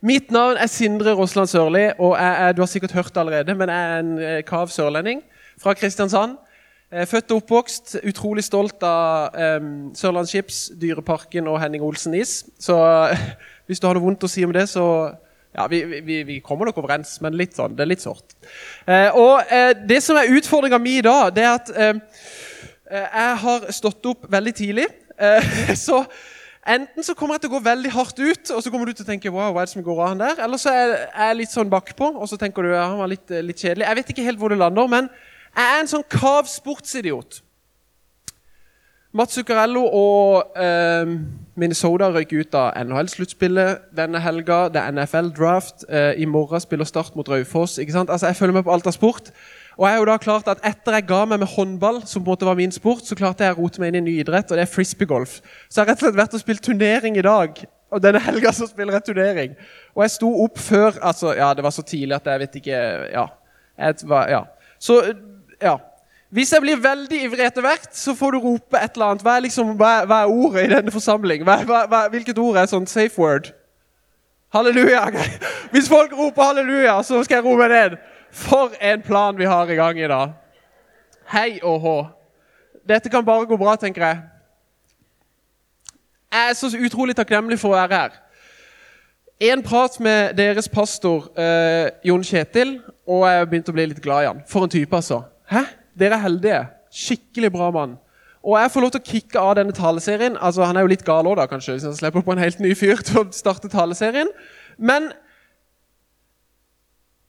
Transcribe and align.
Mitt 0.00 0.30
navn 0.32 0.56
er 0.56 0.66
Sindre 0.66 1.12
Rosland 1.12 1.48
Sørli, 1.50 1.90
og 1.98 2.14
jeg 2.16 2.36
er, 2.48 2.52
du 2.56 2.62
har 2.62 2.68
sikkert 2.72 2.92
hørt 2.96 3.16
allerede, 3.20 3.54
men 3.54 3.68
jeg 3.68 3.90
er 3.90 3.98
en 4.00 4.12
eh, 4.18 4.38
kav 4.48 4.70
sørlending 4.72 5.20
fra 5.60 5.74
Kristiansand. 5.76 6.38
Er 6.90 7.04
Født 7.04 7.30
og 7.30 7.42
oppvokst, 7.42 7.98
utrolig 8.08 8.44
stolt 8.44 8.80
av 8.82 9.36
um, 9.60 9.90
Sørlandsskips, 9.94 10.70
Dyreparken 10.80 11.46
og 11.52 11.60
Henning 11.60 11.84
Olsen 11.84 12.16
Is. 12.16 12.46
Så 12.58 12.78
eh, 13.12 13.26
hvis 13.68 13.80
du 13.80 13.86
har 13.86 13.98
noe 13.98 14.06
vondt 14.06 14.24
å 14.24 14.32
si 14.32 14.46
om 14.48 14.56
det, 14.56 14.64
så 14.72 14.86
ja, 15.52 15.68
vi, 15.68 15.84
vi, 15.84 16.22
vi 16.24 16.40
kommer 16.40 16.70
nok 16.70 16.80
overens, 16.80 17.18
men 17.20 17.36
litt 17.36 17.60
sånn, 17.60 17.76
det 17.76 17.84
er 17.84 17.92
litt 17.92 18.06
sårt. 18.06 18.32
Eh, 18.88 19.12
og 19.12 19.52
eh, 19.52 19.74
det 19.84 20.00
som 20.00 20.16
er 20.16 20.32
utfordringa 20.32 20.80
mi 20.80 20.96
i 21.02 21.04
dag, 21.04 21.28
det 21.36 21.44
er 21.44 21.52
at 21.58 21.72
eh, 21.76 22.26
jeg 23.04 23.38
har 23.44 23.72
stått 23.76 24.14
opp 24.14 24.24
veldig 24.32 24.56
tidlig. 24.64 24.88
Eh, 25.20 25.54
så 25.86 26.06
enten 26.74 27.06
så 27.06 27.14
kommer 27.18 27.36
jeg 27.36 27.44
til 27.44 27.50
å 27.50 27.56
gå 27.56 27.62
veldig 27.66 27.90
hardt 27.94 28.18
ut, 28.20 28.50
og 28.54 28.62
så 28.62 28.72
kommer 28.72 28.88
du 28.88 28.94
til 28.94 29.06
å 29.06 29.10
tenke 29.10 29.32
wow, 29.32 29.50
hva 29.54 29.62
er 29.62 29.68
det 29.68 29.74
som 29.74 29.84
går 29.86 30.00
av 30.00 30.08
han 30.12 30.22
der? 30.22 30.40
Eller 30.46 30.60
så 30.60 30.72
er 30.72 30.94
jeg 30.96 31.38
litt 31.42 31.52
sånn 31.52 31.70
bakpå, 31.72 32.12
og 32.16 32.30
så 32.30 32.38
tenker 32.40 32.66
du 32.66 32.72
ja, 32.72 32.86
han 32.86 33.00
var 33.00 33.10
litt, 33.12 33.28
litt 33.44 33.60
kjedelig. 33.60 33.86
Jeg 33.86 34.00
vet 34.00 34.12
ikke 34.14 34.26
helt 34.26 34.42
hvor 34.42 34.52
det 34.52 34.60
lander, 34.60 34.90
men 34.90 35.10
jeg 35.50 35.66
er 35.66 35.80
en 35.82 35.90
sånn 35.90 36.06
kav 36.10 36.50
sportsidiot. 36.50 37.40
Mats 39.10 39.34
Zuccarello 39.34 39.82
og 39.90 40.58
eh, 40.62 41.08
Minnesota 41.58 42.12
røyk 42.14 42.30
ut 42.30 42.54
av 42.54 42.76
NHL-sluttspillet 42.78 43.88
denne 43.98 44.20
helga. 44.22 44.68
Det 44.70 44.78
er 44.78 44.94
NFL-draft. 44.94 45.82
Eh, 45.90 46.12
I 46.22 46.28
morgen 46.30 46.62
spiller 46.62 46.86
Start 46.86 47.16
mot 47.18 47.26
Raufoss. 47.28 47.80
Altså, 47.82 48.28
Jeg 48.28 48.38
følger 48.38 48.60
med 48.60 48.68
på 48.68 48.72
alt 48.72 48.86
av 48.86 48.94
sport. 48.94 49.32
Og 49.80 49.86
jeg 49.88 49.96
har 49.96 50.02
jo 50.02 50.08
da 50.10 50.16
klart 50.20 50.48
at 50.52 50.60
Etter 50.68 50.98
jeg 50.98 51.06
ga 51.08 51.22
meg 51.24 51.40
med 51.40 51.48
håndball, 51.48 52.02
som 52.04 52.20
på 52.20 52.28
en 52.28 52.34
måte 52.34 52.48
var 52.48 52.58
min 52.58 52.72
sport, 52.74 53.06
så 53.08 53.16
klarte 53.16 53.46
jeg 53.46 53.56
å 53.56 53.62
rote 53.62 53.80
meg 53.80 53.88
inn 53.88 53.96
i 53.96 54.00
en 54.02 54.08
ny 54.10 54.16
idrett, 54.20 54.50
og 54.52 54.58
det 54.58 54.66
er 54.66 54.68
frisbeegolf. 54.68 55.38
Så 55.70 55.80
jeg 55.80 55.86
har 55.86 55.88
rett 55.88 56.02
og 56.02 56.04
slett 56.04 56.18
vært 56.20 56.36
og 56.36 56.42
spilt 56.42 56.64
turnering 56.66 57.16
i 57.16 57.24
dag. 57.24 57.62
Og 57.90 58.02
denne 58.04 58.20
helga 58.22 58.52
så 58.54 58.68
spiller 58.68 58.98
jeg 58.98 59.06
turnering. 59.08 59.54
Og 59.96 60.04
jeg 60.04 60.12
sto 60.18 60.28
opp 60.44 60.60
før 60.60 61.00
altså, 61.00 61.32
Ja, 61.34 61.54
det 61.56 61.64
var 61.64 61.72
så 61.74 61.82
tidlig 61.82 62.18
at 62.20 62.28
jeg 62.28 62.42
vet 62.44 62.58
ikke 62.60 62.82
Ja. 63.10 63.26
Var, 63.80 64.28
ja. 64.28 64.42
Så 64.78 65.00
ja. 65.62 65.78
Hvis 66.30 66.52
jeg 66.52 66.62
blir 66.62 66.78
veldig 66.78 67.22
ivrig 67.24 67.46
etter 67.48 67.64
hvert, 67.64 67.88
så 67.96 68.12
får 68.14 68.36
du 68.36 68.44
rope 68.44 68.78
et 68.78 68.92
eller 68.94 69.14
annet. 69.14 69.24
Hva 69.24 69.38
er, 69.38 69.46
liksom, 69.48 69.72
hva 69.80 69.88
er, 70.02 70.06
hva 70.06 70.20
er 70.22 70.34
ordet 70.44 70.66
i 70.66 70.70
denne 70.74 70.92
forsamling? 70.94 71.42
Hva, 71.48 72.04
hvilket 72.12 72.38
ord 72.38 72.60
er 72.60 72.68
sånn 72.70 72.86
safe 72.86 73.18
word? 73.18 73.48
Halleluja. 74.52 75.10
Hvis 75.70 75.88
folk 75.88 76.12
roper 76.18 76.42
halleluja, 76.42 77.02
så 77.02 77.22
skal 77.24 77.34
jeg 77.34 77.44
rope 77.44 77.68
ned. 77.68 77.96
For 78.30 78.74
en 78.80 79.02
plan 79.02 79.38
vi 79.38 79.44
har 79.44 79.70
i 79.70 79.78
gang 79.78 79.98
i 79.98 80.08
dag. 80.10 80.32
Hei 81.30 81.60
og 81.62 81.80
hå. 81.80 81.98
Dette 82.88 83.10
kan 83.10 83.24
bare 83.24 83.46
gå 83.46 83.56
bra, 83.56 83.76
tenker 83.78 84.06
jeg. 84.06 84.18
Jeg 86.32 86.50
er 86.50 86.58
så 86.58 86.70
utrolig 86.78 87.14
takknemlig 87.16 87.58
for 87.58 87.74
å 87.74 87.78
være 87.78 87.94
her. 88.00 88.18
En 89.50 89.62
prat 89.62 89.94
med 90.02 90.34
deres 90.36 90.68
pastor 90.68 91.30
eh, 91.38 91.88
Jon 92.04 92.24
Kjetil, 92.26 92.76
og 93.06 93.24
jeg 93.30 93.48
begynte 93.48 93.72
å 93.72 93.76
bli 93.78 93.86
litt 93.92 94.02
glad 94.02 94.24
i 94.24 94.28
han. 94.28 94.42
For 94.50 94.66
en 94.66 94.72
type, 94.72 94.96
altså. 94.96 95.22
Hæ? 95.50 95.62
Dere 95.98 96.18
er 96.18 96.26
heldige. 96.26 96.60
Skikkelig 96.90 97.52
bra 97.54 97.70
mann. 97.74 97.96
Og 98.42 98.56
jeg 98.60 98.70
får 98.72 98.80
lov 98.80 98.92
til 98.94 99.00
å 99.00 99.10
kicke 99.10 99.40
av 99.40 99.56
denne 99.58 99.72
taleserien. 99.76 100.36
Altså, 100.40 100.64
Han 100.64 100.76
er 100.76 100.80
jo 100.86 100.92
litt 100.92 101.04
gal 101.04 101.26
òg, 101.26 101.42
kanskje, 101.48 101.76
hvis 101.76 101.84
han 101.84 101.96
slipper 101.96 102.24
på 102.24 102.32
en 102.32 102.38
helt 102.38 102.60
ny 102.60 102.74
fyr 102.74 103.02
til 103.04 103.20
å 103.20 103.26
starte 103.32 103.68
taleserien. 103.68 104.30
Men 104.78 105.12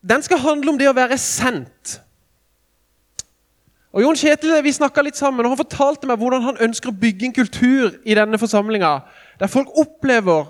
den 0.01 0.23
skal 0.23 0.39
handle 0.41 0.71
om 0.71 0.79
det 0.79 0.87
å 0.89 0.95
være 0.95 1.17
sendt. 1.17 1.99
Og 3.91 4.01
Jon 4.05 4.15
Kjetil, 4.15 4.63
Vi 4.63 4.71
litt 5.03 5.17
sammen, 5.17 5.45
og 5.45 5.51
han 5.51 5.57
fortalte 5.57 6.07
meg 6.07 6.17
hvordan 6.17 6.41
han 6.41 6.57
ønsker 6.57 6.89
å 6.89 6.99
bygge 6.99 7.25
en 7.25 7.33
kultur 7.33 7.99
i 8.05 8.15
denne 8.15 8.37
forsamlinga 8.39 9.01
der 9.39 9.47
folk 9.47 9.67
opplever 9.75 10.47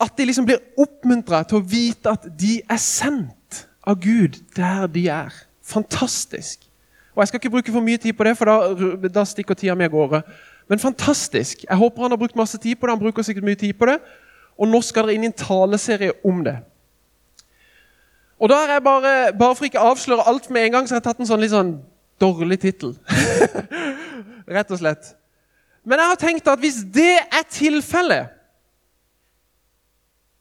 at 0.00 0.16
de 0.16 0.24
liksom 0.24 0.46
blir 0.46 0.62
oppmuntra 0.78 1.42
til 1.44 1.58
å 1.58 1.66
vite 1.66 2.10
at 2.10 2.26
de 2.38 2.60
er 2.70 2.78
sendt 2.78 3.66
av 3.86 3.98
Gud 4.00 4.38
der 4.56 4.86
de 4.86 5.08
er. 5.08 5.32
Fantastisk. 5.62 6.60
Og 7.14 7.22
Jeg 7.22 7.28
skal 7.28 7.38
ikke 7.38 7.50
bruke 7.50 7.72
for 7.72 7.80
mye 7.80 7.96
tid 7.96 8.12
på 8.12 8.24
det, 8.24 8.36
for 8.36 8.50
da, 8.50 9.08
da 9.08 9.24
stikker 9.24 9.54
tida 9.54 9.74
mi 9.78 9.86
av 9.86 9.90
gårde. 9.94 10.22
Men 10.68 10.82
fantastisk. 10.82 11.64
Jeg 11.68 11.76
håper 11.76 12.02
han 12.02 12.10
har 12.10 12.18
brukt 12.18 12.36
masse 12.36 12.58
tid 12.58 12.76
på 12.76 12.86
det. 12.86 12.96
Han 12.96 13.02
bruker 13.02 13.22
sikkert 13.22 13.44
mye 13.44 13.58
tid 13.58 13.72
på 13.78 13.86
det. 13.86 13.98
Og 14.58 14.68
nå 14.68 14.80
skal 14.82 15.06
dere 15.06 15.18
inn 15.18 15.26
i 15.26 15.30
en 15.30 15.36
taleserie 15.36 16.14
om 16.26 16.42
det. 16.44 16.56
Og 18.38 18.50
da 18.50 18.60
er 18.64 18.72
jeg 18.76 18.84
bare, 18.84 19.12
bare 19.38 19.56
for 19.56 19.68
ikke 19.68 19.80
å 19.80 19.92
avsløre 19.92 20.26
alt 20.26 20.50
med 20.50 20.66
en 20.66 20.72
gang, 20.72 20.88
så 20.88 20.96
har 20.96 21.02
jeg 21.02 21.06
tatt 21.08 21.20
en 21.22 21.28
sånn 21.28 21.42
litt 21.42 21.54
sånn 21.54 21.76
dårlig 22.20 22.58
tittel. 22.64 22.96
Rett 24.56 24.72
og 24.74 24.80
slett. 24.80 25.14
Men 25.84 26.00
jeg 26.00 26.10
har 26.10 26.20
tenkt 26.20 26.48
at 26.50 26.62
hvis 26.62 26.82
det 26.94 27.18
er 27.22 27.46
tilfellet, 27.50 28.32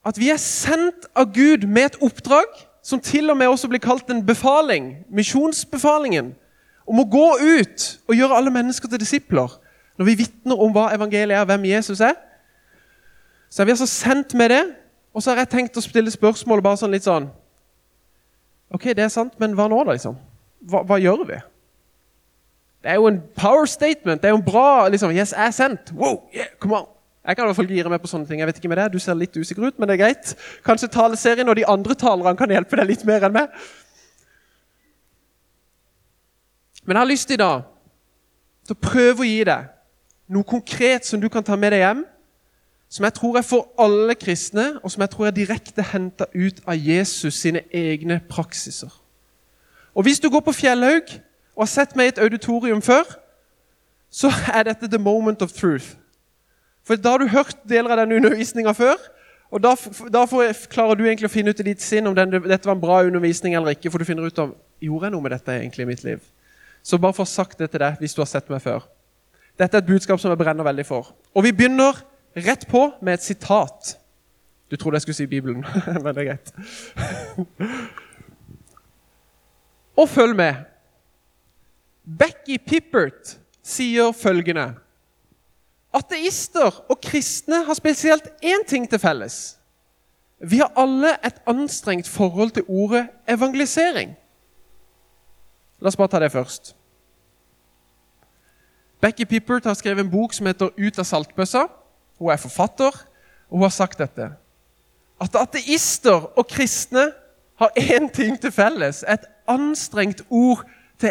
at 0.03 0.19
vi 0.19 0.29
er 0.33 0.39
sendt 0.41 1.05
av 1.15 1.29
Gud 1.35 1.67
med 1.67 1.91
et 1.91 1.99
oppdrag, 2.03 2.49
som 2.83 2.99
til 2.99 3.31
og 3.31 3.37
med 3.39 3.47
også 3.47 3.69
blir 3.71 3.79
kalt 3.83 4.09
en 4.11 4.25
befaling, 4.25 5.05
misjonsbefalingen, 5.11 6.33
om 6.87 6.99
å 6.99 7.07
gå 7.07 7.27
ut 7.39 7.85
og 8.09 8.15
gjøre 8.17 8.37
alle 8.37 8.53
mennesker 8.53 8.91
til 8.91 9.01
disipler, 9.01 9.51
når 9.97 10.09
vi 10.09 10.17
vitner 10.23 10.59
om 10.59 10.73
hva 10.73 10.89
evangeliet 10.95 11.37
er, 11.37 11.47
hvem 11.47 11.67
Jesus 11.69 12.01
er, 12.03 12.17
så 13.49 13.61
er 13.61 13.69
vi 13.69 13.75
altså 13.75 13.87
sendt 13.89 14.33
med 14.33 14.49
det. 14.49 14.63
Og 15.13 15.21
så 15.21 15.31
har 15.31 15.43
jeg 15.43 15.51
tenkt 15.53 15.77
å 15.77 15.83
stille 15.85 16.11
spørsmålet 16.11 16.65
bare 16.65 16.79
sånn 16.81 16.93
litt 16.93 17.05
sånn 17.05 17.27
Ok, 18.73 18.87
det 18.97 19.03
er 19.05 19.11
sant, 19.13 19.35
men 19.37 19.51
hva 19.53 19.67
nå, 19.69 19.77
da? 19.85 19.93
liksom? 19.93 20.15
Hva, 20.65 20.79
hva 20.89 20.97
gjør 20.97 21.27
vi? 21.29 21.35
Det 22.81 22.89
er 22.89 22.97
jo 22.97 23.05
en 23.05 23.19
power 23.37 23.67
statement. 23.69 24.23
Det 24.23 24.31
er 24.31 24.33
jo 24.33 24.39
en 24.39 24.47
bra 24.47 24.87
liksom, 24.89 25.13
Yes, 25.13 25.35
jeg 25.35 25.45
er 25.45 25.53
sendt. 25.53 25.91
Wow, 25.93 26.23
yeah, 26.33 26.49
come 26.57 26.79
on. 26.79 26.87
Jeg 27.23 27.37
kan 27.37 27.45
i 27.45 27.51
hvert 27.51 27.59
fall 27.61 27.69
gire 27.71 27.91
meg 27.93 28.01
på 28.03 28.09
sånne 28.11 28.27
ting. 28.27 28.41
Jeg 28.41 28.49
vet 28.49 28.57
ikke 28.59 28.71
med 28.73 28.81
det. 28.81 28.89
Du 28.95 28.99
ser 28.99 29.15
litt 29.15 29.37
usikker 29.37 29.69
ut, 29.69 29.77
men 29.77 29.87
det 29.87 29.95
er 29.95 30.01
greit. 30.01 30.33
Kanskje 30.65 30.89
taleserien 30.91 31.47
og 31.47 31.55
de 31.55 31.63
andre 31.69 31.95
talerne 31.95 32.33
kan 32.39 32.51
hjelpe 32.51 32.81
deg 32.81 32.89
litt 32.89 33.05
mer 33.07 33.23
enn 33.23 33.37
meg. 33.37 33.53
Men 36.85 36.95
jeg 36.95 37.01
har 37.01 37.09
lyst 37.09 37.31
i 37.31 37.39
dag 37.39 37.63
til 38.67 38.75
å 38.75 38.83
prøve 38.83 39.23
å 39.23 39.27
gi 39.27 39.43
deg 39.47 39.69
noe 40.33 40.47
konkret 40.47 41.05
som 41.07 41.21
du 41.21 41.29
kan 41.31 41.43
ta 41.43 41.55
med 41.59 41.73
deg 41.75 41.83
hjem. 41.83 42.03
Som 42.93 43.07
jeg 43.07 43.15
tror 43.17 43.39
er 43.39 43.45
for 43.47 43.71
alle 43.81 44.15
kristne, 44.15 44.75
og 44.83 44.91
som 44.91 45.01
jeg 45.01 45.09
tror 45.09 45.27
er 45.27 45.35
direkte 45.35 45.85
henta 45.93 46.27
ut 46.35 46.59
av 46.69 46.77
Jesus 46.77 47.39
sine 47.41 47.63
egne 47.73 48.19
praksiser. 48.29 48.91
Og 49.95 50.03
Hvis 50.03 50.19
du 50.19 50.29
går 50.29 50.43
på 50.45 50.53
Fjellhaug 50.53 51.09
og 51.55 51.65
har 51.65 51.71
sett 51.71 51.95
meg 51.95 52.05
i 52.05 52.13
et 52.13 52.21
auditorium 52.21 52.81
før, 52.81 53.03
så 54.13 54.29
er 54.53 54.63
dette 54.69 54.89
the 54.89 55.01
moment 55.01 55.41
of 55.41 55.53
truth. 55.53 55.95
For 56.85 56.95
da 56.95 57.15
har 57.15 57.17
du 57.17 57.27
hørt 57.27 57.57
deler 57.69 57.93
av 57.93 58.03
denne 58.03 58.15
undervisninga 58.19 58.73
før, 58.77 58.97
og 59.53 59.61
da, 59.61 59.75
da 60.09 60.25
klarer 60.69 60.97
du 60.97 61.05
egentlig 61.05 61.29
å 61.29 61.33
finne 61.33 61.53
ut 61.53 61.59
i 61.61 61.67
ditt 61.67 61.81
sinn 61.81 62.09
om 62.09 62.15
den, 62.17 62.31
dette 62.33 62.65
var 62.65 62.73
en 62.73 62.81
bra 62.81 63.03
undervisning 63.05 63.53
eller 63.53 63.75
ikke. 63.75 63.91
For 63.93 64.01
du 64.01 64.05
finner 64.05 64.25
ut 64.25 64.39
om 64.41 64.55
gjorde 64.81 65.07
jeg 65.07 65.13
noe 65.13 65.25
med 65.25 65.33
dette 65.35 65.53
egentlig 65.59 65.85
i 65.85 65.89
mitt 65.91 66.01
liv. 66.05 66.23
Så 66.83 66.99
bare 66.99 67.15
få 67.15 67.25
sagt 67.25 67.59
det 67.59 67.71
til 67.71 67.81
deg 67.83 68.01
hvis 68.01 68.15
du 68.15 68.21
har 68.21 68.29
sett 68.29 68.49
meg 68.51 68.61
før. 68.63 68.83
Dette 69.59 69.77
er 69.77 69.83
et 69.83 69.87
budskap 69.87 70.19
som 70.19 70.33
jeg 70.33 70.41
brenner 70.41 70.65
veldig 70.65 70.85
for. 70.87 71.13
Og 71.33 71.45
vi 71.45 71.53
begynner 71.55 72.01
rett 72.35 72.67
på 72.69 72.87
med 73.01 73.13
et 73.17 73.23
sitat. 73.23 73.95
Du 74.71 74.75
trodde 74.75 74.97
jeg 74.97 75.05
skulle 75.05 75.15
si 75.15 75.29
Bibelen, 75.29 75.65
men 76.03 76.09
det 76.15 76.23
er 76.23 76.29
greit. 76.33 76.53
Og 80.01 80.09
følg 80.09 80.35
med. 80.35 80.55
Becky 82.03 82.57
Pippert 82.59 83.37
sier 83.63 84.11
følgende 84.17 84.73
Ateister 85.93 86.81
og 86.89 86.97
kristne 87.05 87.59
har 87.67 87.77
spesielt 87.77 88.25
én 88.41 88.65
ting 88.67 88.87
til 88.89 88.99
felles. 88.99 89.59
Vi 90.41 90.57
har 90.57 90.73
alle 90.75 91.13
et 91.25 91.37
anstrengt 91.47 92.09
forhold 92.09 92.51
til 92.51 92.65
ordet 92.67 93.07
evangelisering. 93.29 94.15
La 95.83 95.91
oss 95.91 95.99
bare 95.99 96.07
ta 96.07 96.19
det 96.23 96.31
først. 96.31 96.75
Becky 99.03 99.25
Pippert 99.27 99.65
har 99.67 99.73
skrevet 99.75 100.05
en 100.05 100.11
bok 100.11 100.33
som 100.33 100.45
heter 100.47 100.69
'Ut 100.77 100.99
av 100.99 101.05
saltbøssa'. 101.05 101.67
Hun 102.19 102.31
er 102.31 102.37
forfatter, 102.37 103.05
og 103.49 103.57
hun 103.57 103.61
har 103.61 103.69
sagt 103.69 103.99
dette. 103.99 104.29
At 105.21 105.35
ateister 105.35 106.37
og 106.37 106.47
kristne 106.47 107.11
har 107.55 107.71
én 107.77 108.11
ting 108.13 108.41
til 108.41 108.51
felles. 108.51 109.03
Et 109.07 109.25
anstrengt, 109.47 110.21
til 110.99 111.09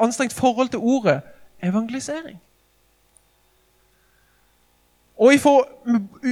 anstrengt 0.00 0.32
forhold 0.32 0.68
til 0.68 0.78
ordet 0.78 1.22
evangelisering. 1.62 2.40
Og 5.16 5.32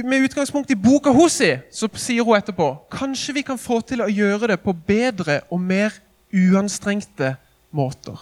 Med 0.03 0.23
utgangspunkt 0.23 0.71
i 0.71 0.75
boka 0.75 1.09
hos 1.09 1.41
så 1.71 1.87
sier 1.93 2.23
hun 2.23 2.37
etterpå 2.37 2.77
kanskje 2.91 3.33
vi 3.33 3.41
kan 3.41 3.57
få 3.57 3.81
til 3.81 4.01
å 4.01 4.07
gjøre 4.07 4.47
det 4.47 4.59
på 4.59 4.73
bedre 4.87 5.41
og 5.51 5.59
mer 5.59 5.89
uanstrengte 6.33 7.35
måter. 7.71 8.17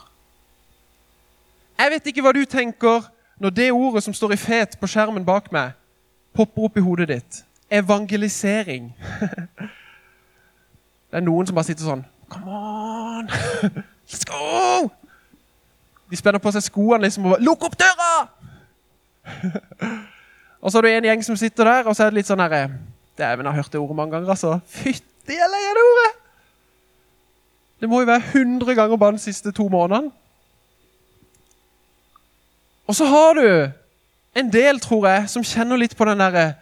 Jeg 1.78 1.94
vet 1.94 2.10
ikke 2.10 2.24
hva 2.26 2.34
du 2.34 2.44
tenker 2.50 3.06
når 3.38 3.54
det 3.54 3.72
ordet 3.72 4.04
som 4.04 4.14
står 4.14 4.34
i 4.34 4.40
fet 4.42 4.78
på 4.82 4.90
skjermen 4.90 5.26
bak 5.26 5.52
meg, 5.54 5.76
popper 6.34 6.70
opp 6.70 6.78
i 6.78 6.84
hodet 6.84 7.10
ditt. 7.12 7.44
Evangelisering. 7.70 8.94
Det 11.08 11.22
er 11.22 11.24
noen 11.24 11.48
som 11.48 11.56
bare 11.56 11.68
sitter 11.70 11.88
sånn 11.88 12.02
Come 12.28 12.52
on! 12.52 13.30
Let's 14.12 14.26
go! 14.28 14.90
De 16.12 16.20
spenner 16.20 16.42
på 16.44 16.52
seg 16.52 16.66
skoene 16.66 17.06
liksom 17.06 17.30
og 17.30 17.38
bare 17.38 17.46
Lukk 17.48 17.64
opp 17.64 17.78
døra! 17.80 18.10
og 20.62 20.68
så 20.68 20.78
har 20.78 20.84
du 20.84 20.90
en 20.92 21.08
gjeng 21.08 21.24
som 21.24 21.40
sitter 21.40 21.68
der, 21.72 21.88
og 21.88 21.96
så 21.96 22.04
er 22.04 22.12
det 22.12 22.20
litt 22.20 22.28
sånn 22.30 22.44
herre 22.44 22.66
Dæven, 23.18 23.48
jeg 23.48 23.54
har 23.54 23.64
hørt 23.64 23.72
det 23.72 23.80
ordet 23.80 23.98
mange 23.98 24.14
ganger, 24.14 24.30
altså. 24.36 24.58
Fytti, 24.68 25.38
jeg 25.40 25.50
leier 25.50 25.80
det 25.80 25.86
ordet! 25.88 26.12
Det 27.80 27.90
må 27.90 28.00
jo 28.02 28.10
være 28.10 28.24
100 28.34 28.76
ganger 28.76 28.98
bare 28.98 29.12
de 29.12 29.20
siste 29.20 29.52
to 29.52 29.68
månedene. 29.70 30.12
Og 32.88 32.96
så 32.96 33.06
har 33.06 33.34
du 33.34 33.72
en 34.36 34.54
del, 34.54 34.80
tror 34.80 35.08
jeg, 35.08 35.30
som 35.30 35.44
kjenner 35.44 35.78
litt 35.78 35.98
på 35.98 36.06
den 36.06 36.22
derre 36.22 36.54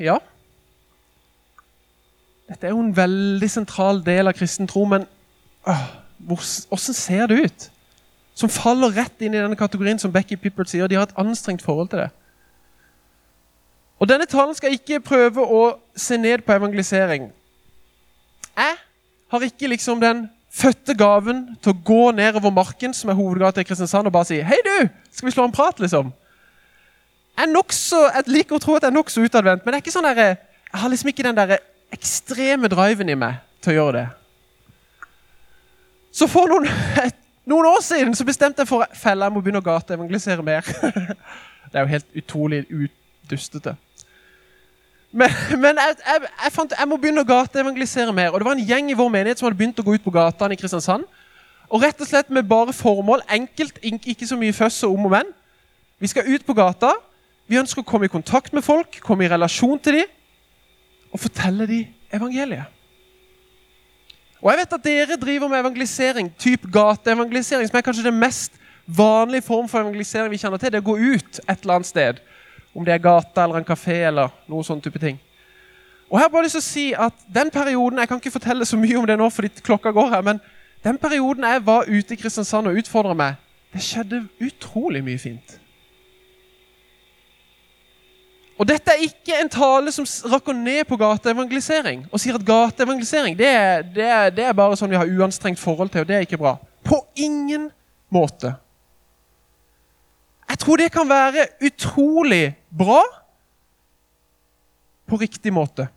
Ja. 0.00 0.18
Dette 2.48 2.66
er 2.66 2.70
jo 2.72 2.80
en 2.80 2.96
veldig 2.96 3.50
sentral 3.50 4.00
del 4.04 4.30
av 4.30 4.32
kristen 4.32 4.66
tro, 4.66 4.84
men 4.88 5.04
åssen 6.28 6.94
ser 6.96 7.26
det 7.26 7.42
ut? 7.44 7.70
Som 8.34 8.48
faller 8.48 8.94
rett 8.96 9.20
inn 9.20 9.34
i 9.34 9.40
denne 9.40 9.58
kategorien 9.58 9.98
som 9.98 10.12
Becky 10.12 10.36
Pippert 10.36 10.70
sier. 10.70 10.88
De 10.88 10.96
har 10.96 11.08
et 11.08 11.18
anstrengt 11.20 11.62
forhold 11.62 11.90
til 11.92 11.98
det. 12.06 12.10
Og 13.98 14.08
Denne 14.08 14.26
talen 14.30 14.54
skal 14.54 14.72
ikke 14.72 15.00
prøve 15.02 15.42
å 15.42 15.62
se 15.96 16.16
ned 16.16 16.46
på 16.46 16.54
evangelisering. 16.54 17.32
Jeg 18.58 18.74
har 19.30 19.44
ikke 19.46 19.70
liksom 19.70 20.00
den 20.02 20.24
fødte 20.50 20.94
gaven 20.98 21.44
til 21.62 21.74
å 21.74 21.80
gå 21.84 22.10
nedover 22.16 22.50
marken, 22.50 22.94
som 22.96 23.12
er 23.12 23.18
hovedgata 23.18 23.62
i 23.62 23.68
Kristiansand, 23.68 24.08
og 24.08 24.12
bare 24.12 24.24
si 24.24 24.40
'Hei, 24.40 24.58
du! 24.64 24.88
Skal 25.12 25.26
vi 25.26 25.32
slå 25.32 25.44
en 25.44 25.52
prat?' 25.52 25.80
liksom. 25.80 26.12
Jeg, 27.38 27.46
nokså, 27.46 28.00
jeg 28.14 28.24
liker 28.26 28.56
å 28.56 28.58
tro 28.58 28.74
at 28.74 28.82
jeg 28.82 28.90
er 28.90 28.96
nokså 28.96 29.22
utadvendt, 29.22 29.64
men 29.64 29.72
det 29.72 29.78
er 29.78 29.84
ikke 29.84 29.94
sånn 29.94 30.08
der, 30.10 30.22
jeg 30.72 30.80
har 30.80 30.88
liksom 30.88 31.08
ikke 31.08 31.22
den 31.22 31.36
der 31.36 31.58
ekstreme 31.92 32.68
driven 32.68 33.08
i 33.08 33.14
meg 33.14 33.38
til 33.62 33.72
å 33.72 33.76
gjøre 33.76 33.98
det. 33.98 34.08
Så 36.12 36.26
for 36.26 36.50
noen, 36.50 36.66
noen 37.50 37.66
år 37.66 37.82
siden 37.84 38.14
så 38.14 38.26
bestemte 38.26 38.64
jeg 38.64 38.68
for 38.68 38.86
fella 38.92 39.28
jeg 39.28 39.36
må 39.36 39.40
begynne 39.40 39.62
å 39.62 39.68
gateevangelisere 39.68 40.42
mer. 40.42 40.66
det 41.70 41.78
er 41.78 41.84
jo 41.84 41.92
helt 41.94 42.18
utrolig 42.22 42.64
utdustete. 42.66 43.76
Men, 45.10 45.32
men 45.56 45.78
jeg, 45.80 45.96
jeg, 46.04 46.28
jeg, 46.44 46.52
fant 46.52 46.74
jeg 46.76 46.88
må 46.88 46.98
begynne 47.00 47.24
å 47.24 47.28
gateevangelisere 47.28 48.12
mer. 48.12 48.32
Og 48.32 48.40
det 48.40 48.48
var 48.48 48.58
en 48.58 48.68
gjeng 48.70 48.90
i 48.92 48.96
vår 48.98 49.10
menighet 49.12 49.40
som 49.40 49.48
hadde 49.48 49.58
begynt 49.60 49.80
å 49.80 49.86
gå 49.86 49.96
ut 49.96 50.04
på 50.04 50.12
gatene 50.14 50.56
i 50.56 50.60
Kristiansand. 50.60 51.06
Og 51.68 51.84
rett 51.84 52.00
og 52.00 52.08
slett 52.08 52.30
med 52.32 52.48
bare 52.48 52.72
formål, 52.76 53.24
enkelt, 53.28 53.80
ikke 53.84 54.28
så 54.28 54.36
mye 54.40 54.56
føss 54.56 54.82
og 54.88 54.96
om 54.96 55.08
og 55.08 55.14
men. 55.16 55.32
Vi 56.00 56.10
skal 56.12 56.28
ut 56.28 56.44
på 56.46 56.56
gata. 56.56 56.94
Vi 57.48 57.58
ønsker 57.60 57.82
å 57.82 57.88
komme 57.88 58.08
i 58.08 58.12
kontakt 58.12 58.52
med 58.52 58.64
folk, 58.64 59.00
komme 59.04 59.24
i 59.24 59.30
relasjon 59.32 59.80
til 59.80 60.02
dem 60.02 60.14
og 61.08 61.22
fortelle 61.22 61.64
dem 61.64 61.86
evangeliet. 62.12 62.68
Og 64.38 64.50
jeg 64.52 64.60
vet 64.60 64.74
at 64.76 64.84
dere 64.84 65.16
driver 65.18 65.48
med 65.50 65.62
evangelisering, 65.62 66.28
type 66.38 66.68
gateevangelisering, 66.70 67.66
som 67.66 67.78
er 67.80 67.84
kanskje 67.86 68.04
den 68.06 68.20
mest 68.20 68.52
vanlige 68.86 69.46
form 69.48 69.66
for 69.68 69.80
evangelisering 69.80 70.30
vi 70.30 70.38
kjenner 70.38 70.60
til. 70.60 70.70
Det 70.72 70.78
er 70.78 70.84
å 70.84 70.90
gå 70.92 70.98
ut 71.16 71.40
et 71.40 71.64
eller 71.64 71.80
annet 71.80 71.88
sted 71.88 72.20
om 72.78 72.84
det 72.86 72.94
er 72.94 73.02
gata 73.02 73.44
eller 73.44 73.60
en 73.60 73.66
kafé 73.66 74.04
eller 74.08 74.30
noe 74.48 74.66
sånn 74.66 74.80
type 74.82 75.00
ting. 75.02 75.18
Og 76.08 76.20
her 76.20 76.30
bare 76.32 76.46
lyst 76.46 76.56
til 76.56 76.62
å 76.62 76.68
si 76.68 76.86
at 76.96 77.26
den 77.34 77.50
perioden, 77.52 77.98
Jeg 77.98 78.08
kan 78.08 78.20
ikke 78.20 78.38
fortelle 78.38 78.64
så 78.64 78.76
mye 78.76 78.96
om 78.96 79.06
det 79.06 79.18
nå, 79.18 79.28
fordi 79.30 79.48
klokka 79.60 79.92
går 79.92 80.10
her, 80.14 80.22
men 80.22 80.40
den 80.84 80.98
perioden 80.98 81.44
jeg 81.44 81.66
var 81.66 81.84
ute 81.88 82.14
i 82.14 82.16
Kristiansand 82.16 82.70
og 82.70 82.78
utfordra 82.78 83.14
meg, 83.14 83.34
det 83.72 83.82
skjedde 83.82 84.28
utrolig 84.40 85.02
mye 85.04 85.18
fint. 85.18 85.58
Og 88.58 88.66
Dette 88.66 88.90
er 88.90 89.04
ikke 89.06 89.36
en 89.38 89.50
tale 89.52 89.92
som 89.94 90.06
rakker 90.32 90.56
ned 90.56 90.84
på 90.88 90.96
gateevangelisering 90.98 92.08
og 92.10 92.18
sier 92.18 92.34
at 92.34 92.46
gateevangelisering 92.46 93.36
det, 93.38 93.52
det, 93.94 94.08
det 94.34 94.46
er 94.48 94.56
bare 94.56 94.78
sånn 94.78 94.90
vi 94.90 94.98
har 94.98 95.06
uanstrengt 95.06 95.60
forhold 95.60 95.92
til, 95.92 96.02
og 96.02 96.08
det 96.08 96.16
er 96.16 96.26
ikke 96.26 96.40
bra. 96.40 96.56
På 96.82 97.04
ingen 97.14 97.68
måte. 98.10 98.56
Jeg 100.48 100.58
tror 100.58 100.80
det 100.80 100.90
kan 100.90 101.08
være 101.08 101.46
utrolig 101.68 102.57
bra 102.70 103.02
på 105.08 105.16
riktig 105.16 105.52
måte. 105.52 105.88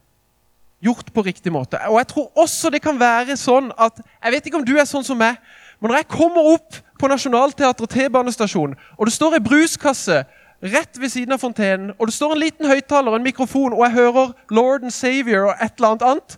Gjort 0.82 1.14
på 1.14 1.22
riktig 1.22 1.52
måte. 1.54 1.80
Og 1.90 2.00
jeg 2.00 2.08
tror 2.08 2.44
også 2.44 2.72
det 2.74 2.82
kan 2.82 3.00
være 3.00 3.36
sånn 3.38 3.70
at 3.78 4.00
Jeg 4.02 4.32
vet 4.34 4.46
ikke 4.48 4.58
om 4.62 4.66
du 4.66 4.74
er 4.80 4.88
sånn 4.90 5.06
som 5.06 5.20
meg, 5.20 5.38
men 5.80 5.92
når 5.92 6.02
jeg 6.02 6.14
kommer 6.14 6.54
opp 6.54 6.78
på 7.02 7.10
Nationaltheatret 7.10 7.90
T-banestasjon, 7.90 8.76
og 8.98 9.06
det 9.06 9.14
står 9.14 9.38
ei 9.38 9.44
bruskasse 9.46 10.24
rett 10.62 11.00
ved 11.02 11.10
siden 11.10 11.34
av 11.34 11.42
fontenen, 11.42 11.94
og 11.98 12.08
det 12.08 12.14
står 12.14 12.36
en 12.36 12.42
liten 12.42 12.70
høyttaler 12.70 13.14
og 13.14 13.18
en 13.18 13.26
mikrofon, 13.26 13.74
og 13.74 13.82
jeg 13.88 13.96
hører 13.98 14.34
Lord 14.54 14.86
and 14.86 14.94
Savior 14.94 15.50
og 15.50 15.56
et 15.58 15.74
eller 15.78 15.96
annet 15.96 16.06
annet, 16.06 16.38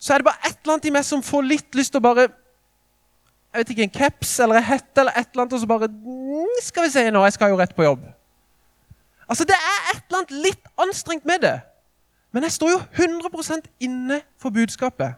så 0.00 0.14
er 0.14 0.22
det 0.22 0.28
bare 0.30 0.48
et 0.48 0.56
eller 0.62 0.76
annet 0.76 0.88
i 0.88 0.94
meg 0.96 1.04
som 1.04 1.22
får 1.24 1.44
litt 1.48 1.76
lyst 1.76 1.92
til 1.92 2.00
å 2.00 2.08
bare 2.08 2.28
jeg 3.54 3.60
vet 3.60 3.70
ikke, 3.70 3.84
en 3.86 3.94
caps 3.94 4.30
eller 4.42 4.58
en 4.58 4.66
hette 4.66 5.00
eller 5.00 5.14
et 5.14 5.28
eller 5.28 5.44
annet, 5.44 5.52
og 5.54 5.60
så 5.62 5.68
bare 5.70 5.86
mm, 5.86 6.56
Skal 6.64 6.88
vi 6.88 6.90
se 6.90 7.04
nå, 7.06 7.20
jeg 7.22 7.36
skal 7.36 7.52
jo 7.52 7.58
rett 7.60 7.76
på 7.76 7.84
jobb. 7.86 8.08
Altså, 9.28 9.44
Det 9.44 9.54
er 9.54 9.90
et 9.94 10.02
eller 10.08 10.18
annet 10.18 10.30
litt 10.46 10.66
anstrengt 10.78 11.26
med 11.26 11.38
det. 11.42 11.60
Men 12.32 12.42
jeg 12.42 12.52
står 12.52 12.70
jo 12.70 12.78
100% 12.78 13.68
inne 13.80 14.20
for 14.38 14.50
budskapet. 14.50 15.14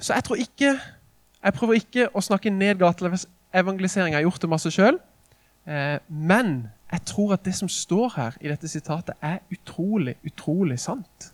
Så 0.00 0.14
jeg 0.14 0.24
tror 0.24 0.36
ikke 0.36 0.80
Jeg 1.44 1.54
prøver 1.54 1.74
ikke 1.74 2.08
å 2.14 2.20
snakke 2.20 2.50
ned 2.50 2.74
gatelevangelisering. 2.74 4.10
Jeg 4.12 4.18
har 4.18 4.24
gjort 4.26 4.42
det 4.42 4.48
masse 4.50 4.70
sjøl. 4.74 4.96
Eh, 5.66 5.98
men 6.08 6.68
jeg 6.92 7.04
tror 7.06 7.32
at 7.32 7.44
det 7.44 7.54
som 7.54 7.68
står 7.68 8.12
her 8.16 8.36
i 8.40 8.48
dette 8.48 8.68
sitatet, 8.68 9.14
er 9.22 9.38
utrolig, 9.52 10.16
utrolig 10.26 10.80
sant. 10.80 11.28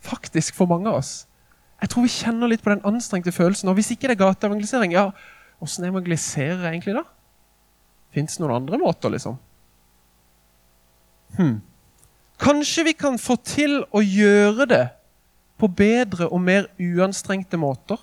Faktisk 0.00 0.54
for 0.54 0.66
mange 0.66 0.88
av 0.88 1.02
oss. 1.02 1.26
Jeg 1.80 1.90
tror 1.92 2.06
vi 2.06 2.08
kjenner 2.08 2.48
litt 2.48 2.62
på 2.64 2.72
den 2.72 2.84
anstrengte 2.88 3.32
følelsen. 3.32 3.68
Og 3.68 3.74
hvis 3.74 3.90
ikke 3.90 4.08
det 4.08 4.16
er 4.16 4.24
gateevangelisering, 4.24 4.92
ja, 4.96 5.10
åssen 5.60 5.84
evangeliserer 5.84 6.64
jeg 6.64 6.72
egentlig 6.72 6.94
da? 6.94 7.04
Fins 8.16 8.38
det 8.38 8.44
noen 8.44 8.56
andre 8.56 8.80
måter, 8.80 9.12
liksom? 9.12 9.36
Hm. 11.36 11.58
Kanskje 12.40 12.84
vi 12.88 12.92
kan 12.96 13.18
få 13.20 13.36
til 13.44 13.82
å 13.92 14.00
gjøre 14.00 14.66
det 14.70 14.84
på 15.60 15.68
bedre 15.68 16.28
og 16.28 16.40
mer 16.40 16.70
uanstrengte 16.80 17.60
måter? 17.60 18.00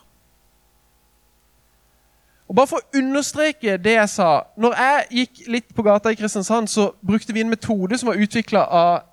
Og 2.49 2.55
bare 2.57 2.69
For 2.69 2.81
å 2.81 2.99
understreke 2.99 3.77
det 3.81 3.95
jeg 3.95 4.09
sa 4.11 4.29
Når 4.59 4.75
jeg 4.77 5.05
gikk 5.19 5.39
litt 5.55 5.73
på 5.73 5.85
gata 5.85 6.11
i 6.11 6.17
Kristiansand, 6.19 6.69
så 6.69 6.91
brukte 7.01 7.33
vi 7.33 7.41
en 7.41 7.49
metode 7.49 7.97
som 7.97 8.11
var 8.11 8.21
utvikla 8.21 8.65
av 8.69 9.07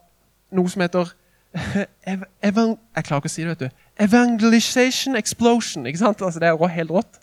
noe 0.52 0.68
som 0.68 0.82
heter 0.82 1.12
ev 2.12 2.26
Jeg 2.42 3.06
klarer 3.06 3.20
ikke 3.22 3.30
å 3.30 3.32
si 3.32 3.44
det, 3.44 3.54
vet 3.54 3.70
du. 3.70 3.86
Evangelization 4.00 5.16
explosion. 5.16 5.86
ikke 5.86 6.02
sant? 6.02 6.22
Altså, 6.22 6.40
det 6.40 6.48
er 6.48 6.74
helt 6.74 6.90
rått. 6.90 7.20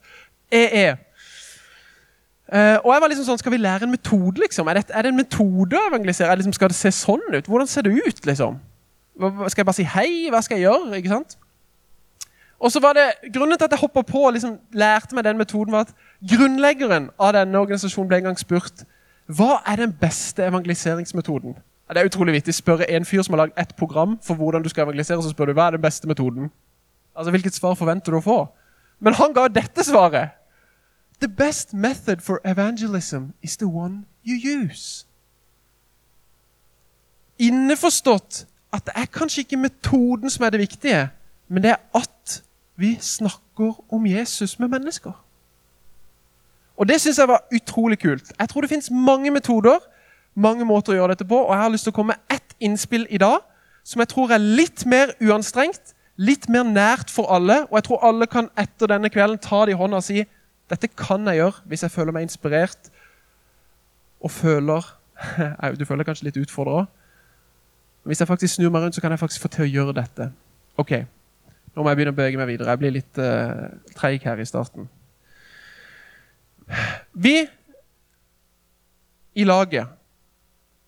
EE. 0.52 0.98
Uh, 2.48 2.78
og 2.86 2.94
jeg 2.94 3.02
var 3.04 3.12
liksom 3.12 3.26
sånn, 3.28 3.40
Skal 3.42 3.52
vi 3.52 3.58
lære 3.60 3.84
en 3.84 3.92
metode, 3.92 4.40
liksom? 4.40 4.70
Er 4.72 4.80
det, 4.80 4.86
er 4.96 5.04
det 5.04 5.12
en 5.12 5.20
metode 5.20 5.76
å 5.76 5.90
evangelisere? 5.90 6.38
Liksom, 6.40 6.56
skal 6.56 6.72
det 6.72 6.78
se 6.80 6.94
sånn 6.96 7.26
ut? 7.34 7.50
Hvordan 7.50 7.68
ser 7.68 7.84
det 7.84 7.92
ut, 7.98 8.22
liksom? 8.26 8.62
Skal 9.18 9.62
jeg 9.64 9.68
bare 9.68 9.76
si 9.76 9.88
hei? 9.98 10.10
Hva 10.32 10.42
skal 10.46 10.62
jeg 10.62 10.70
gjøre? 10.70 11.02
ikke 11.02 11.12
sant? 11.12 11.36
Og 12.60 12.72
så 12.72 12.80
var 12.82 12.96
det, 12.98 13.08
Grunnen 13.34 13.58
til 13.58 13.68
at 13.68 13.74
jeg 13.76 13.82
hoppa 13.82 14.02
på 14.02 14.22
og 14.30 14.34
liksom 14.34 14.56
lærte 14.74 15.16
meg 15.16 15.26
den 15.28 15.38
metoden, 15.38 15.74
var 15.76 15.86
at 15.86 15.94
grunnleggeren 16.24 17.10
av 17.20 17.36
denne 17.36 17.60
organisasjonen 17.60 18.10
ble 18.10 18.22
en 18.22 18.30
gang 18.32 18.40
spurt 18.40 18.86
hva 19.28 19.58
er 19.68 19.82
den 19.84 19.92
beste 19.92 20.46
evangeliseringsmetoden. 20.48 21.58
Det 21.92 22.00
er 22.00 22.08
utrolig 22.08 22.34
vittig. 22.34 22.56
Spør 22.56 22.86
en 22.88 23.06
fyr 23.06 23.22
som 23.24 23.36
har 23.36 23.46
lagd 23.46 23.60
ett 23.60 23.76
program 23.76 24.16
for 24.24 24.40
hvordan 24.40 24.64
du 24.64 24.70
skal 24.72 24.88
evangelisere, 24.88 25.20
så 25.24 25.34
spør 25.34 25.52
du 25.52 25.58
hva 25.58 25.68
er 25.68 25.76
den 25.76 25.84
beste 25.84 26.08
metoden. 26.08 26.48
Altså, 27.16 27.32
Hvilket 27.32 27.56
svar 27.56 27.76
forventer 27.76 28.12
du 28.12 28.22
å 28.22 28.24
få? 28.24 28.40
Men 29.00 29.14
han 29.20 29.36
ga 29.36 29.48
dette 29.52 29.84
svaret. 29.84 30.37
The 31.20 31.28
best 31.28 31.74
method 31.74 32.22
for 32.22 32.42
evangelism 32.46 33.34
is 33.42 33.58
the 33.58 33.68
one 33.68 34.06
you 34.24 34.36
use. 34.36 35.06
Inneforstått 37.40 38.46
at 38.74 38.86
det 38.86 38.94
er 38.96 39.06
kanskje 39.06 39.42
ikke 39.42 39.58
metoden 39.58 40.30
som 40.30 40.46
er 40.46 40.50
det 40.50 40.60
viktige, 40.60 41.10
men 41.48 41.64
det 41.64 41.72
er 41.72 41.82
at 41.96 42.44
vi 42.76 42.98
snakker 43.02 43.94
om 43.94 44.06
Jesus 44.06 44.60
med 44.60 44.68
mennesker. 44.68 45.12
Og 46.78 46.88
Det 46.88 47.02
syns 47.02 47.18
jeg 47.18 47.28
var 47.28 47.44
utrolig 47.56 48.00
kult. 48.00 48.32
Jeg 48.40 48.50
tror 48.50 48.62
det 48.62 48.70
fins 48.70 48.92
mange 48.92 49.32
metoder, 49.32 49.80
mange 50.36 50.66
måter 50.66 50.94
å 50.94 50.96
gjøre 50.96 51.16
dette 51.16 51.26
på, 51.26 51.38
og 51.38 51.54
jeg 51.56 51.64
har 51.64 51.70
lyst 51.74 51.88
til 51.88 51.94
å 51.94 51.98
komme 51.98 52.14
med 52.14 52.38
ett 52.38 52.54
innspill 52.60 53.08
i 53.10 53.18
dag 53.18 53.40
som 53.84 54.04
jeg 54.04 54.12
tror 54.12 54.32
er 54.36 54.44
litt 54.44 54.86
mer 54.86 55.14
uanstrengt, 55.24 55.96
litt 56.18 56.50
mer 56.50 56.68
nært 56.68 57.10
for 57.10 57.32
alle. 57.34 57.64
Og 57.70 57.78
jeg 57.80 57.88
tror 57.88 58.04
alle 58.06 58.28
kan 58.28 58.50
etter 58.60 58.92
denne 58.92 59.10
kvelden 59.10 59.40
ta 59.42 59.64
det 59.66 59.74
i 59.74 59.80
hånda 59.80 60.02
og 60.02 60.06
si 60.06 60.26
dette 60.70 60.90
kan 60.92 61.28
jeg 61.28 61.42
gjøre 61.42 61.68
hvis 61.72 61.84
jeg 61.86 61.94
føler 61.94 62.16
meg 62.16 62.28
inspirert 62.28 62.90
og 64.20 64.32
føler 64.32 64.94
Du 65.80 65.86
føler 65.86 66.04
deg 66.04 66.10
kanskje 66.12 66.28
litt 66.28 66.38
utfordra. 66.38 66.84
Hvis 68.06 68.20
jeg 68.22 68.30
faktisk 68.30 68.54
snur 68.54 68.70
meg 68.70 68.84
rundt, 68.84 68.96
så 68.96 69.02
kan 69.02 69.12
jeg 69.12 69.20
faktisk 69.20 69.42
få 69.42 69.50
til 69.50 69.66
å 69.66 69.70
gjøre 69.72 69.96
dette. 69.98 70.28
Ok, 70.78 70.92
Nå 71.78 71.84
må 71.84 71.92
jeg 71.92 72.00
begynne 72.00 72.14
å 72.16 72.18
bevege 72.18 72.40
meg 72.40 72.48
videre. 72.50 72.74
Jeg 72.74 72.82
blir 72.82 72.94
litt 72.96 73.20
uh, 73.22 73.68
treig 73.94 74.24
her 74.26 74.40
i 74.42 74.46
starten. 74.50 74.88
Vi 77.14 77.36
i 79.38 79.46
laget 79.46 79.94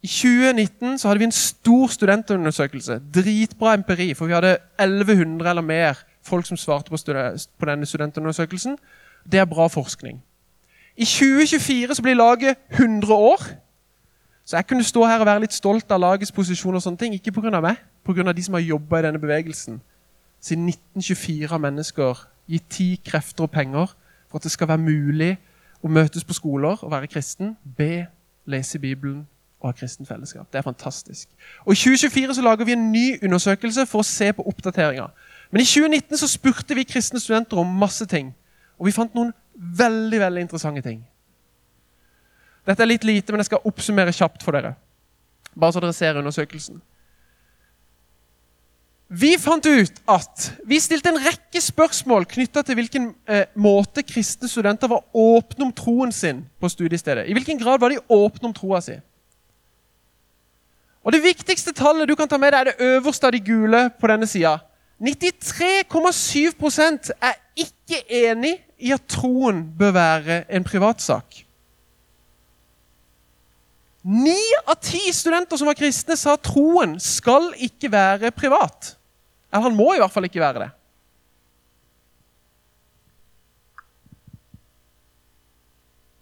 i 0.02 0.10
2019 0.10 0.98
så 0.98 1.10
hadde 1.10 1.22
vi 1.22 1.28
en 1.28 1.36
stor 1.36 1.94
studentundersøkelse. 1.94 2.98
Dritbra 3.14 3.76
empiri, 3.78 4.14
for 4.18 4.32
vi 4.32 4.34
hadde 4.34 4.56
1100 4.80 5.52
eller 5.52 5.62
mer 5.62 6.02
folk 6.26 6.50
som 6.50 6.58
svarte 6.58 6.90
på, 6.90 6.98
på 6.98 7.70
denne 7.70 7.86
studentundersøkelsen. 7.86 8.80
Det 9.32 9.40
er 9.40 9.46
bra 9.46 9.68
forskning. 9.68 10.24
I 10.98 11.06
2024 11.06 11.96
så 11.96 12.02
blir 12.02 12.14
laget 12.14 12.58
100 12.72 13.14
år. 13.14 13.44
Så 14.46 14.58
jeg 14.58 14.68
kunne 14.68 14.84
stå 14.84 15.06
her 15.06 15.20
og 15.20 15.26
være 15.26 15.40
litt 15.40 15.54
stolt 15.54 15.92
av 15.92 16.00
lagets 16.00 16.32
posisjon, 16.32 16.76
og 16.76 16.82
sånne 16.82 16.98
ting, 16.98 17.14
ikke 17.14 17.32
pga. 17.32 17.62
meg, 17.62 17.76
pga. 18.06 18.32
de 18.32 18.44
som 18.44 18.54
har 18.54 18.62
jobba 18.62 19.00
i 19.00 19.02
denne 19.06 19.20
bevegelsen. 19.20 19.82
Siden 20.42 20.68
1924 20.68 21.48
har 21.48 21.58
mennesker 21.58 22.28
gitt 22.50 22.70
tid, 22.70 22.98
krefter 23.06 23.44
og 23.44 23.52
penger 23.52 23.96
for 24.30 24.38
at 24.38 24.44
det 24.44 24.52
skal 24.52 24.68
være 24.68 24.78
mulig 24.78 25.38
å 25.84 25.88
møtes 25.88 26.24
på 26.24 26.34
skoler 26.34 26.84
og 26.84 26.92
være 26.92 27.08
kristen, 27.08 27.58
be, 27.78 28.08
lese 28.46 28.80
Bibelen 28.80 29.28
og 29.60 29.70
ha 29.70 29.76
kristen 29.76 30.06
fellesskap. 30.06 30.48
Det 30.52 30.58
er 30.58 30.62
fantastisk. 30.62 31.30
Og 31.66 31.74
I 31.74 31.76
2024 31.76 32.36
så 32.36 32.42
lager 32.42 32.66
vi 32.66 32.72
en 32.72 32.92
ny 32.92 33.20
undersøkelse 33.24 33.86
for 33.86 34.00
å 34.00 34.08
se 34.08 34.32
på 34.34 34.46
oppdateringer. 34.48 35.10
Men 35.52 35.62
i 35.62 35.66
2019 35.66 36.18
så 36.18 36.28
spurte 36.28 36.76
vi 36.76 36.84
kristne 36.88 37.20
studenter 37.20 37.58
om 37.58 37.68
masse 37.68 38.06
ting, 38.06 38.34
og 38.80 38.88
vi 38.88 38.96
fant 38.96 39.16
noen 39.18 39.34
veldig 39.60 40.20
veldig 40.22 40.46
interessante 40.46 40.84
ting. 40.86 41.02
Dette 42.68 42.84
er 42.84 42.92
litt 42.92 43.08
lite, 43.08 43.34
men 43.34 43.44
jeg 43.44 43.50
skal 43.50 43.66
oppsummere 43.68 44.14
kjapt 44.16 44.46
for 44.46 44.56
dere. 44.56 44.76
Bare 45.60 45.76
så 45.76 45.82
dere 45.84 45.96
ser 45.96 46.20
undersøkelsen. 46.22 46.80
Vi 49.10 49.32
fant 49.42 49.66
ut 49.66 49.96
at 50.14 50.44
vi 50.70 50.78
stilte 50.78 51.10
en 51.10 51.24
rekke 51.24 51.58
spørsmål 51.66 52.28
knytta 52.30 52.62
til 52.62 52.78
hvilken 52.78 53.08
eh, 53.26 53.50
måte 53.58 54.06
kristne 54.06 54.46
studenter 54.48 54.86
var 54.92 55.02
åpne 55.18 55.66
om 55.66 55.72
troen 55.74 56.14
sin 56.14 56.46
på 56.62 56.70
studiestedet. 56.70 57.26
I 57.26 57.34
hvilken 57.34 57.58
grad 57.58 57.82
var 57.82 57.90
de 57.90 57.98
åpne 58.06 58.52
om 58.52 58.54
troa 58.54 58.78
si? 58.86 58.94
Og 61.02 61.12
Det 61.16 61.24
viktigste 61.24 61.74
tallet 61.74 62.08
du 62.08 62.16
kan 62.16 62.28
ta 62.30 62.38
med 62.38 62.54
deg, 62.54 62.60
er 62.60 62.66
det 62.70 62.78
øverste 62.86 63.26
av 63.26 63.32
de 63.34 63.40
gule 63.42 63.90
på 63.98 64.08
denne 64.12 64.28
sida. 64.30 64.60
93,7% 65.02 67.10
er 67.18 67.34
ikke 67.58 68.06
enig 68.14 68.62
i 68.80 68.94
at 68.96 69.06
troen 69.12 69.62
bør 69.78 69.92
være 69.96 70.42
en 70.56 70.64
privatsak. 70.64 71.44
Ni 74.10 74.40
av 74.64 74.78
ti 74.82 75.02
studenter 75.12 75.60
som 75.60 75.68
var 75.68 75.78
kristne, 75.78 76.16
sa 76.16 76.38
at 76.38 76.46
troen 76.48 76.96
skal 77.04 77.52
ikke 77.60 77.92
være 77.92 78.32
privat. 78.32 78.94
Eller 79.52 79.68
han 79.68 79.76
må 79.76 79.92
i 79.94 80.00
hvert 80.00 80.14
fall 80.14 80.30
ikke 80.30 80.42
være 80.42 80.64
det. 80.64 80.70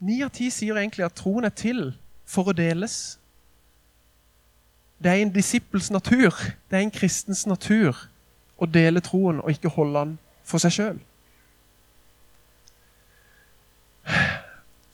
Ni 0.08 0.20
av 0.26 0.34
ti 0.34 0.50
sier 0.54 0.78
egentlig 0.78 1.06
at 1.06 1.16
troen 1.18 1.46
er 1.48 1.54
til 1.54 1.90
for 2.28 2.50
å 2.50 2.58
deles. 2.58 3.18
Det 4.98 5.12
er 5.14 5.22
en 5.22 5.34
disippels 5.34 5.92
natur, 5.94 6.34
det 6.70 6.80
er 6.80 6.86
en 6.86 6.94
kristens 6.94 7.46
natur, 7.50 7.98
å 8.58 8.66
dele 8.66 9.04
troen 9.06 9.42
og 9.44 9.54
ikke 9.54 9.70
holde 9.70 10.02
den 10.02 10.16
for 10.48 10.62
seg 10.62 10.74
sjøl. 10.74 10.98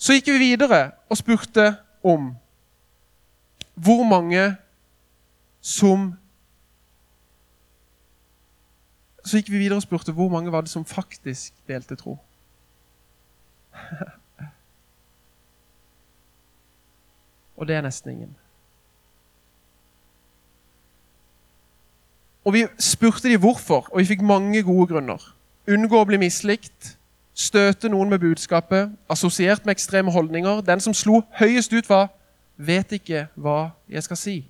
Så 0.03 0.17
gikk 0.17 0.33
vi 0.33 0.37
videre 0.41 0.91
og 1.07 1.15
spurte 1.17 1.77
om 2.03 2.33
hvor 3.73 4.03
mange 4.03 4.55
som 5.63 6.13
Så 9.23 9.37
gikk 9.39 9.53
vi 9.53 9.57
videre 9.61 9.79
og 9.79 9.85
spurte 9.85 10.11
hvor 10.11 10.27
mange 10.29 10.51
var 10.51 10.61
det 10.61 10.69
som 10.69 10.83
faktisk 10.85 11.53
delte 11.67 11.95
tro. 11.95 12.17
og 17.57 17.67
det 17.67 17.75
er 17.75 17.81
nesten 17.85 18.11
ingen. 18.11 18.35
Og 22.43 22.53
vi 22.53 22.67
spurte 22.75 23.31
de 23.31 23.37
hvorfor, 23.39 23.87
og 23.93 23.99
vi 23.99 24.05
fikk 24.11 24.21
mange 24.27 24.63
gode 24.67 24.87
grunner. 24.91 25.35
Unngå 25.71 25.95
å 26.03 26.05
bli 26.11 26.19
mislikt, 26.19 26.97
støte 27.33 27.89
noen 27.89 28.09
med 28.09 28.19
budskapet, 28.19 28.91
assosiert 29.09 29.65
med 29.65 29.75
ekstreme 29.75 30.11
holdninger. 30.11 30.61
Den 30.61 30.79
som 30.79 30.93
slo 30.93 31.21
høyest 31.39 31.73
ut, 31.73 31.89
var 31.89 32.09
'vet 32.57 32.91
ikke 32.91 33.27
hva 33.35 33.71
jeg 33.89 34.03
skal 34.03 34.17
si'. 34.17 34.45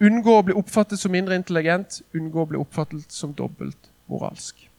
Unngå 0.00 0.38
å 0.38 0.42
bli 0.42 0.54
oppfattet 0.54 0.98
som 0.98 1.12
mindre 1.12 1.34
intelligent, 1.34 2.02
unngå 2.14 2.42
å 2.42 2.48
bli 2.48 2.58
oppfattet 2.58 3.12
som 3.12 3.34
dobbelt 3.34 3.90
moralsk. 4.08 4.70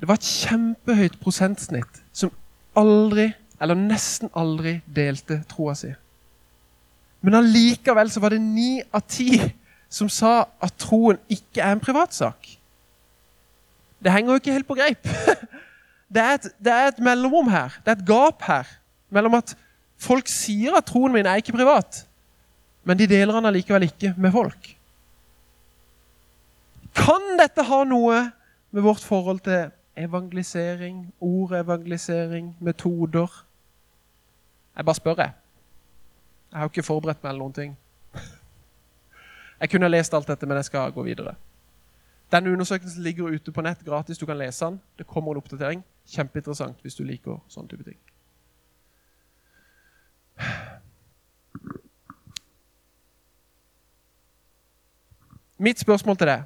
Det 0.00 0.08
var 0.08 0.14
et 0.14 0.20
kjempehøyt 0.20 1.20
prosentsnitt 1.20 2.00
som 2.12 2.32
aldri, 2.76 3.32
eller 3.60 3.74
nesten 3.74 4.30
aldri, 4.34 4.80
delte 4.86 5.42
troa 5.48 5.74
si. 5.76 5.92
Men 7.20 7.34
allikevel 7.34 8.10
så 8.10 8.20
var 8.20 8.32
det 8.32 8.40
ni 8.40 8.80
av 8.92 9.04
ti 9.08 9.34
som 9.90 10.08
sa 10.08 10.44
at 10.62 10.74
troen 10.78 11.18
ikke 11.28 11.62
er 11.62 11.74
en 11.74 11.82
privatsak. 11.82 12.46
Det 14.00 14.12
henger 14.12 14.32
jo 14.32 14.40
ikke 14.40 14.54
helt 14.54 14.68
på 14.68 14.78
greip. 14.78 15.08
Det 16.10 16.18
er, 16.18 16.32
et, 16.34 16.46
det 16.58 16.72
er 16.74 16.88
et 16.90 16.96
mellomrom 16.98 17.46
her. 17.52 17.76
Det 17.84 17.92
er 17.92 17.98
et 18.00 18.06
gap 18.06 18.42
her 18.42 18.66
mellom 19.14 19.36
at 19.38 19.52
folk 19.94 20.26
sier 20.26 20.74
at 20.74 20.88
troen 20.88 21.12
min 21.14 21.28
er 21.28 21.38
ikke 21.38 21.54
privat, 21.54 22.00
men 22.82 22.98
de 22.98 23.06
deler 23.06 23.36
den 23.36 23.46
allikevel 23.46 23.86
ikke 23.86 24.10
med 24.18 24.32
folk. 24.34 24.72
Kan 26.98 27.38
dette 27.38 27.62
ha 27.62 27.78
noe 27.86 28.24
med 28.74 28.82
vårt 28.82 29.06
forhold 29.06 29.38
til 29.46 29.70
evangelisering, 30.02 31.12
ordevangelisering, 31.20 32.56
metoder? 32.58 33.30
Jeg 34.76 34.84
bare 34.84 34.98
spør, 34.98 35.22
jeg. 35.22 35.32
Jeg 36.50 36.58
har 36.58 36.72
ikke 36.72 36.82
forberedt 36.90 37.22
meg 37.22 37.30
eller 37.30 37.44
noen 37.44 37.54
ting. 37.54 37.78
Jeg 39.60 39.70
kunne 39.70 39.88
lest 39.88 40.14
alt 40.14 40.28
dette, 40.28 40.46
men 40.46 40.56
jeg 40.56 40.64
skal 40.64 40.92
gå 40.92 41.02
videre. 41.02 41.34
Denne 42.32 42.52
undersøkelsen 42.52 43.02
ligger 43.02 43.24
ute 43.34 43.52
på 43.52 43.60
nett 43.60 43.84
gratis. 43.84 44.18
Du 44.18 44.26
kan 44.26 44.38
lese 44.38 44.64
den. 44.64 44.80
Det 44.98 45.06
kommer 45.06 45.32
en 45.32 45.36
oppdatering. 45.42 45.84
Kjempeinteressant 46.06 46.80
hvis 46.82 46.94
du 46.94 47.04
liker 47.04 47.40
sånne 47.48 47.68
type 47.68 47.84
ting. 47.84 47.98
Mitt 55.60 55.78
spørsmål 55.78 56.16
til 56.16 56.30
deg 56.30 56.42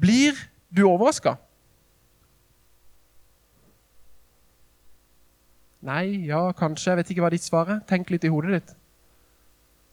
Blir 0.00 0.38
du 0.72 0.86
overraska? 0.88 1.34
Nei, 5.84 6.26
ja, 6.26 6.52
kanskje. 6.52 6.90
Jeg 6.90 6.96
vet 6.96 7.10
ikke 7.10 7.22
hva 7.22 7.30
ditt 7.34 7.44
svar 7.44 7.68
er. 7.74 7.80
Tenk 7.86 8.10
litt 8.10 8.24
i 8.24 8.30
hodet 8.32 8.54
ditt. 8.56 8.72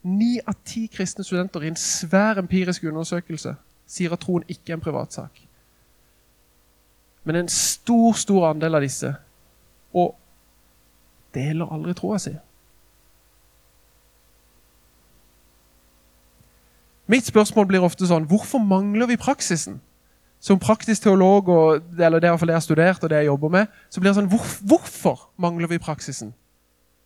Ni 0.05 0.37
av 0.45 0.53
ti 0.65 0.85
kristne 0.93 1.25
studenter 1.25 1.63
i 1.65 1.71
en 1.71 1.79
svær 1.79 2.37
empirisk 2.37 2.83
undersøkelse 2.85 3.55
sier 3.89 4.13
at 4.13 4.21
troen 4.21 4.45
ikke 4.49 4.73
er 4.73 4.77
en 4.77 4.83
privatsak. 4.83 5.39
Men 7.25 7.39
en 7.39 7.49
stor, 7.49 8.13
stor 8.13 8.51
andel 8.51 8.77
av 8.77 8.85
disse 8.85 9.15
og 9.95 10.13
deler 11.33 11.71
aldri 11.73 11.95
troa 11.97 12.19
si. 12.21 12.35
Mitt 17.09 17.25
spørsmål 17.25 17.67
blir 17.69 17.85
ofte 17.85 18.07
sånn 18.09 18.25
Hvorfor 18.29 18.61
mangler 18.61 19.09
vi 19.09 19.17
praksisen? 19.21 19.79
Som 20.41 20.61
praktisk 20.61 21.05
teolog, 21.05 21.49
og, 21.49 21.85
eller 21.97 22.21
det, 22.21 22.29
jeg 22.29 22.53
har 22.53 22.61
studert 22.61 23.03
og 23.03 23.09
det 23.09 23.23
jeg 23.23 23.29
jobber 23.31 23.49
med, 23.49 23.77
så 23.89 24.01
blir 24.01 24.11
det 24.11 24.17
sånn 24.19 24.29
hvor, 24.29 24.45
Hvorfor 24.61 25.27
mangler 25.41 25.69
vi 25.71 25.81
praksisen? 25.81 26.33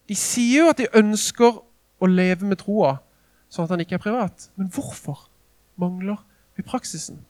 De 0.09 0.15
sier 0.17 0.65
jo 0.65 0.71
at 0.71 0.79
de 0.79 0.87
ønsker 0.99 1.61
å 1.99 2.09
leve 2.09 2.47
med 2.47 2.61
troa, 2.61 2.97
sånn 3.49 3.65
at 3.67 3.73
han 3.75 3.83
ikke 3.83 3.97
er 3.99 4.03
privat. 4.03 4.49
Men 4.59 4.71
hvorfor 4.73 5.27
mangler 5.79 6.19
vi 6.57 6.65
praksisen? 6.65 7.21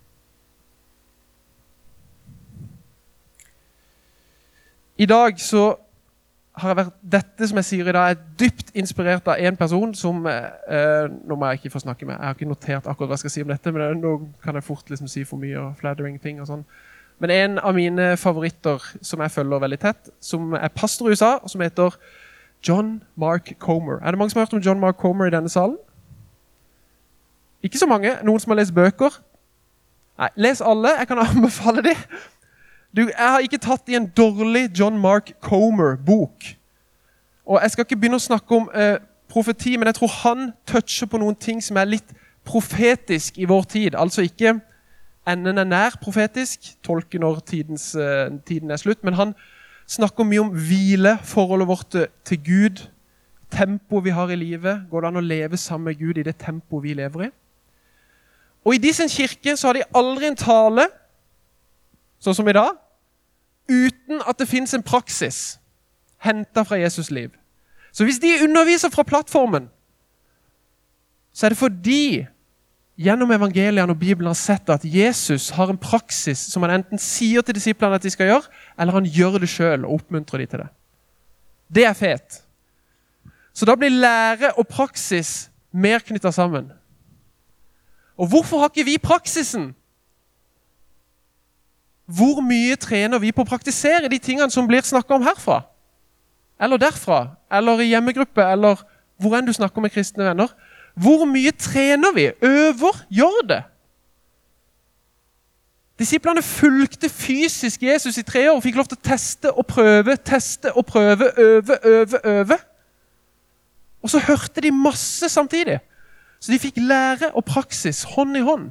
I 4.99 5.07
dag 5.07 5.39
så 5.39 5.77
har 6.59 6.73
jeg 6.73 6.79
vært, 6.81 6.95
Dette 7.15 7.47
som 7.47 7.59
jeg 7.61 7.67
sier 7.69 7.87
i 7.87 7.95
dag, 7.95 8.11
er 8.11 8.39
dypt 8.39 8.73
inspirert 8.77 9.27
av 9.31 9.39
en 9.39 9.57
person 9.59 9.93
som 9.95 10.25
eh, 10.27 11.05
Nå 11.07 11.37
må 11.39 11.49
jeg 11.49 11.61
ikke 11.61 11.73
få 11.77 11.83
snakke 11.85 12.07
med, 12.07 12.17
jeg 12.17 12.27
har 12.27 12.35
ikke 12.35 12.49
notert 12.49 12.89
akkurat 12.89 13.13
hva 13.13 13.17
jeg 13.17 13.23
skal 13.23 13.35
si 13.37 13.43
om 13.45 13.53
dette, 13.53 13.73
men 13.75 14.01
nå 14.03 14.15
kan 14.43 14.59
jeg 14.59 14.67
fort 14.67 14.91
liksom 14.91 15.07
si 15.11 15.23
for 15.27 15.41
mye 15.41 15.59
og 15.61 15.77
flattering 15.79 16.19
ting 16.21 16.41
og 16.43 16.49
sånn. 16.49 16.65
Men 17.19 17.33
en 17.35 17.59
av 17.59 17.75
mine 17.75 18.13
favoritter 18.19 18.83
som 19.03 19.23
jeg 19.23 19.33
følger 19.33 19.63
veldig 19.63 19.79
tett, 19.79 20.11
som 20.23 20.53
er 20.55 20.71
pastor 20.71 21.09
i 21.09 21.15
USA, 21.15 21.33
og 21.43 21.51
som 21.51 21.63
heter 21.63 21.95
John 22.67 23.03
Mark 23.15 23.51
Comer. 23.59 23.99
Er 24.03 24.11
det 24.11 24.17
mange 24.17 24.29
som 24.29 24.39
har 24.39 24.45
hørt 24.45 24.53
om 24.53 24.59
John 24.59 24.79
Mark 24.79 24.95
Comer 24.97 25.25
i 25.25 25.29
denne 25.29 25.49
salen? 25.49 25.77
Ikke 27.63 27.77
så 27.77 27.85
mange. 27.85 28.17
Noen 28.23 28.39
som 28.39 28.51
har 28.51 28.59
lest 28.59 28.75
bøker? 28.75 29.21
Nei, 30.19 30.29
Les 30.35 30.61
alle. 30.61 30.89
Jeg 30.99 31.07
kan 31.07 31.19
anbefale 31.27 31.83
dem. 31.83 31.95
Du, 32.97 33.01
jeg 33.01 33.29
har 33.31 33.39
ikke 33.39 33.57
tatt 33.61 33.89
i 33.89 33.95
en 33.95 34.07
dårlig 34.17 34.69
John 34.79 34.97
Mark 34.99 35.31
Comer-bok. 35.41 36.55
Og 37.45 37.59
Jeg 37.61 37.71
skal 37.71 37.85
ikke 37.85 37.97
begynne 37.97 38.17
å 38.19 38.23
snakke 38.23 38.55
om 38.55 38.69
eh, 38.73 38.97
profeti, 39.29 39.77
men 39.77 39.89
jeg 39.89 39.99
tror 39.99 40.11
han 40.23 40.51
toucher 40.67 41.09
på 41.09 41.17
noen 41.21 41.35
ting 41.35 41.61
som 41.63 41.77
er 41.77 41.89
litt 41.89 42.11
profetisk 42.45 43.37
i 43.37 43.45
vår 43.49 43.63
tid. 43.69 43.95
Altså 43.95 44.25
ikke 44.25 44.59
enden 45.29 45.57
er 45.57 45.67
nær 45.69 45.97
profetisk, 46.01 46.73
tolke 46.85 47.19
når 47.21 47.39
tidens, 47.45 47.95
eh, 47.95 48.29
tiden 48.45 48.71
er 48.71 48.81
slutt, 48.81 49.03
men 49.03 49.13
han 49.13 49.33
snakker 49.89 50.27
mye 50.27 50.43
om 50.43 50.53
hvile, 50.53 51.17
forholdet 51.25 51.67
vårt 51.67 51.97
til 52.25 52.41
Gud, 52.45 52.83
tempoet 53.49 54.05
vi 54.05 54.13
har 54.13 54.29
i 54.29 54.37
livet. 54.37 54.85
Går 54.89 55.01
det 55.01 55.09
an 55.09 55.21
å 55.21 55.25
leve 55.25 55.57
sammen 55.57 55.89
med 55.89 55.99
Gud 55.99 56.19
i 56.21 56.25
det 56.25 56.37
tempoet 56.41 56.83
vi 56.83 56.93
lever 56.93 57.25
i? 57.27 57.29
Og 58.65 58.75
I 58.75 58.81
de 58.83 58.93
sin 58.93 59.09
kirke 59.09 59.55
så 59.57 59.69
har 59.69 59.79
de 59.79 59.87
aldri 59.95 60.29
en 60.29 60.37
tale, 60.37 60.85
sånn 62.21 62.35
som 62.37 62.49
i 62.51 62.53
dag, 62.53 62.75
uten 63.69 64.21
at 64.27 64.37
det 64.37 64.49
fins 64.49 64.73
en 64.73 64.85
praksis. 64.85 65.57
henta 66.19 66.65
fra 66.67 66.75
Jesus 66.75 67.11
liv. 67.11 67.29
Så 67.91 68.03
hvis 68.03 68.19
de 68.19 68.43
underviser 68.43 68.89
fra 68.91 69.03
plattformen, 69.03 69.69
så 71.31 71.45
er 71.45 71.49
det 71.49 71.57
fordi 71.57 72.27
gjennom 72.99 73.31
evangeliene 73.31 73.93
og 73.93 73.99
Bibelen 73.99 74.27
har 74.27 74.37
sett 74.37 74.69
at 74.73 74.83
Jesus 74.83 75.49
har 75.55 75.71
en 75.71 75.79
praksis 75.79 76.41
som 76.51 76.65
han 76.65 76.79
enten 76.79 76.99
sier 76.99 77.45
til 77.45 77.55
disiplene 77.55 77.95
at 77.95 78.03
de 78.03 78.11
skal 78.11 78.27
gjøre, 78.27 78.51
eller 78.75 78.97
han 78.97 79.07
gjør 79.07 79.39
det 79.39 79.51
sjøl 79.51 79.85
og 79.87 80.01
oppmuntrer 80.01 80.43
de 80.43 80.49
til 80.51 80.63
det. 80.65 80.69
Det 81.69 81.85
er 81.87 81.95
fet. 81.95 82.41
Så 83.55 83.67
da 83.67 83.75
blir 83.79 83.93
lære 83.93 84.51
og 84.57 84.67
praksis 84.67 85.49
mer 85.71 86.03
knytta 86.03 86.31
sammen. 86.35 86.71
Og 88.19 88.27
hvorfor 88.27 88.59
har 88.59 88.71
ikke 88.71 88.87
vi 88.87 88.97
praksisen? 88.99 89.71
Hvor 92.09 92.41
mye 92.43 92.75
trener 92.75 93.21
vi 93.21 93.31
på 93.31 93.45
å 93.45 93.47
praktisere 93.47 94.09
de 94.11 94.19
tingene 94.19 94.51
som 94.51 94.67
blir 94.67 94.83
snakka 94.83 95.15
om 95.15 95.23
herfra? 95.23 95.61
Eller 96.59 96.81
derfra? 96.81 97.35
Eller 97.51 97.83
i 97.83 97.91
hjemmegruppe? 97.93 98.43
Eller 98.43 98.81
hvor 99.21 99.37
enn 99.37 99.47
du 99.47 99.53
snakker 99.55 99.83
med 99.83 99.93
kristne 99.93 100.25
venner? 100.25 100.51
Hvor 100.95 101.25
mye 101.25 101.51
trener 101.51 102.13
vi? 102.15 102.31
Øver? 102.41 103.05
Gjør 103.09 103.43
det? 103.47 103.63
Disiplene 105.99 106.41
fulgte 106.41 107.09
fysisk 107.09 107.83
Jesus 107.83 108.17
i 108.17 108.23
tre 108.23 108.45
år 108.51 108.55
og 108.55 108.63
fikk 108.63 108.77
lov 108.79 108.87
til 108.87 108.97
å 108.99 109.03
teste 109.03 109.51
og 109.51 109.65
prøve, 109.67 110.15
teste 110.15 110.71
og 110.71 110.85
prøve, 110.87 111.27
øve, 111.37 111.79
øve, 111.83 112.19
øve. 112.23 112.57
Og 114.01 114.09
så 114.09 114.21
hørte 114.23 114.61
de 114.63 114.71
masse 114.71 115.29
samtidig. 115.29 115.79
Så 116.39 116.51
de 116.53 116.59
fikk 116.59 116.79
lære 116.79 117.33
og 117.35 117.43
praksis 117.45 118.05
hånd 118.15 118.37
i 118.37 118.45
hånd. 118.47 118.69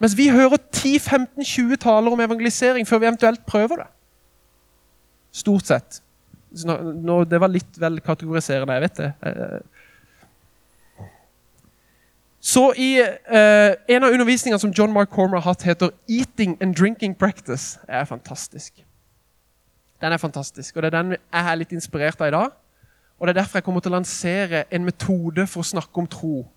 Mens 0.00 0.16
vi 0.16 0.28
hører 0.28 0.60
10-15-20 0.76 1.76
taler 1.80 2.12
om 2.12 2.20
evangelisering 2.20 2.88
før 2.88 2.98
vi 2.98 3.08
eventuelt 3.08 3.46
prøver 3.46 3.82
det. 3.82 3.88
Stort 5.32 5.66
sett. 5.66 6.02
Nå, 6.50 7.24
det 7.30 7.38
var 7.40 7.52
litt 7.52 7.78
vel 7.78 8.00
kategoriserende, 8.02 8.74
jeg 8.74 8.82
vet 8.82 8.96
det. 8.98 9.10
Eh, 9.22 9.60
så 12.40 12.70
i 12.72 12.96
eh, 12.98 13.72
En 13.88 14.04
av 14.06 14.14
undervisningene 14.14 14.58
som 14.58 14.72
John 14.72 14.92
Mark 14.92 15.10
Cormer 15.12 15.38
har 15.38 15.52
hatt, 15.52 15.62
heter 15.62 15.90
'Eating 16.08 16.56
and 16.62 16.74
Drinking 16.74 17.14
Practice'. 17.14 17.78
Er 17.88 18.04
fantastisk. 18.04 18.84
Den 20.00 20.12
er 20.12 20.16
fantastisk, 20.16 20.76
og 20.76 20.82
det 20.82 20.94
er 20.94 21.02
den 21.02 21.10
jeg 21.10 21.52
er 21.52 21.54
litt 21.54 21.72
inspirert 21.72 22.20
av 22.20 22.28
i 22.28 22.30
dag. 22.30 22.50
Og 23.20 23.26
Det 23.26 23.36
er 23.36 23.40
derfor 23.42 23.58
jeg 23.58 23.64
kommer 23.64 23.80
til 23.80 23.92
å 23.92 23.98
lansere 23.98 24.64
en 24.70 24.84
metode 24.84 25.46
for 25.46 25.60
å 25.60 25.64
snakke 25.64 25.98
om 25.98 26.06
tro. 26.06 26.48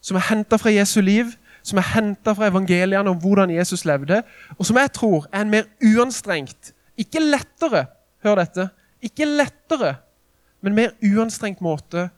Som 0.00 0.16
er 0.16 0.20
henta 0.30 0.56
fra 0.56 0.70
Jesu 0.70 1.00
liv, 1.00 1.36
som 1.62 1.78
er 1.78 1.82
henta 1.94 2.32
fra 2.34 2.48
evangeliene 2.48 3.10
om 3.10 3.20
hvordan 3.20 3.50
Jesus 3.50 3.84
levde, 3.84 4.22
og 4.58 4.66
som 4.66 4.76
jeg 4.76 4.92
tror 4.92 5.26
er 5.32 5.40
en 5.40 5.50
mer 5.50 5.68
uanstrengt, 5.82 6.72
ikke 6.96 7.20
lettere, 7.20 7.86
hør 8.24 8.34
dette, 8.34 8.68
ikke 9.04 9.28
lettere, 9.28 9.96
men 10.64 10.74
mer 10.76 10.94
uanstrengt 11.04 11.60
måte 11.64 12.08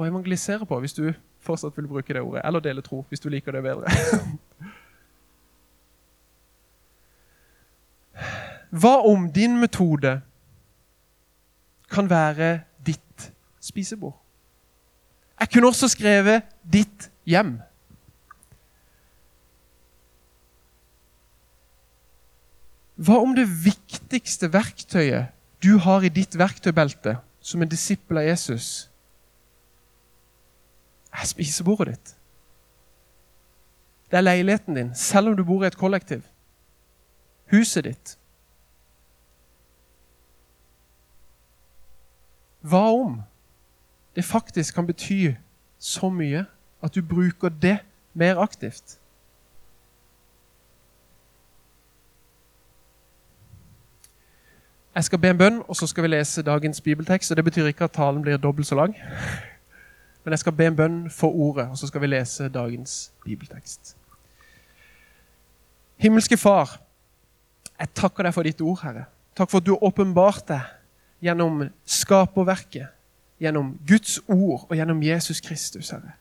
å 0.00 0.06
evangelisere 0.08 0.66
på, 0.66 0.78
hvis 0.80 0.96
du 0.96 1.12
fortsatt 1.42 1.76
vil 1.76 1.88
bruke 1.90 2.14
det 2.14 2.22
ordet. 2.22 2.42
Eller 2.46 2.60
dele 2.64 2.82
tro, 2.84 3.04
hvis 3.10 3.20
du 3.20 3.28
liker 3.32 3.52
det 3.52 3.62
bedre. 3.64 3.86
Hva 8.72 9.02
om 9.04 9.28
din 9.32 9.58
metode 9.60 10.20
kan 11.92 12.08
være 12.08 12.60
ditt 12.86 13.32
spisebord? 13.60 14.16
Jeg 15.40 15.48
kunne 15.52 15.68
også 15.68 15.88
skrevet 15.92 16.42
'ditt 16.62 17.10
hjem'. 17.26 17.58
Hva 22.96 23.18
om 23.18 23.34
det 23.34 23.48
viktigste 23.64 24.52
verktøyet 24.52 25.26
du 25.62 25.76
har 25.78 26.02
i 26.02 26.08
ditt 26.08 26.38
verktøybelte 26.38 27.16
som 27.40 27.62
en 27.62 27.70
disippel 27.70 28.18
av 28.18 28.26
Jesus, 28.26 28.90
er 31.12 31.28
spisebordet 31.28 31.94
ditt? 31.94 32.14
Det 34.10 34.18
er 34.18 34.26
leiligheten 34.26 34.76
din, 34.76 34.94
selv 34.94 35.28
om 35.28 35.36
du 35.36 35.44
bor 35.44 35.64
i 35.64 35.66
et 35.66 35.76
kollektiv. 35.76 36.24
Huset 37.52 37.84
ditt. 37.84 38.16
Hva 42.60 42.82
om 42.92 43.22
det 44.16 44.24
faktisk 44.24 44.74
kan 44.74 44.86
bety 44.86 45.34
så 45.78 46.10
mye 46.12 46.44
at 46.82 46.94
du 46.94 47.02
bruker 47.02 47.48
det 47.48 47.78
mer 48.12 48.38
aktivt? 48.38 48.98
Jeg 54.94 55.04
skal 55.04 55.18
be 55.18 55.30
en 55.32 55.38
bønn, 55.38 55.62
og 55.68 55.76
så 55.76 55.86
skal 55.88 56.04
vi 56.04 56.08
lese 56.12 56.42
dagens 56.42 56.80
bibeltekst. 56.80 57.30
og 57.30 57.36
Det 57.36 57.44
betyr 57.44 57.66
ikke 57.66 57.84
at 57.84 57.94
talen 57.96 58.22
blir 58.22 58.36
dobbelt 58.36 58.66
så 58.66 58.74
lang. 58.74 58.96
Men 60.24 60.32
jeg 60.32 60.38
skal 60.38 60.52
be 60.52 60.66
en 60.66 60.76
bønn 60.76 61.10
for 61.10 61.32
ordet, 61.32 61.68
og 61.70 61.78
så 61.78 61.86
skal 61.86 62.00
vi 62.00 62.06
lese 62.06 62.48
dagens 62.48 63.12
bibeltekst. 63.24 63.96
Himmelske 65.96 66.36
Far, 66.36 66.80
jeg 67.80 67.88
takker 67.94 68.26
deg 68.26 68.34
for 68.34 68.42
ditt 68.42 68.60
ord, 68.60 68.82
Herre. 68.82 69.04
Takk 69.36 69.50
for 69.50 69.62
at 69.62 69.66
du 69.66 69.72
har 69.72 69.84
åpenbart 69.88 70.44
deg 70.48 70.60
gjennom 71.24 71.64
skaperverket, 71.88 72.92
gjennom 73.40 73.72
Guds 73.88 74.18
ord 74.28 74.66
og 74.68 74.76
gjennom 74.76 75.02
Jesus 75.02 75.40
Kristus, 75.40 75.90
Herre. 75.90 76.18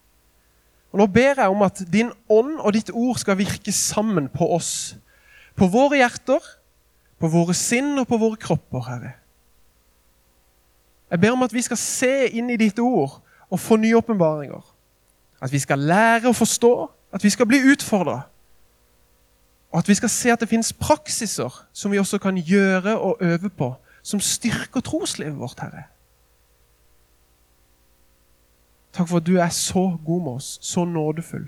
Og 0.91 0.99
Nå 0.99 1.07
ber 1.11 1.43
jeg 1.43 1.51
om 1.51 1.61
at 1.61 1.83
din 1.91 2.11
ånd 2.29 2.55
og 2.59 2.73
ditt 2.73 2.89
ord 2.93 3.19
skal 3.19 3.37
virke 3.39 3.71
sammen 3.71 4.29
på 4.31 4.47
oss. 4.55 4.95
På 5.55 5.67
våre 5.67 5.99
hjerter 5.99 6.39
på 7.21 7.29
våre 7.29 7.53
sinn 7.57 7.93
og 8.01 8.07
på 8.09 8.17
våre 8.17 8.39
kropper, 8.41 8.85
Herre. 8.87 9.13
Jeg 11.11 11.19
ber 11.19 11.35
om 11.35 11.43
at 11.43 11.53
vi 11.53 11.61
skal 11.61 11.77
se 11.77 12.13
inn 12.31 12.49
i 12.49 12.59
ditt 12.59 12.79
ord 12.79 13.19
og 13.51 13.59
få 13.59 13.77
nye 13.77 13.97
åpenbaringer. 13.99 14.63
At 15.41 15.51
vi 15.51 15.59
skal 15.59 15.79
lære 15.79 16.29
å 16.29 16.37
forstå, 16.37 16.73
at 17.11 17.23
vi 17.23 17.29
skal 17.33 17.49
bli 17.49 17.59
utfordra. 17.73 18.21
Og 19.71 19.79
at 19.79 19.89
vi 19.89 19.95
skal 19.99 20.09
se 20.09 20.31
at 20.31 20.39
det 20.39 20.49
finnes 20.49 20.73
praksiser 20.73 21.61
som 21.73 21.91
vi 21.91 21.99
også 21.99 22.19
kan 22.21 22.37
gjøre 22.37 22.97
og 22.97 23.17
øve 23.21 23.49
på, 23.49 23.73
som 24.03 24.19
styrker 24.19 24.81
troslivet 24.81 25.37
vårt, 25.39 25.59
Herre. 25.59 25.83
Takk 28.91 29.07
for 29.07 29.21
at 29.21 29.27
du 29.27 29.37
er 29.39 29.49
så 29.49 29.97
god 30.05 30.21
med 30.21 30.31
oss, 30.31 30.57
så 30.61 30.83
nådefull. 30.85 31.47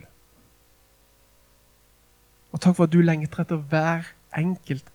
Og 2.51 2.61
takk 2.61 2.75
for 2.75 2.87
at 2.87 2.93
du 2.93 3.01
lengter 3.01 3.43
etter 3.43 3.59
hver 3.59 4.13
enkelt 4.37 4.85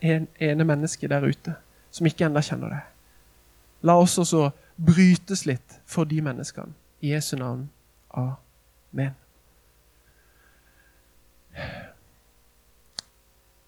en, 0.00 0.28
ene 0.40 0.64
menneske 0.64 1.08
der 1.08 1.24
ute 1.26 1.54
som 1.90 2.06
ikke 2.06 2.26
ennå 2.28 2.42
kjenner 2.44 2.72
det. 2.74 2.82
La 3.86 3.96
oss 4.00 4.18
også 4.18 4.50
brytes 4.76 5.46
litt 5.46 5.78
for 5.88 6.08
de 6.08 6.20
menneskene. 6.24 6.74
I 7.00 7.14
Jesu 7.14 7.36
navn. 7.36 7.68
Amen. 8.16 9.14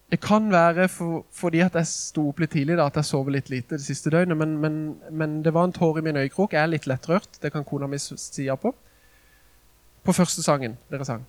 Det 0.09 0.19
kan 0.21 0.51
være 0.51 0.87
for, 0.89 1.25
fordi 1.31 1.59
at 1.61 1.75
jeg 1.77 1.87
sto 1.87 2.23
opp 2.31 2.39
litt 2.41 2.51
tidlig, 2.51 2.77
da, 2.79 2.87
at 2.89 2.95
jeg 2.97 3.05
sover 3.05 3.35
litt 3.35 3.49
lite 3.53 3.77
det 3.77 3.85
siste 3.85 4.09
døgnet. 4.09 4.37
Men, 4.37 4.57
men, 4.57 4.77
men, 5.11 5.43
det 5.45 5.53
var 5.53 5.67
en 5.69 5.73
tår 5.73 5.99
i 5.99 6.01
min 6.01 6.17
øyekrok. 6.17 6.53
Jeg 6.53 6.61
er 6.63 6.71
litt 6.71 6.87
lettrørt. 6.89 7.37
Det 7.41 7.51
kan 7.53 7.65
kona 7.65 7.87
mi 7.87 7.99
si 8.01 8.47
ja 8.47 8.55
på. 8.57 8.73
På 10.03 10.15
første 10.15 10.43
sangen 10.43 10.77
dere 10.89 11.05
sang. 11.05 11.27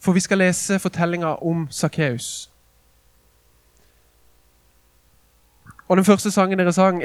For 0.00 0.16
vi 0.16 0.24
skal 0.24 0.40
lese 0.40 0.78
fortellinga 0.78 1.36
om 1.44 1.66
Sakkeus. 1.70 2.51
Og 5.92 5.96
den 5.96 6.06
første 6.08 6.30
sangen 6.32 6.56
dere 6.56 6.72
sang, 6.72 7.02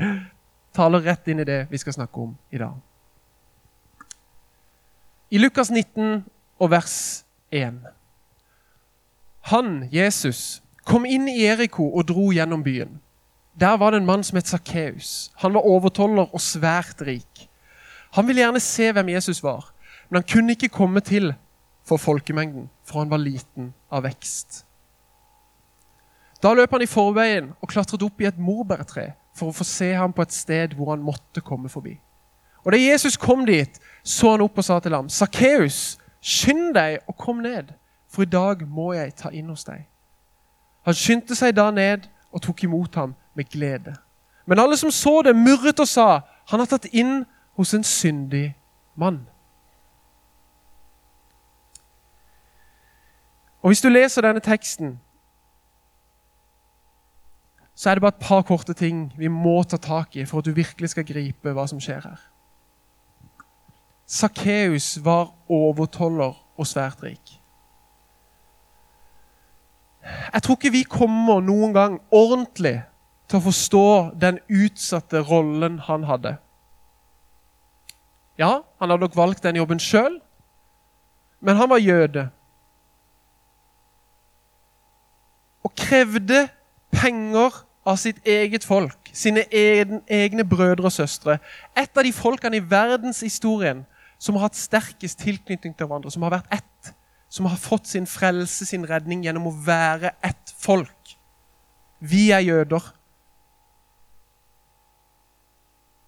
taler 0.76 1.02
rett 1.04 1.26
inn 1.28 1.42
i 1.42 1.44
det 1.44 1.66
vi 1.68 1.76
skal 1.76 1.92
snakke 1.92 2.22
om 2.22 2.30
i 2.56 2.56
dag. 2.56 2.78
I 5.28 5.42
Lukas 5.42 5.68
19 5.68 6.22
og 6.56 6.70
vers 6.72 6.94
1. 7.52 7.82
Han, 9.52 9.68
Jesus, 9.92 10.62
kom 10.88 11.04
inn 11.04 11.28
i 11.28 11.44
Eriko 11.44 11.90
og 11.90 12.08
dro 12.08 12.30
gjennom 12.32 12.64
byen. 12.64 12.96
Der 13.60 13.76
var 13.76 13.92
det 13.92 14.00
en 14.00 14.08
mann 14.08 14.24
som 14.24 14.40
het 14.40 14.48
Sakkeus. 14.48 15.28
Han 15.44 15.52
var 15.52 15.68
overtoller 15.68 16.32
og 16.32 16.40
svært 16.40 17.04
rik. 17.04 17.44
Han 18.16 18.24
ville 18.24 18.40
gjerne 18.40 18.64
se 18.64 18.88
hvem 18.88 19.12
Jesus 19.18 19.44
var, 19.44 19.68
men 20.08 20.22
han 20.22 20.30
kunne 20.32 20.56
ikke 20.56 20.72
komme 20.72 21.04
til 21.04 21.34
for 21.84 22.00
folkemengden, 22.00 22.70
for 22.88 23.04
han 23.04 23.12
var 23.12 23.20
liten 23.20 23.74
av 23.92 24.08
vekst. 24.08 24.64
Da 26.44 26.52
løp 26.52 26.74
han 26.76 26.82
i 26.84 26.90
forveien 26.90 27.52
og 27.62 27.68
klatret 27.72 28.02
opp 28.04 28.20
i 28.20 28.28
et 28.28 28.38
morbærtre 28.38 29.14
for 29.34 29.48
å 29.48 29.56
få 29.56 29.64
se 29.64 29.94
ham 29.96 30.12
på 30.12 30.22
et 30.26 30.34
sted 30.34 30.74
hvor 30.76 30.92
han 30.92 31.04
måtte 31.04 31.40
komme 31.40 31.70
forbi. 31.72 31.96
Og 32.64 32.72
Da 32.72 32.78
Jesus 32.78 33.16
kom 33.16 33.46
dit, 33.46 33.80
så 34.02 34.30
han 34.30 34.44
opp 34.44 34.58
og 34.58 34.64
sa 34.64 34.78
til 34.80 34.94
ham, 34.94 35.08
'Sakkeus, 35.08 35.98
skynd 36.20 36.74
deg 36.74 36.98
og 37.08 37.16
kom 37.16 37.36
ned, 37.36 37.72
for 38.08 38.22
i 38.22 38.24
dag 38.24 38.68
må 38.68 38.92
jeg 38.92 39.14
ta 39.14 39.28
inn 39.28 39.48
hos 39.48 39.64
deg.' 39.64 39.88
Han 40.84 40.94
skyndte 40.94 41.34
seg 41.34 41.56
da 41.56 41.70
ned 41.70 42.08
og 42.32 42.42
tok 42.42 42.64
imot 42.64 42.94
ham 42.94 43.14
med 43.34 43.44
glede. 43.44 43.96
Men 44.46 44.58
alle 44.58 44.76
som 44.76 44.90
så 44.90 45.22
det, 45.22 45.36
murret 45.36 45.80
og 45.80 45.88
sa, 45.88 46.20
'Han 46.50 46.60
har 46.60 46.66
tatt 46.66 46.86
inn 46.92 47.24
hos 47.56 47.74
en 47.74 47.84
syndig 47.84 48.56
mann'. 48.96 49.26
Og 53.62 53.68
Hvis 53.68 53.80
du 53.80 53.88
leser 53.88 54.22
denne 54.22 54.40
teksten, 54.40 55.00
så 57.74 57.90
er 57.90 57.96
det 57.96 58.04
bare 58.04 58.14
et 58.14 58.26
par 58.26 58.44
korte 58.46 58.74
ting 58.78 59.08
vi 59.18 59.28
må 59.28 59.56
ta 59.66 59.76
tak 59.82 60.16
i 60.16 60.24
for 60.28 60.38
at 60.38 60.46
du 60.46 60.54
virkelig 60.54 60.92
skal 60.92 61.06
gripe 61.06 61.54
hva 61.54 61.66
som 61.70 61.80
skjer 61.82 62.06
her. 62.06 62.20
Sakkeus 64.06 64.98
var 65.04 65.32
overtoller 65.50 66.36
og 66.54 66.68
svært 66.68 67.02
rik. 67.02 67.40
Jeg 70.04 70.42
tror 70.44 70.58
ikke 70.58 70.74
vi 70.74 70.84
kommer 70.84 71.40
noen 71.40 71.72
gang 71.74 71.96
ordentlig 72.12 72.82
til 73.28 73.40
å 73.40 73.46
forstå 73.46 73.86
den 74.20 74.38
utsatte 74.52 75.22
rollen 75.24 75.80
han 75.86 76.04
hadde. 76.04 76.36
Ja, 78.38 78.60
han 78.78 78.90
hadde 78.90 79.06
nok 79.06 79.16
valgt 79.16 79.44
den 79.46 79.56
jobben 79.56 79.80
sjøl, 79.80 80.18
men 81.40 81.56
han 81.56 81.70
var 81.70 81.80
jøde. 81.80 82.26
Og 85.64 85.72
krevde 85.78 86.44
penger 86.94 87.62
av 87.84 87.98
sitt 88.00 88.20
eget 88.26 88.64
folk, 88.64 89.10
sine 89.12 89.44
egne 89.52 90.44
brødre 90.48 90.88
og 90.88 90.94
søstre. 90.94 91.38
Et 91.76 91.90
av 91.90 92.04
de 92.06 92.12
folkene 92.12 92.58
i 92.58 92.64
verdenshistorien 92.70 93.84
som 94.18 94.38
har 94.38 94.48
hatt 94.48 94.58
sterkest 94.58 95.20
tilknytning 95.20 95.74
til 95.76 95.86
hverandre, 95.86 96.12
som 96.12 96.24
har 96.24 96.38
vært 96.38 96.54
ett. 96.54 96.94
Som 97.28 97.48
har 97.50 97.58
fått 97.58 97.90
sin 97.90 98.06
frelse, 98.06 98.64
sin 98.66 98.86
redning, 98.88 99.24
gjennom 99.26 99.50
å 99.50 99.56
være 99.66 100.14
ett 100.24 100.54
folk. 100.62 101.16
Vi 101.98 102.28
er 102.32 102.44
jøder. 102.44 102.84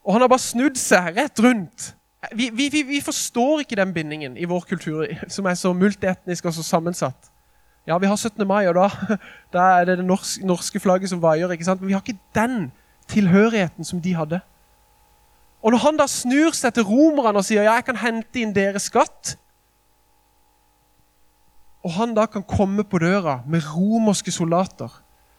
Og 0.07 0.15
han 0.15 0.23
har 0.23 0.31
bare 0.31 0.45
snudd 0.45 0.79
seg 0.79 1.17
rett 1.17 1.41
rundt. 1.43 1.91
Vi, 2.35 2.49
vi, 2.55 2.71
vi, 2.71 3.01
forstår 3.05 3.65
ikke 3.65 3.79
den 3.79 3.93
bindingen 3.95 4.37
i 4.39 4.47
vår 4.49 4.65
kultur, 4.71 5.07
som 5.29 5.47
er 5.47 5.59
så 5.59 5.73
multietnisk 5.77 6.47
og 6.47 6.55
så 6.55 6.65
sammensatt. 6.67 7.31
Ja, 7.87 7.99
vi 7.99 8.07
har 8.07 8.17
17. 8.17 8.47
mai, 8.47 8.67
og 8.67 8.75
da, 8.75 8.89
da 9.55 9.69
er 9.81 9.85
det 9.85 9.99
det 9.99 10.07
norske, 10.07 10.81
flagget 10.81 11.11
som 11.11 11.23
vaier. 11.23 11.51
ikke 11.51 11.65
sant? 11.65 11.81
Men 11.81 11.89
vi 11.89 11.95
har 11.95 12.03
ikke 12.03 12.19
den 12.35 12.73
tilhørigheten 13.09 13.85
som 13.85 14.03
de 14.03 14.15
hadde. 14.15 14.41
Og 15.63 15.71
når 15.73 15.79
han 15.79 15.99
da 15.99 16.07
snur 16.11 16.55
seg 16.55 16.75
til 16.75 16.87
romerne 16.87 17.39
og 17.39 17.47
sier 17.47 17.65
ja, 17.65 17.79
jeg 17.79 17.87
kan 17.87 17.99
hente 17.99 18.39
inn 18.39 18.53
deres 18.55 18.87
skatt 18.91 19.33
Og 21.83 21.95
han 21.97 22.13
da 22.15 22.27
kan 22.31 22.45
komme 22.47 22.85
på 22.85 23.01
døra 23.03 23.41
med 23.47 23.65
romerske 23.75 24.31
soldater 24.31 24.93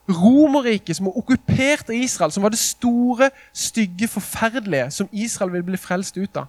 Romerriket 0.08 0.96
som 0.96 1.10
har 1.10 1.18
okkupert 1.20 1.90
Israel, 1.92 2.32
som 2.32 2.44
var 2.44 2.54
det 2.54 2.60
store, 2.60 3.30
stygge, 3.52 4.08
forferdelige 4.08 4.92
som 4.92 5.10
Israel 5.12 5.52
ville 5.52 5.68
bli 5.68 5.78
frelst 5.78 6.16
ut 6.18 6.40
av. 6.40 6.48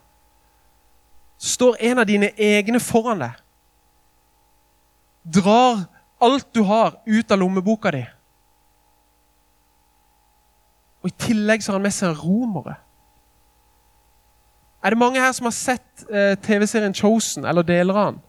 Så 1.38 1.56
står 1.56 1.80
en 1.90 1.98
av 1.98 2.06
dine 2.06 2.30
egne 2.38 2.78
foran 2.80 3.24
deg 3.24 3.34
drar 5.32 5.86
alt 6.18 6.48
du 6.54 6.62
har, 6.66 7.00
ut 7.06 7.30
av 7.30 7.38
lommeboka 7.38 7.92
di. 7.94 8.02
Og 11.02 11.10
I 11.12 11.16
tillegg 11.28 11.62
så 11.62 11.72
har 11.72 11.78
han 11.78 11.86
med 11.86 11.94
seg 11.94 12.22
romere. 12.22 12.76
Er 14.82 14.94
det 14.94 15.00
mange 15.00 15.20
her 15.22 15.32
som 15.34 15.48
har 15.48 15.54
sett 15.56 16.04
eh, 16.10 16.34
TV-serien 16.42 16.94
Chosen, 16.94 17.46
eller 17.46 17.66
deler 17.66 17.98
av 17.98 18.12
den? 18.12 18.20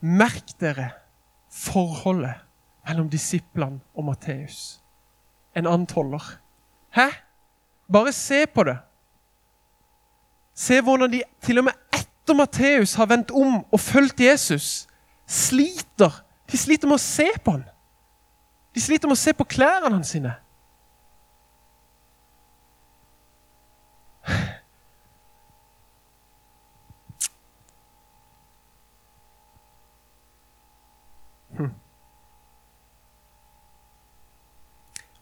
Merk 0.00 0.54
dere 0.60 0.90
forholdet 1.50 2.46
mellom 2.88 3.10
disiplene 3.10 3.82
og 3.94 4.06
Matteus. 4.06 4.80
En 5.54 5.66
annen 5.66 5.86
toller. 5.90 6.22
Hæ? 6.94 7.10
Bare 7.90 8.12
se 8.14 8.46
på 8.46 8.64
det. 8.64 8.78
Se 10.54 10.80
hvordan 10.80 11.12
de 11.12 11.22
til 11.42 11.58
og 11.58 11.64
med 11.64 11.89
etter 12.30 12.38
Matteus 12.38 12.94
har 12.94 13.08
vendt 13.10 13.30
om 13.30 13.64
og 13.72 13.80
fulgt 13.80 14.20
Jesus, 14.20 14.86
sliter. 15.26 16.22
De 16.50 16.58
sliter 16.58 16.86
med 16.86 16.98
å 16.98 17.02
se 17.02 17.26
på 17.42 17.56
ham. 17.56 17.64
De 18.74 18.80
sliter 18.80 19.10
med 19.10 19.18
å 19.18 19.20
se 19.20 19.34
på 19.34 19.46
klærne 19.50 19.90
hans 19.90 20.14
sine. 20.14 20.36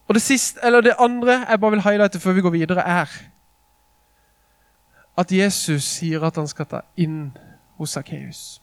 Og 0.08 0.14
det, 0.16 0.22
siste, 0.24 0.60
det 0.80 0.94
andre 0.96 1.42
jeg 1.42 1.60
bare 1.60 1.74
vil 1.74 1.82
highlighte 1.84 2.20
før 2.20 2.32
vi 2.32 2.44
går 2.44 2.54
videre, 2.54 2.80
er 2.80 3.10
at 5.18 5.32
Jesus 5.32 5.84
sier 5.84 6.22
at 6.22 6.36
han 6.38 6.48
skal 6.48 6.66
ta 6.70 6.80
inn 6.96 7.32
hos 7.78 7.96
Sakkeus. 7.96 8.62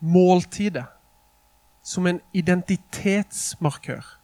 Måltidet 0.00 0.86
som 1.82 2.06
en 2.06 2.20
identitetsmarkør. 2.32 4.16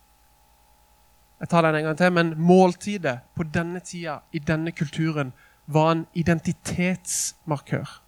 Jeg 1.40 1.48
tar 1.48 1.62
den 1.62 1.74
en 1.74 1.84
gang 1.84 1.98
til, 1.98 2.12
men 2.12 2.34
måltidet 2.40 3.18
på 3.36 3.42
denne 3.42 3.80
tida, 3.80 4.18
i 4.32 4.38
denne 4.38 4.72
kulturen, 4.72 5.32
var 5.66 5.92
en 5.92 6.06
identitetsmarkør. 6.14 8.02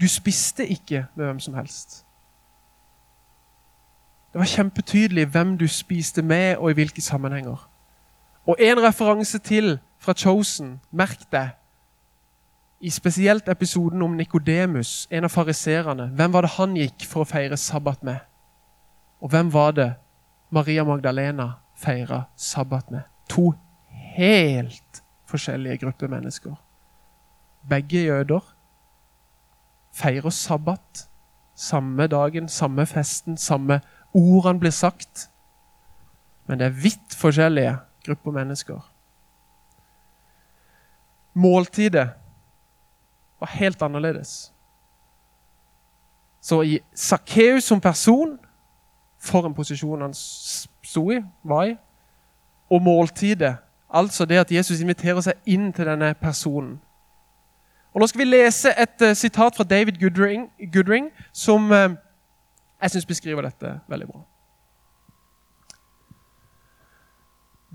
Du 0.00 0.08
spiste 0.08 0.66
ikke 0.66 1.06
med 1.14 1.24
hvem 1.24 1.40
som 1.40 1.54
helst. 1.54 2.04
Det 4.32 4.38
var 4.38 4.44
kjempetydelig 4.44 5.26
hvem 5.26 5.58
du 5.58 5.68
spiste 5.68 6.22
med, 6.22 6.56
og 6.56 6.70
i 6.70 6.74
hvilke 6.74 7.02
sammenhenger. 7.02 7.70
Og 8.46 8.56
en 8.58 8.82
referanse 8.82 9.38
til 9.38 9.78
fra 9.98 10.14
Chosen, 10.14 10.80
merk 10.90 11.26
det, 11.32 11.50
i 12.80 12.90
spesielt 12.90 13.48
episoden 13.48 14.02
om 14.02 14.14
Nikodemus, 14.16 15.08
en 15.10 15.26
av 15.26 15.32
fariserene. 15.34 16.06
Hvem 16.14 16.32
var 16.32 16.46
det 16.46 16.54
han 16.54 16.76
gikk 16.78 17.06
for 17.10 17.24
å 17.24 17.28
feire 17.28 17.56
sabbat 17.58 18.04
med? 18.06 18.20
Og 19.18 19.32
hvem 19.32 19.50
var 19.50 19.72
det 19.74 19.88
Maria 20.54 20.84
Magdalena 20.86 21.48
feira 21.74 22.28
sabbat 22.36 22.92
med? 22.94 23.02
To 23.34 23.50
helt 24.14 25.02
forskjellige 25.26 25.82
grupper 25.82 26.08
mennesker. 26.08 26.54
Begge 27.68 28.04
jøder 28.06 28.46
feirer 29.98 30.30
sabbat 30.30 31.08
samme 31.58 32.06
dagen, 32.06 32.48
samme 32.48 32.86
festen, 32.86 33.36
samme 33.36 33.80
ordene 34.14 34.62
blir 34.62 34.70
sagt. 34.70 35.26
Men 36.46 36.60
det 36.60 36.70
er 36.70 36.78
vidt 36.86 37.18
forskjellige 37.18 37.74
grupper 38.06 38.38
mennesker 38.38 38.78
måltidet 41.38 42.10
var 43.40 43.46
helt 43.46 43.82
annerledes. 43.82 44.52
Så 46.40 46.62
i 46.62 46.78
Sakkeus 46.94 47.64
som 47.64 47.80
person, 47.80 48.38
for 49.20 49.46
en 49.46 49.54
posisjon 49.54 50.02
han 50.02 50.14
sto 50.14 51.10
i, 51.10 51.22
var 51.44 51.64
i, 51.64 51.76
og 52.70 52.82
måltidet, 52.82 53.56
altså 53.90 54.24
det 54.24 54.38
at 54.38 54.52
Jesus 54.52 54.80
inviterer 54.80 55.20
seg 55.20 55.38
inn 55.46 55.72
til 55.72 55.86
denne 55.86 56.14
personen. 56.14 56.78
Og 57.94 58.00
Nå 58.00 58.06
skal 58.06 58.18
vi 58.18 58.28
lese 58.28 58.74
et 58.78 59.02
uh, 59.02 59.14
sitat 59.16 59.56
fra 59.56 59.64
David 59.64 60.00
Goodring, 60.00 60.50
Goodring 60.72 61.08
som 61.32 61.70
uh, 61.70 61.96
jeg 62.82 62.90
syns 62.90 63.06
beskriver 63.06 63.42
dette 63.42 63.80
veldig 63.88 64.06
bra. 64.06 64.20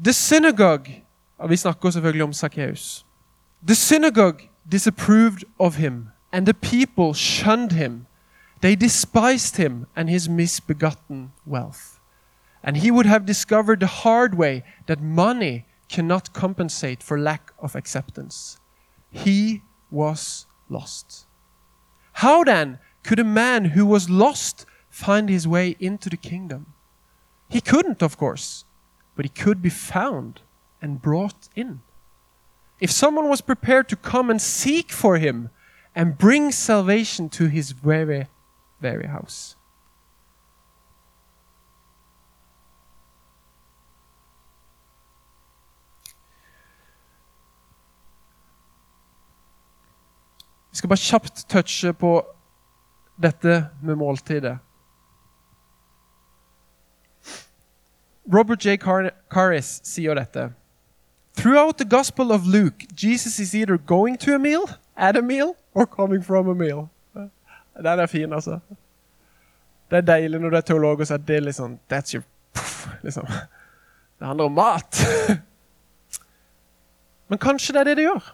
The 0.06 0.14
synagogue 0.14 1.04
og 1.38 1.50
Vi 1.50 1.58
snakker 1.58 1.90
selvfølgelig 1.90 2.24
om 2.24 2.34
Sakkeus. 2.34 3.06
The 3.66 3.76
synagogue 3.76 4.42
disapproved 4.68 5.46
of 5.58 5.76
him, 5.76 6.12
and 6.34 6.46
the 6.46 6.54
people 6.54 7.14
shunned 7.14 7.72
him. 7.72 8.08
They 8.60 8.76
despised 8.76 9.56
him 9.56 9.88
and 9.96 10.10
his 10.10 10.28
misbegotten 10.28 11.32
wealth. 11.46 12.02
And 12.62 12.78
he 12.78 12.92
would 12.92 13.06
have 13.06 13.26
discovered 13.26 13.80
the 13.80 13.88
hard 13.88 14.36
way 14.36 14.64
that 14.88 15.02
money 15.02 15.66
cannot 15.88 16.34
compensate 16.34 17.02
for 17.02 17.18
lack 17.18 17.54
of 17.58 17.74
acceptance. 17.74 18.60
He 19.12 19.62
was 19.90 20.46
lost. 20.68 21.26
How 22.14 22.44
then 22.44 22.80
could 23.04 23.20
a 23.20 23.24
man 23.24 23.66
who 23.66 23.86
was 23.86 24.10
lost 24.10 24.66
find 24.90 25.30
his 25.30 25.48
way 25.48 25.78
into 25.80 26.10
the 26.10 26.18
kingdom? 26.18 26.74
He 27.48 27.62
couldn't, 27.62 28.04
of 28.04 28.18
course, 28.18 28.66
but 29.16 29.24
he 29.24 29.30
could 29.30 29.62
be 29.62 29.70
found 29.70 30.42
and 30.82 31.02
brought 31.02 31.48
in. 31.56 31.82
If 32.84 32.92
someone 32.92 33.30
was 33.30 33.42
prepared 33.42 33.88
to 33.90 33.96
come 33.96 34.30
and 34.30 34.42
seek 34.42 34.92
for 34.92 35.18
him 35.18 35.50
and 35.96 36.18
bring 36.18 36.52
salvation 36.52 37.30
to 37.30 37.48
his 37.48 37.72
very, 37.72 38.28
very 38.82 39.08
house. 39.08 39.56
Vi 50.72 50.78
skal 50.78 50.90
bare 50.90 50.98
kjapt 50.98 51.46
touche 51.50 51.94
på 51.94 52.26
dette 53.16 53.70
med 53.82 53.96
måltidet. 53.96 54.58
Robert 58.34 58.66
J. 58.66 58.76
Carris 59.32 59.80
sier 59.84 60.16
dette. 60.16 60.54
Throughout 61.44 61.78
the 61.78 61.84
Gospel 61.84 62.32
of 62.32 62.48
Luke, 62.48 62.86
Jesus 62.96 63.38
is 63.38 63.54
either 63.54 63.78
going 63.78 64.18
to 64.20 64.34
a 64.34 64.40
meal, 64.40 64.64
at 64.96 65.18
a 65.18 65.22
meal, 65.22 65.58
or 65.74 65.86
coming 65.86 66.24
from 66.24 66.48
a 66.48 66.56
meal. 66.56 66.90
Den 67.84 68.00
er 68.00 68.06
fin, 68.06 68.34
altså. 68.34 68.60
Det 69.92 69.98
er 69.98 70.06
deilig 70.08 70.40
når 70.40 70.50
du 70.50 70.56
er 70.56 70.62
teolog 70.62 71.02
og 71.04 71.10
sier 71.10 71.20
at 71.20 71.26
det 71.28 71.42
liksom 71.44 71.74
That's 71.92 72.16
your 72.16 72.24
puff, 72.56 72.88
liksom. 73.04 73.28
Det 73.28 74.28
handler 74.28 74.46
om 74.46 74.56
mat. 74.56 75.02
Men 77.28 77.44
kanskje 77.44 77.76
det 77.76 77.82
er 77.82 77.92
det 77.92 77.98
det 78.00 78.08
gjør. 78.08 78.32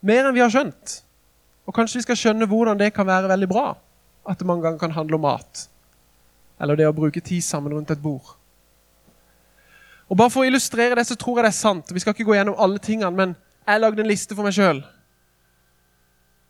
Mer 0.00 0.30
enn 0.30 0.38
vi 0.38 0.40
har 0.46 0.56
skjønt. 0.56 1.02
Og 1.68 1.76
kanskje 1.76 2.00
vi 2.00 2.06
skal 2.06 2.20
skjønne 2.22 2.48
hvordan 2.48 2.80
det 2.80 2.94
kan 2.96 3.06
være 3.12 3.28
veldig 3.28 3.50
bra. 3.52 3.66
At 4.24 4.40
det 4.40 4.48
mange 4.48 4.64
ganger 4.64 4.80
kan 4.86 4.96
handle 4.96 5.20
om 5.20 5.26
mat. 5.28 5.68
Eller 6.56 6.80
det 6.80 6.88
å 6.88 6.96
bruke 6.96 7.20
tid 7.20 7.44
sammen 7.44 7.76
rundt 7.76 7.92
et 7.92 8.00
bord. 8.00 8.37
Og 10.08 10.16
bare 10.16 10.32
For 10.32 10.44
å 10.44 10.48
illustrere 10.48 10.96
det, 10.96 11.06
så 11.06 11.16
tror 11.16 11.38
jeg 11.38 11.48
det 11.48 11.52
er 11.52 11.58
sant. 11.58 11.90
Vi 11.92 12.00
skal 12.00 12.14
ikke 12.14 12.28
gå 12.28 12.36
gjennom 12.38 12.56
alle 12.58 12.80
tingene, 12.80 13.12
men 13.14 13.34
jeg 13.68 13.80
lagde 13.82 14.02
en 14.02 14.08
liste 14.08 14.36
for 14.36 14.46
meg 14.46 14.56
sjøl. 14.56 14.80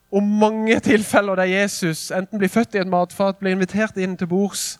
Om 0.09 0.29
mange 0.41 0.79
tilfeller 0.81 1.37
der 1.37 1.51
Jesus 1.51 2.07
enten 2.15 2.39
blir 2.39 2.49
født 2.49 2.75
i 2.75 2.81
et 2.81 2.89
matfat, 2.89 3.37
blir 3.41 3.53
invitert 3.53 3.97
inn 4.01 4.15
til 4.17 4.29
bords 4.31 4.77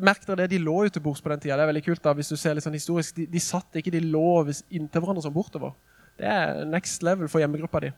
Merk 0.00 0.22
dere 0.24 0.46
det, 0.46 0.54
De 0.54 0.58
lå 0.64 0.86
jo 0.86 0.92
til 0.94 1.02
bords 1.04 1.20
på 1.20 1.28
den 1.28 1.40
tida. 1.40 1.56
Det 1.58 1.66
er 1.66 1.68
veldig 1.68 1.84
kult 1.84 2.00
da, 2.04 2.14
hvis 2.16 2.30
du 2.32 2.36
ser 2.40 2.54
litt 2.56 2.64
sånn 2.64 2.76
historisk. 2.76 3.12
De, 3.18 3.26
de 3.28 3.40
satt 3.44 3.76
ikke, 3.76 3.92
de 3.92 4.00
lå 4.00 4.46
inntil 4.48 5.02
hverandre 5.02 5.24
som 5.26 5.34
bortover. 5.34 5.74
Det 6.16 6.28
er 6.32 6.62
next 6.64 7.04
level 7.04 7.28
for 7.28 7.42
hjemmegruppa 7.42 7.82
di. 7.84 7.90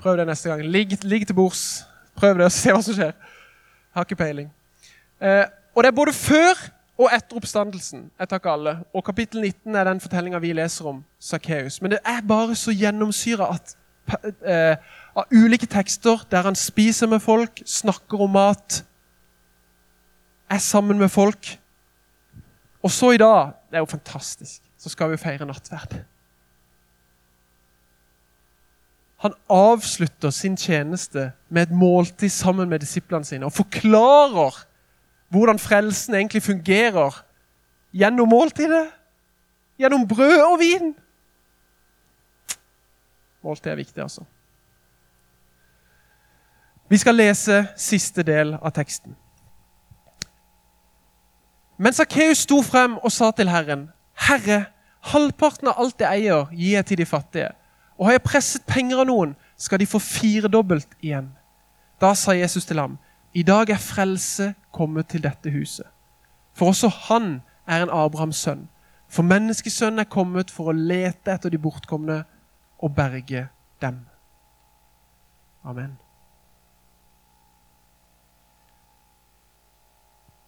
Prøv 0.00 0.16
det 0.16 0.26
neste 0.30 0.48
gang. 0.48 0.62
Ligg, 0.64 0.96
ligg 1.04 1.26
til 1.28 1.36
bords. 1.36 1.82
Prøv 2.16 2.40
det 2.40 2.48
og 2.48 2.54
se 2.54 2.72
hva 2.72 2.80
som 2.84 2.96
skjer. 2.96 3.12
Har 3.92 4.08
ikke 4.08 4.22
peiling. 4.22 4.48
Eh, 5.20 5.44
og 5.76 5.84
det 5.84 5.92
er 5.92 5.98
både 6.00 6.16
før 6.16 6.64
og 7.02 7.10
etter 7.14 7.38
oppstandelsen. 7.38 8.06
Jeg 8.18 8.30
takker 8.30 8.52
alle. 8.52 8.74
Og 8.94 9.04
kapittel 9.04 9.42
19 9.42 9.74
er 9.74 9.88
den 9.88 10.00
fortellinga 10.02 10.40
vi 10.42 10.52
leser 10.54 10.88
om 10.92 11.02
Sakkeus. 11.20 11.80
Men 11.82 11.94
det 11.94 12.00
er 12.06 12.20
bare 12.28 12.54
så 12.58 12.74
gjennomsyra 12.74 13.48
eh, 14.46 14.76
av 15.16 15.34
ulike 15.34 15.66
tekster 15.66 16.22
der 16.30 16.46
han 16.46 16.58
spiser 16.58 17.10
med 17.10 17.22
folk, 17.24 17.62
snakker 17.66 18.22
om 18.22 18.34
mat, 18.36 18.82
er 20.50 20.62
sammen 20.62 20.98
med 21.00 21.10
folk. 21.10 21.58
Og 22.82 22.90
så 22.90 23.12
i 23.12 23.20
dag 23.20 23.52
Det 23.70 23.78
er 23.78 23.80
jo 23.86 23.88
fantastisk. 23.88 24.60
Så 24.78 24.90
skal 24.92 25.10
vi 25.10 25.16
feire 25.16 25.46
nattverd. 25.46 25.94
Han 29.22 29.32
avslutter 29.48 30.30
sin 30.30 30.56
tjeneste 30.56 31.30
med 31.48 31.62
et 31.62 31.70
måltid 31.70 32.28
sammen 32.28 32.68
med 32.68 32.82
disiplene 32.82 33.24
sine 33.24 33.46
og 33.46 33.52
forklarer 33.52 34.58
hvordan 35.32 35.58
frelsen 35.58 36.14
egentlig 36.14 36.42
fungerer 36.42 37.24
gjennom 37.92 38.28
måltidet. 38.28 38.90
Gjennom 39.78 40.08
brød 40.08 40.40
og 40.52 40.58
vin. 40.60 40.94
Måltid 43.42 43.70
er 43.70 43.74
viktig, 43.74 44.02
altså. 44.02 44.24
Vi 46.88 46.96
skal 47.00 47.16
lese 47.16 47.66
siste 47.76 48.22
del 48.22 48.52
av 48.60 48.74
teksten. 48.76 49.16
Men 51.80 51.96
Sakkeus 51.96 52.44
sto 52.44 52.60
frem 52.62 52.98
og 53.00 53.12
sa 53.12 53.30
til 53.30 53.48
Herren, 53.48 53.88
'Herre, 54.14 54.64
halvparten 55.00 55.68
av 55.68 55.74
alt 55.78 56.00
jeg 56.00 56.20
eier, 56.20 56.46
gir 56.52 56.76
jeg 56.76 56.86
til 56.86 56.98
de 56.98 57.06
fattige.' 57.06 57.54
'Og 57.98 58.06
har 58.06 58.12
jeg 58.12 58.22
presset 58.22 58.66
penger 58.66 59.00
av 59.00 59.06
noen, 59.06 59.36
skal 59.56 59.80
de 59.80 59.86
få 59.86 59.98
firedobbelt 59.98 60.88
igjen.' 61.00 61.32
Da 62.00 62.14
sa 62.14 62.32
Jesus 62.32 62.64
til 62.64 62.78
ham, 62.78 62.98
'I 63.34 63.42
dag 63.42 63.70
er 63.70 63.78
frelse 63.78 64.54
kommet 64.72 65.08
til 65.08 65.22
dette 65.22 65.50
huset.' 65.50 65.86
For 66.52 66.66
også 66.66 66.88
han 66.88 67.42
er 67.66 67.82
en 67.82 67.90
Abrahams 67.90 68.36
sønn. 68.36 68.68
For 69.08 69.22
menneskesønnen 69.22 69.98
er 69.98 70.04
kommet 70.04 70.50
for 70.50 70.68
å 70.68 70.76
lete 70.76 71.32
etter 71.32 71.50
de 71.50 71.58
bortkomne 71.58 72.24
og 72.78 72.94
berge 72.94 73.48
dem. 73.80 73.98
Amen. 75.64 75.98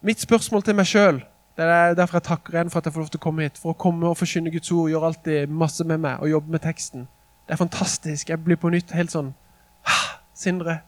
Mitt 0.01 0.21
spørsmål 0.21 0.63
til 0.63 0.75
meg 0.75 0.85
sjøl 0.85 1.23
det 1.55 1.63
er 1.63 1.93
derfor 1.95 2.17
jeg 2.19 2.27
takker 2.27 2.53
igjen 2.53 2.69
for 2.69 2.81
at 2.81 2.85
jeg 2.85 2.93
får 2.93 3.01
lov 3.01 3.11
til 3.13 3.19
å 3.21 3.23
komme 3.23 3.45
hit. 3.45 3.57
For 3.57 3.71
å 3.71 3.77
komme 3.79 4.09
og 4.09 4.17
forkynne 4.19 4.51
Guds 4.51 4.71
ord, 4.75 4.89
gjøre 4.91 5.11
alltid 5.11 5.53
masse 5.61 5.85
med 5.87 6.01
meg 6.03 6.19
og 6.19 6.29
jobbe 6.29 6.51
med 6.51 6.61
teksten. 6.65 7.05
Det 7.47 7.55
er 7.55 7.61
fantastisk. 7.61 8.29
Jeg 8.29 8.43
blir 8.43 8.59
på 8.59 8.71
nytt 8.73 8.91
helt 8.91 9.13
sånn 9.13 9.31
Sindre, 10.35 10.81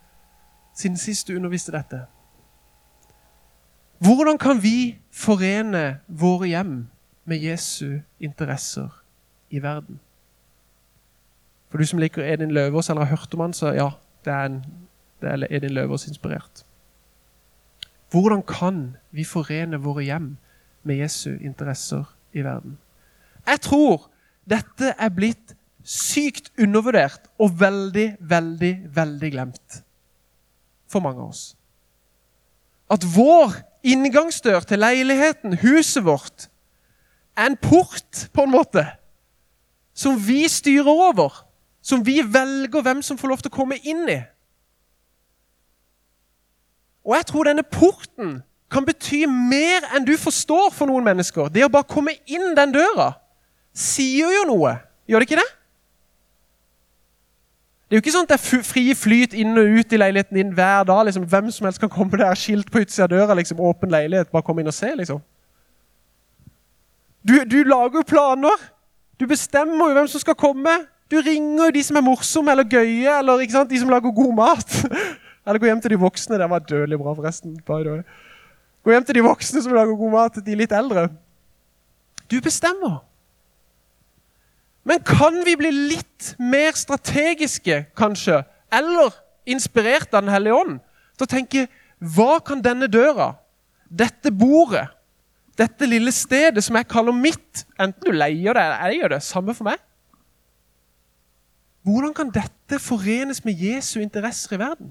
siden 0.78 0.98
sist 0.98 1.28
du 1.28 1.36
underviste 1.36 1.74
dette 1.74 2.06
Hvordan 3.98 4.38
kan 4.38 4.60
vi 4.62 5.00
forene 5.10 6.00
våre 6.08 6.52
hjem 6.52 6.74
med 7.26 7.42
Jesu 7.42 8.04
interesser 8.22 8.92
i 9.50 9.62
verden? 9.64 9.98
For 11.72 11.82
du 11.82 11.86
som 11.90 12.00
liker 12.00 12.22
Edin 12.22 12.54
Løvaas 12.54 12.90
eller 12.90 13.08
har 13.08 13.18
hørt 13.18 13.34
om 13.34 13.42
han, 13.42 13.56
så 13.58 13.74
ja, 13.74 13.90
det 14.26 14.34
er, 14.34 14.46
en, 14.46 14.60
det 15.22 15.32
er 15.32 15.48
Edin 15.50 15.74
Løvaas 15.74 16.06
inspirert. 16.08 16.62
Hvordan 18.12 18.44
kan 18.46 18.84
vi 19.12 19.26
forene 19.26 19.82
våre 19.82 20.06
hjem 20.06 20.30
med 20.84 21.02
Jesu 21.02 21.34
interesser 21.42 22.06
i 22.38 22.46
verden? 22.46 22.78
Jeg 23.48 23.62
tror 23.66 24.12
dette 24.46 24.94
er 24.94 25.10
blitt 25.10 25.58
sykt 25.84 26.52
undervurdert 26.62 27.26
og 27.40 27.60
veldig, 27.60 28.12
veldig, 28.20 28.74
veldig 28.94 29.32
glemt 29.34 29.82
for 30.90 31.04
mange 31.04 31.22
av 31.22 31.32
oss. 31.32 31.44
At 32.92 33.04
vår 33.04 33.58
inngangsdør 33.88 34.66
til 34.68 34.80
leiligheten, 34.80 35.58
huset 35.62 36.06
vårt, 36.06 36.48
er 37.38 37.52
en 37.52 37.60
port, 37.62 38.28
på 38.34 38.48
en 38.48 38.52
måte, 38.52 38.86
som 39.94 40.18
vi 40.28 40.48
styrer 40.50 40.90
over. 40.90 41.44
Som 41.82 42.02
vi 42.06 42.20
velger 42.20 42.84
hvem 42.84 43.02
som 43.06 43.18
får 43.18 43.32
lov 43.32 43.44
til 43.44 43.52
å 43.52 43.58
komme 43.58 43.78
inn 43.88 44.10
i. 44.12 44.18
Og 47.08 47.16
jeg 47.16 47.28
tror 47.30 47.48
denne 47.48 47.64
porten 47.64 48.42
kan 48.72 48.84
bety 48.84 49.22
mer 49.32 49.86
enn 49.96 50.04
du 50.04 50.18
forstår 50.20 50.74
for 50.76 50.90
noen 50.90 51.06
mennesker. 51.08 51.48
Det 51.48 51.64
å 51.64 51.72
bare 51.72 51.88
komme 51.88 52.18
inn 52.28 52.52
den 52.58 52.76
døra 52.76 53.14
sier 53.78 54.34
jo 54.34 54.44
noe. 54.50 54.74
Gjør 55.08 55.24
det 55.24 55.30
ikke 55.30 55.40
det? 55.40 55.48
Det 57.88 57.96
er 57.96 58.02
jo 58.02 58.04
ikke 58.04 58.12
sånn 58.12 58.26
at 58.28 58.34
det 58.34 58.36
er 58.36 58.64
fri 58.68 58.84
flyt 59.00 59.34
inn 59.40 59.56
og 59.56 59.78
ut 59.80 59.94
i 59.96 60.00
leiligheten 60.00 60.36
din 60.36 60.50
hver 60.56 60.84
dag. 60.90 61.06
Liksom. 61.08 61.24
Hvem 61.32 61.48
som 61.56 61.70
helst 61.70 61.80
kan 61.80 61.92
komme 61.92 62.20
der, 62.20 62.36
skilt 62.36 62.68
på 62.72 62.82
utsida 62.84 63.06
av 63.06 63.14
døra. 63.14 63.38
Liksom. 63.40 63.62
Åpen 63.64 63.94
leilighet, 63.94 64.32
bare 64.34 64.44
komme 64.44 64.64
inn 64.64 64.68
og 64.68 64.76
se. 64.76 64.90
liksom. 65.00 65.22
Du, 67.24 67.38
du 67.48 67.62
lager 67.64 68.02
jo 68.02 68.04
planer. 68.08 68.68
Du 69.20 69.24
bestemmer 69.28 69.88
jo 69.88 69.96
hvem 69.96 70.10
som 70.12 70.24
skal 70.24 70.36
komme. 70.36 70.74
Du 71.08 71.16
ringer 71.24 71.70
jo 71.70 71.76
de 71.78 71.86
som 71.88 72.00
er 72.00 72.04
morsomme 72.04 72.52
eller 72.52 72.68
gøye, 72.68 73.14
eller 73.22 73.40
de 73.72 73.80
som 73.80 73.90
lager 73.90 74.12
god 74.12 74.36
mat. 74.36 74.78
Eller 75.48 75.62
gå 75.64 75.68
hjem 75.70 75.80
til 75.80 75.94
de 75.94 75.98
voksne. 76.02 76.36
Det 76.36 76.48
var 76.52 76.60
dødelig 76.60 76.98
bra, 77.00 77.14
forresten. 77.16 77.54
Gå 77.64 78.92
hjem 78.92 79.06
til 79.08 79.16
de 79.16 79.22
voksne 79.24 79.62
som 79.64 79.72
lager 79.72 79.96
god 79.96 80.12
mat, 80.12 80.40
de 80.44 80.56
litt 80.60 80.74
eldre. 80.76 81.06
Du 82.28 82.36
bestemmer. 82.44 82.98
Men 84.88 85.04
kan 85.04 85.42
vi 85.44 85.58
bli 85.60 85.72
litt 85.92 86.34
mer 86.40 86.76
strategiske, 86.80 87.82
kanskje, 87.98 88.40
eller 88.72 89.16
inspirert 89.48 90.14
av 90.14 90.24
Den 90.24 90.32
hellige 90.32 90.56
ånd, 90.56 90.78
til 91.18 91.28
å 91.28 91.32
tenke 91.32 91.66
hva 91.98 92.38
kan 92.46 92.62
denne 92.64 92.88
døra, 92.92 93.34
dette 93.90 94.32
bordet, 94.32 94.86
dette 95.58 95.90
lille 95.90 96.12
stedet 96.14 96.62
som 96.64 96.78
jeg 96.78 96.88
kaller 96.88 97.16
mitt, 97.16 97.66
enten 97.80 98.06
du 98.06 98.14
leier 98.14 98.54
det 98.54 98.64
eller 98.64 98.88
eier 98.88 99.12
det, 99.16 99.24
samme 99.26 99.56
for 99.58 99.72
meg 99.72 99.82
Hvordan 101.88 102.12
kan 102.14 102.32
dette 102.36 102.82
forenes 102.84 103.46
med 103.48 103.62
Jesu 103.64 104.02
interesser 104.02 104.58
i 104.58 104.60
verden? 104.60 104.90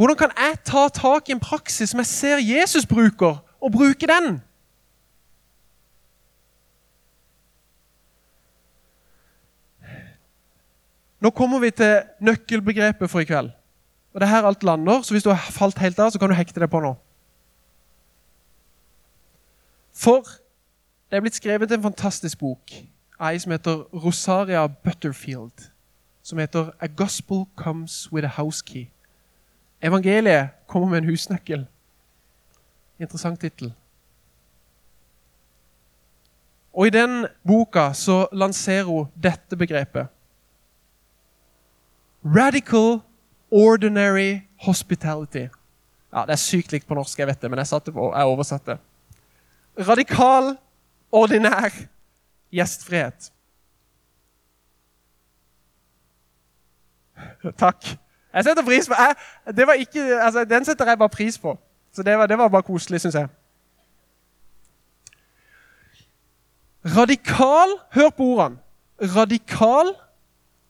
Hvordan 0.00 0.16
kan 0.16 0.30
jeg 0.32 0.56
ta 0.64 0.86
tak 0.88 1.28
i 1.28 1.34
en 1.34 1.42
praksis 1.42 1.92
som 1.92 2.00
jeg 2.00 2.08
ser 2.08 2.40
Jesus 2.40 2.86
bruker, 2.88 3.42
og 3.60 3.72
bruke 3.74 4.08
den? 4.08 4.38
Nå 11.20 11.30
kommer 11.30 11.60
vi 11.60 11.70
til 11.70 12.02
nøkkelbegrepet 12.20 13.10
for 13.10 13.20
i 13.20 13.28
kveld. 13.28 13.50
Og 14.12 14.20
Det 14.20 14.26
er 14.26 14.34
her 14.34 14.46
alt 14.46 14.62
lander, 14.62 15.02
så 15.02 15.14
hvis 15.14 15.22
du 15.22 15.30
har 15.30 15.52
falt 15.52 15.78
helt 15.78 15.98
av, 15.98 16.10
så 16.10 16.18
kan 16.18 16.28
du 16.28 16.34
hekte 16.34 16.60
deg 16.60 16.70
på 16.70 16.80
nå. 16.80 16.94
For 19.92 20.24
det 21.10 21.18
er 21.18 21.20
blitt 21.20 21.36
skrevet 21.36 21.72
en 21.72 21.82
fantastisk 21.82 22.38
bok 22.38 22.72
ei 23.20 23.38
som 23.38 23.52
heter 23.52 23.82
Rosaria 23.92 24.66
Butterfield, 24.66 25.68
som 26.22 26.38
heter 26.38 26.72
A 26.80 26.86
Gospel 26.86 27.44
Comes 27.56 28.08
With 28.12 28.24
A 28.24 28.42
House 28.42 28.64
Key. 28.66 28.86
Evangeliet 29.82 30.48
kommer 30.66 30.88
med 30.88 30.98
en 30.98 31.10
husnøkkel. 31.10 31.66
Interessant 33.00 33.40
tittel. 33.40 33.72
Og 36.72 36.86
I 36.86 36.90
den 36.90 37.26
boka 37.46 37.92
så 37.92 38.26
lanserer 38.32 38.84
hun 38.84 39.08
dette 39.22 39.56
begrepet. 39.56 40.06
Radical 42.24 43.00
ordinary 43.50 44.40
hospitality. 44.60 45.48
Ja, 46.12 46.20
Det 46.26 46.30
er 46.30 46.36
sykt 46.36 46.72
likt 46.72 46.86
på 46.86 46.94
norsk, 46.94 47.18
jeg 47.18 47.26
vet 47.26 47.42
det, 47.42 47.50
men 47.50 47.58
jeg, 47.58 47.66
satte 47.66 47.92
på, 47.92 48.12
jeg 48.16 48.26
oversatte. 48.26 48.78
Radikal, 49.78 50.56
ordinær 51.12 51.70
gjestfrihet. 52.52 53.32
Takk. 57.58 57.96
Jeg 58.34 58.44
setter 58.44 58.64
pris 58.64 58.88
på 58.88 58.94
jeg, 58.94 59.80
ikke, 59.80 60.00
altså, 60.22 60.44
Den 60.44 60.64
setter 60.64 60.86
jeg 60.86 60.98
bare 60.98 61.08
pris 61.08 61.38
på. 61.38 61.58
Så 61.92 62.02
det 62.02 62.18
var, 62.18 62.26
det 62.26 62.38
var 62.38 62.48
bare 62.48 62.62
koselig, 62.62 63.00
syns 63.00 63.14
jeg. 63.14 63.28
Radikal 66.84 67.74
Hør 67.92 68.10
på 68.10 68.22
ordene. 68.22 68.58
Radikal, 69.00 69.94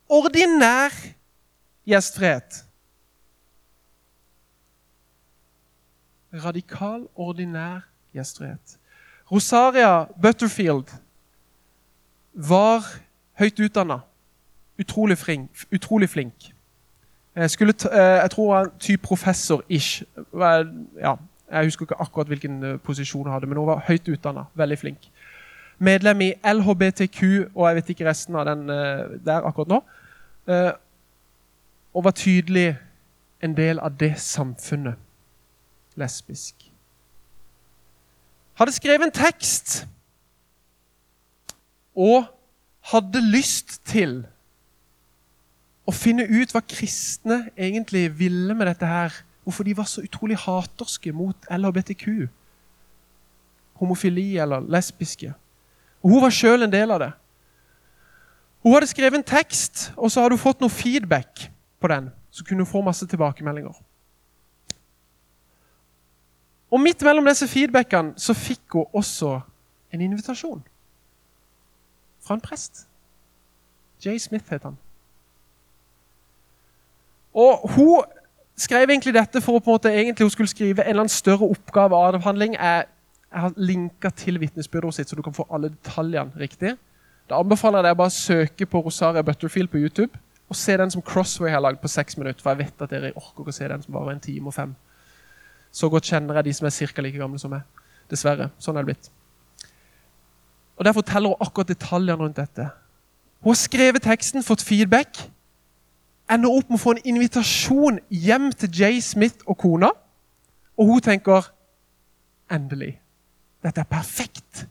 ordinær 0.08 0.90
gjestfrihet. 1.90 2.64
Radikal, 6.44 7.08
ordinær 7.14 7.80
gjestfrihet. 8.14 8.78
Rosaria 9.30 10.04
Butterfield 10.22 10.90
var 12.34 12.86
høyt 13.38 13.60
utdanna. 13.60 14.00
Utrolig, 14.80 15.18
utrolig 15.72 16.08
flink. 16.08 16.52
Jeg, 17.36 17.50
skulle, 17.50 17.74
jeg 17.92 18.30
tror 18.30 18.54
han 18.54 18.66
var 18.66 18.72
type 18.78 19.02
professor-ish. 19.02 20.02
Ja, 21.00 21.14
jeg 21.50 21.64
husker 21.64 21.82
ikke 21.82 22.00
akkurat 22.00 22.26
hvilken 22.26 22.62
eh, 22.64 22.78
posisjon 22.78 23.22
hun 23.22 23.32
hadde, 23.32 23.46
men 23.46 23.58
hun 23.58 23.66
var 23.66 23.84
høyt 23.86 24.08
utdanna. 24.08 24.44
Veldig 24.54 24.78
flink. 24.78 25.10
Medlem 25.78 26.20
i 26.20 26.32
LHBTQ 26.44 27.22
og 27.54 27.68
jeg 27.68 27.76
vet 27.76 27.88
ikke 27.94 28.08
resten 28.08 28.36
av 28.36 28.46
den 28.46 28.70
eh, 28.70 29.18
der 29.26 29.46
akkurat 29.46 29.68
nå. 29.68 29.82
Og 31.94 32.04
var 32.04 32.10
tydelig 32.10 32.78
en 33.42 33.56
del 33.56 33.78
av 33.78 33.96
det 34.00 34.14
samfunnet. 34.20 34.94
Lesbisk. 35.98 36.54
Hadde 38.54 38.72
skrevet 38.72 39.08
en 39.08 39.14
tekst 39.14 39.86
og 41.96 42.28
hadde 42.92 43.20
lyst 43.24 43.80
til 43.88 44.20
å 45.88 45.94
finne 45.94 46.26
ut 46.28 46.52
hva 46.54 46.62
kristne 46.62 47.42
egentlig 47.56 48.06
ville 48.18 48.54
med 48.54 48.68
dette 48.70 48.86
her. 48.86 49.14
Hvorfor 49.44 49.66
de 49.66 49.76
var 49.76 49.88
så 49.90 50.04
utrolig 50.04 50.38
haterske 50.38 51.12
mot 51.12 51.48
LHBTQ. 51.50 52.28
Homofili 53.80 54.36
eller 54.38 54.60
lesbiske. 54.60 55.32
Og 56.02 56.10
Hun 56.10 56.22
var 56.22 56.36
sjøl 56.36 56.62
en 56.62 56.72
del 56.72 56.90
av 56.90 57.00
det. 57.02 57.10
Hun 58.62 58.76
hadde 58.76 58.90
skrevet 58.92 59.16
en 59.16 59.24
tekst, 59.24 59.88
og 59.96 60.12
så 60.12 60.20
hadde 60.20 60.36
hun 60.36 60.44
fått 60.44 60.60
noe 60.60 60.72
feedback 60.72 61.48
på 61.80 61.88
den. 61.88 62.10
Så 62.30 62.44
kunne 62.44 62.64
hun 62.64 62.66
få 62.66 62.80
masse 62.80 63.06
tilbakemeldinger. 63.06 63.74
Og 66.70 66.80
midt 66.80 67.02
mellom 67.02 67.26
disse 67.26 67.48
feedbackene 67.48 68.14
så 68.16 68.34
fikk 68.34 68.76
hun 68.76 68.86
også 68.94 69.40
en 69.92 70.00
invitasjon 70.00 70.62
fra 72.22 72.34
en 72.34 72.40
prest. 72.40 72.86
Jay 74.04 74.18
Smith 74.18 74.52
het 74.52 74.62
han. 74.62 74.76
Og 77.34 77.70
hun 77.74 78.04
skrev 78.56 78.90
egentlig 78.90 79.14
dette 79.14 79.40
for 79.40 79.58
å 79.58 79.62
på 79.62 79.70
en 79.70 79.78
måte, 79.78 79.92
egentlig 79.92 80.28
hun 80.28 80.34
skulle 80.34 80.52
skrive 80.52 80.84
en 80.84 80.90
eller 80.90 81.06
annen 81.06 81.12
større 81.12 81.48
oppgave 81.48 81.96
av 81.96 82.14
avhandling. 82.14 82.54
Jeg, 82.54 82.86
jeg 83.32 83.40
har 83.40 83.52
linka 83.56 84.10
til 84.10 84.40
vitnesbyrået 84.40 84.94
sitt, 84.94 85.10
så 85.10 85.16
du 85.16 85.22
kan 85.26 85.34
få 85.34 85.46
alle 85.50 85.72
detaljene 85.72 86.38
riktig. 86.38 86.76
Da 87.30 87.38
anbefaler 87.38 87.80
jeg 87.80 87.90
deg 87.90 87.98
bare 87.98 88.12
å 88.12 88.18
søke 88.18 88.66
på 88.66 88.82
Rosaria 88.84 89.22
Butterfield 89.26 89.70
på 89.70 89.82
YouTube 89.82 90.18
og 90.50 90.58
se 90.58 90.76
den 90.76 90.90
som 90.90 91.02
Crossway 91.02 91.52
har 91.52 91.62
lagd 91.62 91.78
på 91.80 91.88
seks 91.88 92.16
minutter. 92.18 92.42
For 92.42 92.50
jeg 92.50 92.66
vet 92.66 92.82
at 92.82 92.90
dere 92.90 93.12
orker 93.14 93.44
ikke 93.44 93.54
å 93.54 93.56
se 93.56 93.68
den 93.70 93.82
som 93.84 93.94
bare 93.94 94.16
en 94.16 94.22
time 94.22 94.50
og 94.50 94.56
fem. 94.56 94.74
Så 95.72 95.88
godt 95.88 96.10
kjenner 96.10 96.40
jeg 96.40 96.48
de 96.48 96.54
som 96.58 96.66
er 96.66 96.74
ca. 96.94 97.02
like 97.02 97.18
gamle 97.18 97.38
som 97.38 97.54
meg. 97.54 97.62
Dessverre. 98.10 98.50
Sånn 98.58 98.76
er 98.76 98.82
det 98.82 98.92
blitt. 98.94 99.10
Og 100.76 100.84
Der 100.84 100.96
forteller 100.96 101.28
hun 101.28 101.46
akkurat 101.46 101.68
detaljene 101.68 102.18
rundt 102.18 102.36
dette. 102.36 102.70
Hun 103.40 103.54
har 103.54 103.60
skrevet 103.60 104.02
teksten, 104.02 104.42
fått 104.42 104.62
feedback 104.66 105.30
ender 106.30 106.52
opp 106.54 106.68
med 106.70 106.78
å 106.78 106.82
få 106.82 106.94
en 106.94 107.06
invitasjon 107.12 108.00
hjem 108.12 108.50
til 108.58 108.80
Jay 108.82 109.00
Smith 109.04 109.42
og 109.46 109.58
kona. 109.60 109.90
Og 110.78 110.94
hun 110.94 111.04
tenker 111.04 111.50
Endelig. 112.50 112.96
Dette 113.62 113.82
er 113.82 113.86
perfekt. 113.86 114.64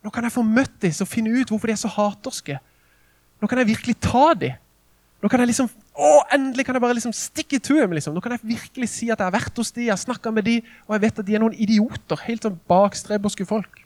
Nå 0.00 0.08
kan 0.08 0.24
jeg 0.24 0.32
få 0.32 0.40
møtt 0.46 0.78
dem 0.80 0.94
og 1.04 1.08
finne 1.10 1.34
ut 1.36 1.50
hvorfor 1.50 1.68
de 1.68 1.74
er 1.74 1.80
så 1.82 1.90
haterske. 1.92 2.56
Nå 3.42 3.48
kan 3.50 3.60
jeg 3.60 3.68
virkelig 3.68 3.98
ta 4.00 4.30
dem. 4.40 4.54
Nå 5.20 5.28
kan 5.28 5.42
jeg 5.42 5.50
liksom, 5.50 5.68
å, 5.92 6.10
Endelig 6.32 6.64
kan 6.64 6.76
jeg 6.76 6.82
bare 6.82 6.96
liksom 6.96 7.12
stikke 7.16 7.60
to 7.60 7.76
dem. 7.76 7.92
Liksom. 7.92 8.14
Nå 8.16 8.22
kan 8.24 8.32
jeg 8.32 8.44
virkelig 8.54 8.88
si 8.88 9.10
at 9.10 9.18
jeg 9.20 9.26
har 9.26 9.34
vært 9.34 9.58
hos 9.60 9.72
de, 9.76 9.84
jeg 9.88 9.92
har 9.92 10.00
snakka 10.00 10.32
med 10.32 10.46
de, 10.48 10.56
og 10.86 10.96
jeg 10.96 11.04
vet 11.04 11.22
at 11.22 11.28
de 11.28 11.36
er 11.36 11.42
noen 11.42 11.56
idioter. 11.60 12.22
Helt 12.24 12.46
sånn 12.46 12.58
bakstreberske 12.70 13.44
folk. 13.48 13.82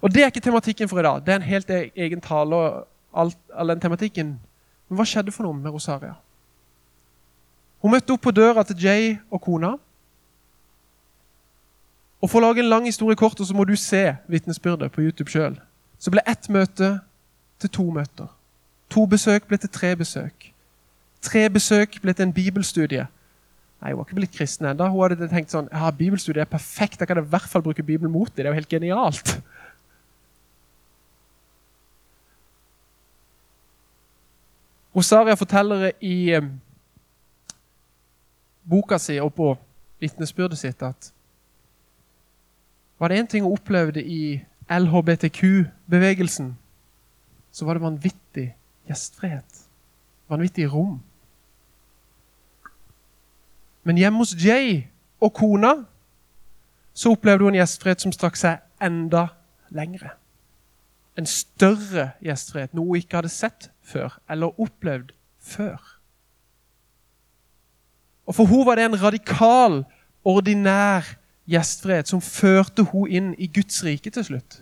Og 0.00 0.10
Det 0.10 0.24
er 0.24 0.32
ikke 0.32 0.42
tematikken 0.42 0.88
for 0.88 0.98
i 0.98 1.04
dag. 1.06 1.20
Det 1.22 1.34
er 1.34 1.42
en 1.42 1.50
helt 1.50 1.70
e- 1.70 1.90
egen 1.94 2.20
tale. 2.24 2.56
og 2.56 2.86
alt, 3.12 3.36
all 3.54 3.68
den 3.74 3.80
tematikken 3.82 4.38
men 4.90 4.98
hva 4.98 5.06
skjedde 5.06 5.30
for 5.30 5.46
noe 5.46 5.54
med 5.54 5.70
Rosaria? 5.70 6.16
Hun 7.80 7.94
møtte 7.94 8.12
opp 8.12 8.24
på 8.26 8.32
døra 8.34 8.64
til 8.66 8.82
Jay 8.82 9.12
og 9.30 9.40
kona. 9.44 9.76
Og 12.20 12.28
For 12.28 12.40
å 12.40 12.50
lage 12.50 12.60
en 12.60 12.68
lang 12.68 12.88
historie 12.90 13.16
kort, 13.16 13.38
så 13.38 13.54
må 13.56 13.64
du 13.64 13.76
se 13.78 14.02
vitnesbyrdet 14.28 14.90
på 14.92 15.06
YouTube 15.06 15.30
sjøl. 15.30 15.54
Så 15.96 16.10
ble 16.12 16.24
ett 16.26 16.50
møte 16.52 16.90
til 17.62 17.70
to 17.70 17.86
møter. 17.94 18.28
To 18.90 19.06
besøk 19.06 19.46
ble 19.48 19.56
til 19.56 19.70
tre 19.70 19.96
besøk. 19.96 20.50
Tre 21.22 21.50
besøk 21.50 22.00
ble 22.02 22.12
til 22.12 22.28
en 22.28 22.32
bibelstudie. 22.32 23.06
Nei, 23.80 23.92
Hun 23.92 23.98
var 23.98 24.04
ikke 24.04 24.18
blitt 24.18 24.36
kristen 24.36 24.66
ennå. 24.66 24.88
Hun 24.88 25.02
hadde 25.08 25.28
tenkt 25.30 25.54
sånn, 25.54 25.68
ja, 25.72 25.90
bibelstudie 25.90 26.42
er 26.42 26.50
perfekt, 26.50 27.00
jeg 27.00 27.08
kan 27.08 27.18
i 27.20 27.28
hvert 27.32 27.48
fall 27.48 27.62
bruke 27.64 27.82
Bibelen 27.82 28.12
mot 28.12 28.28
dem. 28.28 28.42
Det 28.42 28.46
er 28.46 28.50
jo 28.50 28.58
helt 28.58 28.68
genialt. 28.68 29.40
Rosaria 34.96 35.36
forteller 35.38 35.92
i 36.02 36.34
boka 38.70 38.98
si 38.98 39.16
og 39.22 39.32
på 39.34 39.52
vitnesbyrdet 40.02 40.58
sitt 40.58 40.82
at 40.82 41.12
var 43.00 43.08
det 43.08 43.20
én 43.22 43.28
ting 43.30 43.44
hun 43.46 43.54
opplevde 43.54 44.02
i 44.02 44.42
LHBTQ-bevegelsen, 44.68 46.50
så 47.52 47.64
var 47.64 47.78
det 47.78 47.82
vanvittig 47.82 48.50
gjestfrihet. 48.90 49.62
Vanvittig 50.30 50.68
rom. 50.72 50.98
Men 53.86 53.98
hjemme 53.98 54.20
hos 54.22 54.34
Jay 54.36 54.82
og 55.20 55.32
kona 55.34 55.74
så 56.94 57.14
opplevde 57.14 57.46
hun 57.46 57.54
en 57.54 57.60
gjestfrihet 57.62 58.02
som 58.02 58.12
strakk 58.12 58.36
seg 58.38 58.60
enda 58.82 59.28
lengre. 59.74 60.12
En 61.18 61.26
større 61.26 62.10
gjestfrihet, 62.24 62.74
noe 62.74 62.92
hun 62.92 63.00
ikke 63.00 63.20
hadde 63.20 63.32
sett 63.32 63.70
før 63.82 64.18
eller 64.30 64.60
opplevd 64.60 65.14
før. 65.40 65.80
Og 68.30 68.34
For 68.34 68.46
hun 68.46 68.66
var 68.66 68.78
det 68.78 68.84
en 68.84 69.02
radikal, 69.02 69.84
ordinær 70.24 71.06
gjestfrihet 71.50 72.08
som 72.08 72.20
førte 72.22 72.84
hun 72.92 73.10
inn 73.10 73.30
i 73.38 73.48
Guds 73.50 73.80
rike 73.84 74.10
til 74.14 74.24
slutt. 74.24 74.60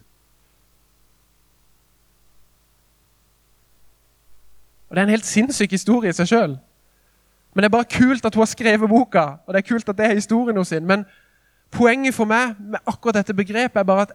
Og 4.89 4.97
Det 4.97 4.99
er 4.99 5.07
en 5.07 5.17
helt 5.17 5.27
sinnssyk 5.27 5.71
historie 5.71 6.11
i 6.11 6.17
seg 6.17 6.29
sjøl. 6.29 6.59
Men 7.55 7.63
det 7.63 7.65
er 7.65 7.77
bare 7.77 7.91
kult 7.91 8.25
at 8.25 8.35
hun 8.35 8.41
har 8.41 8.47
skrevet 8.47 8.89
boka, 8.89 9.25
og 9.47 9.55
det 9.55 9.63
er 9.63 9.69
kult 9.69 9.89
at 9.89 9.99
det 9.99 10.07
er 10.07 10.15
historien 10.15 10.65
sin. 10.65 10.87
Men 10.87 11.05
poenget 11.71 12.15
for 12.15 12.25
meg 12.25 12.55
med 12.61 12.79
akkurat 12.87 13.15
dette 13.15 13.35
begrepet 13.35 13.77
er 13.77 13.83
bare 13.83 14.03
at 14.03 14.13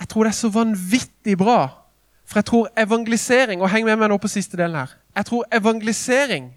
jeg 0.00 0.08
tror 0.08 0.24
det 0.24 0.30
er 0.30 0.38
så 0.38 0.48
vanvittig 0.48 1.38
bra 1.38 1.80
for 2.30 2.38
jeg 2.38 2.44
tror 2.44 2.68
evangelisering 2.78 3.62
Og 3.62 3.70
heng 3.70 3.84
med 3.84 3.96
meg 3.98 4.08
nå 4.08 4.16
på 4.22 4.28
siste 4.30 4.56
delen 4.56 4.76
her. 4.78 4.92
Jeg 5.16 5.26
tror 5.26 5.44
evangelisering 5.52 6.52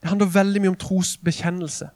Det 0.00 0.08
handler 0.08 0.26
veldig 0.26 0.60
mye 0.60 0.68
om 0.68 0.76
trosbekjennelse. 0.76 1.88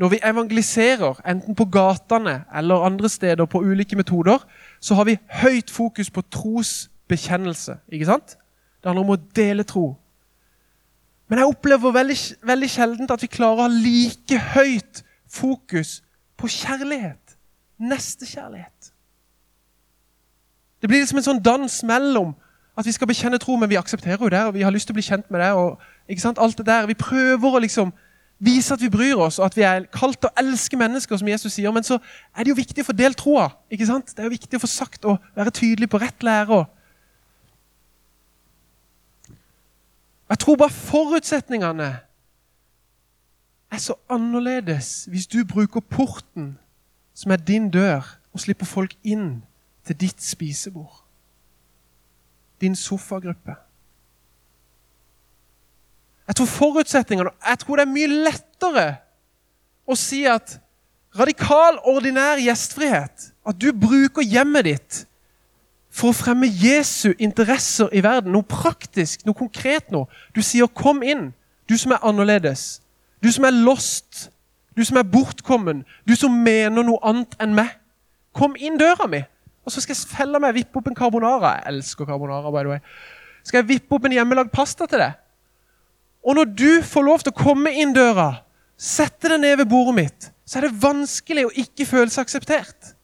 Når 0.00 0.08
vi 0.08 0.18
evangeliserer, 0.24 1.20
enten 1.28 1.54
på 1.54 1.64
gatene 1.68 2.44
eller 2.56 2.84
andre 2.88 3.08
steder 3.08 3.44
på 3.44 3.60
ulike 3.60 3.96
metoder, 3.96 4.38
så 4.80 4.94
har 4.94 5.04
vi 5.04 5.18
høyt 5.42 5.70
fokus 5.70 6.10
på 6.10 6.22
trosbekjennelse. 6.32 7.76
ikke 7.88 8.06
sant? 8.06 8.36
Det 8.80 8.88
handler 8.88 9.04
om 9.04 9.12
å 9.12 9.20
dele 9.36 9.62
tro. 9.62 9.96
Men 11.28 11.38
jeg 11.38 11.52
opplever 11.52 11.92
veldig, 11.92 12.16
veldig 12.42 12.70
sjelden 12.70 13.12
at 13.12 13.22
vi 13.22 13.28
klarer 13.28 13.60
å 13.60 13.66
ha 13.66 13.68
like 13.68 14.38
høyt 14.54 15.04
fokus 15.28 16.00
på 16.40 16.48
kjærlighet. 16.48 17.36
Nestekjærlighet. 17.78 18.92
Det 20.80 20.88
blir 20.88 21.04
liksom 21.04 21.20
en 21.20 21.28
sånn 21.28 21.42
dans 21.44 21.82
mellom 21.84 22.32
at 22.78 22.86
vi 22.88 22.92
skal 22.96 23.08
bekjenne 23.10 23.38
tro, 23.38 23.56
men 23.60 23.68
vi 23.68 23.76
aksepterer 23.76 24.22
jo 24.22 24.32
det, 24.32 24.44
og 24.48 24.54
vi 24.56 24.64
har 24.64 24.72
lyst 24.72 24.88
til 24.88 24.96
å 24.96 24.98
bli 24.98 25.04
kjent 25.04 25.28
med 25.30 25.44
det. 25.44 25.52
og 25.52 25.76
ikke 26.08 26.24
sant, 26.24 26.40
alt 26.40 26.58
det 26.58 26.66
der. 26.66 26.88
Vi 26.88 26.94
prøver 26.94 27.56
å 27.56 27.60
liksom 27.60 27.92
vise 28.40 28.74
at 28.74 28.80
vi 28.80 28.88
bryr 28.88 29.20
oss, 29.20 29.38
og 29.38 29.50
at 29.50 29.56
vi 29.56 29.64
er 29.68 29.86
kalt 29.92 30.18
til 30.20 30.30
å 30.30 30.40
elske 30.40 30.78
mennesker, 30.80 31.20
som 31.20 31.28
Jesus 31.28 31.52
sier. 31.52 31.72
Men 31.72 31.84
så 31.86 31.98
er 32.34 32.44
det 32.44 32.54
jo 32.54 32.58
viktig 32.58 32.84
å 32.84 32.88
få 32.88 32.96
delt 32.96 33.20
troa. 33.20 33.50
ikke 33.70 33.88
sant? 33.88 34.14
Det 34.14 34.22
er 34.22 34.30
jo 34.30 34.36
viktig 34.36 34.58
å 34.58 34.62
få 34.64 34.70
sagt 34.70 35.04
og 35.04 35.18
være 35.36 35.52
tydelig 35.60 35.90
på 35.92 36.00
rett 36.00 36.24
lære. 36.24 36.64
Jeg 40.30 40.38
tror 40.38 40.56
bare 40.56 40.70
forutsetningene 40.70 41.90
er 43.70 43.78
så 43.82 43.96
annerledes 44.10 45.08
hvis 45.10 45.26
du 45.26 45.44
bruker 45.44 45.80
porten, 45.80 46.56
som 47.14 47.32
er 47.34 47.42
din 47.42 47.70
dør, 47.70 48.06
og 48.32 48.40
slipper 48.40 48.66
folk 48.66 48.94
inn 49.02 49.42
til 49.84 49.98
ditt 50.00 50.22
spisebord. 50.22 51.02
Din 52.60 52.76
sofagruppe. 52.76 53.56
Jeg 56.30 56.36
tror 56.38 56.46
forutsetningene 56.46 57.30
Jeg 57.42 57.58
tror 57.58 57.80
det 57.80 57.84
er 57.88 57.90
mye 57.90 58.10
lettere 58.28 58.88
å 59.90 59.96
si 59.98 60.22
at 60.30 60.60
radikal, 61.18 61.80
ordinær 61.90 62.38
gjestfrihet 62.38 63.32
At 63.42 63.58
du 63.58 63.72
bruker 63.74 64.22
hjemmet 64.22 64.68
ditt 64.68 65.00
for 65.90 66.12
å 66.12 66.14
fremme 66.14 66.46
Jesu 66.46 67.16
interesser 67.18 67.90
i 67.90 68.02
verden. 68.04 68.30
Noe 68.30 68.46
praktisk, 68.46 69.24
noe 69.26 69.34
konkret 69.34 69.90
noe. 69.90 70.06
Du 70.30 70.38
sier 70.42 70.68
'kom 70.68 71.02
inn', 71.02 71.32
du 71.68 71.76
som 71.76 71.92
er 71.92 72.04
annerledes. 72.06 72.80
Du 73.22 73.30
som 73.32 73.44
er 73.44 73.50
lost. 73.50 74.30
Du 74.76 74.84
som 74.84 74.96
er 74.96 75.02
bortkommen. 75.02 75.84
Du 76.06 76.14
som 76.14 76.30
mener 76.30 76.82
noe 76.82 76.98
annet 77.02 77.34
enn 77.40 77.54
meg. 77.54 77.68
Kom 78.32 78.54
inn 78.56 78.78
døra 78.78 79.08
mi, 79.08 79.24
og 79.66 79.72
så 79.72 79.80
skal 79.80 79.94
jeg 79.94 80.16
felle 80.16 80.38
meg 80.38 80.54
vippe 80.54 80.78
opp 80.78 80.86
en 80.86 80.94
carbonara. 80.94 81.56
Jeg 81.56 81.74
elsker 81.74 82.06
carbonara, 82.06 82.50
by 82.50 82.62
the 82.62 82.68
way. 82.68 82.78
Skal 83.42 83.58
jeg 83.58 83.68
vippe 83.68 83.94
opp 83.94 84.04
en 84.04 84.12
hjemmelagd 84.12 84.52
pasta 84.52 84.86
til 84.86 84.98
deg? 84.98 85.12
Og 86.20 86.36
når 86.36 86.50
du 86.52 86.70
får 86.84 87.06
lov 87.06 87.24
til 87.24 87.32
å 87.32 87.40
komme 87.40 87.72
inn 87.80 87.94
døra, 87.96 88.42
sette 88.76 89.30
deg 89.32 89.40
ned 89.42 89.58
ved 89.60 89.70
bordet 89.70 89.96
mitt, 89.96 90.30
så 90.44 90.58
er 90.58 90.66
det 90.66 90.82
vanskelig 90.82 91.46
å 91.46 91.54
ikke 91.62 91.86
føle 91.88 92.12
seg 92.12 92.26
akseptert. 92.26 92.94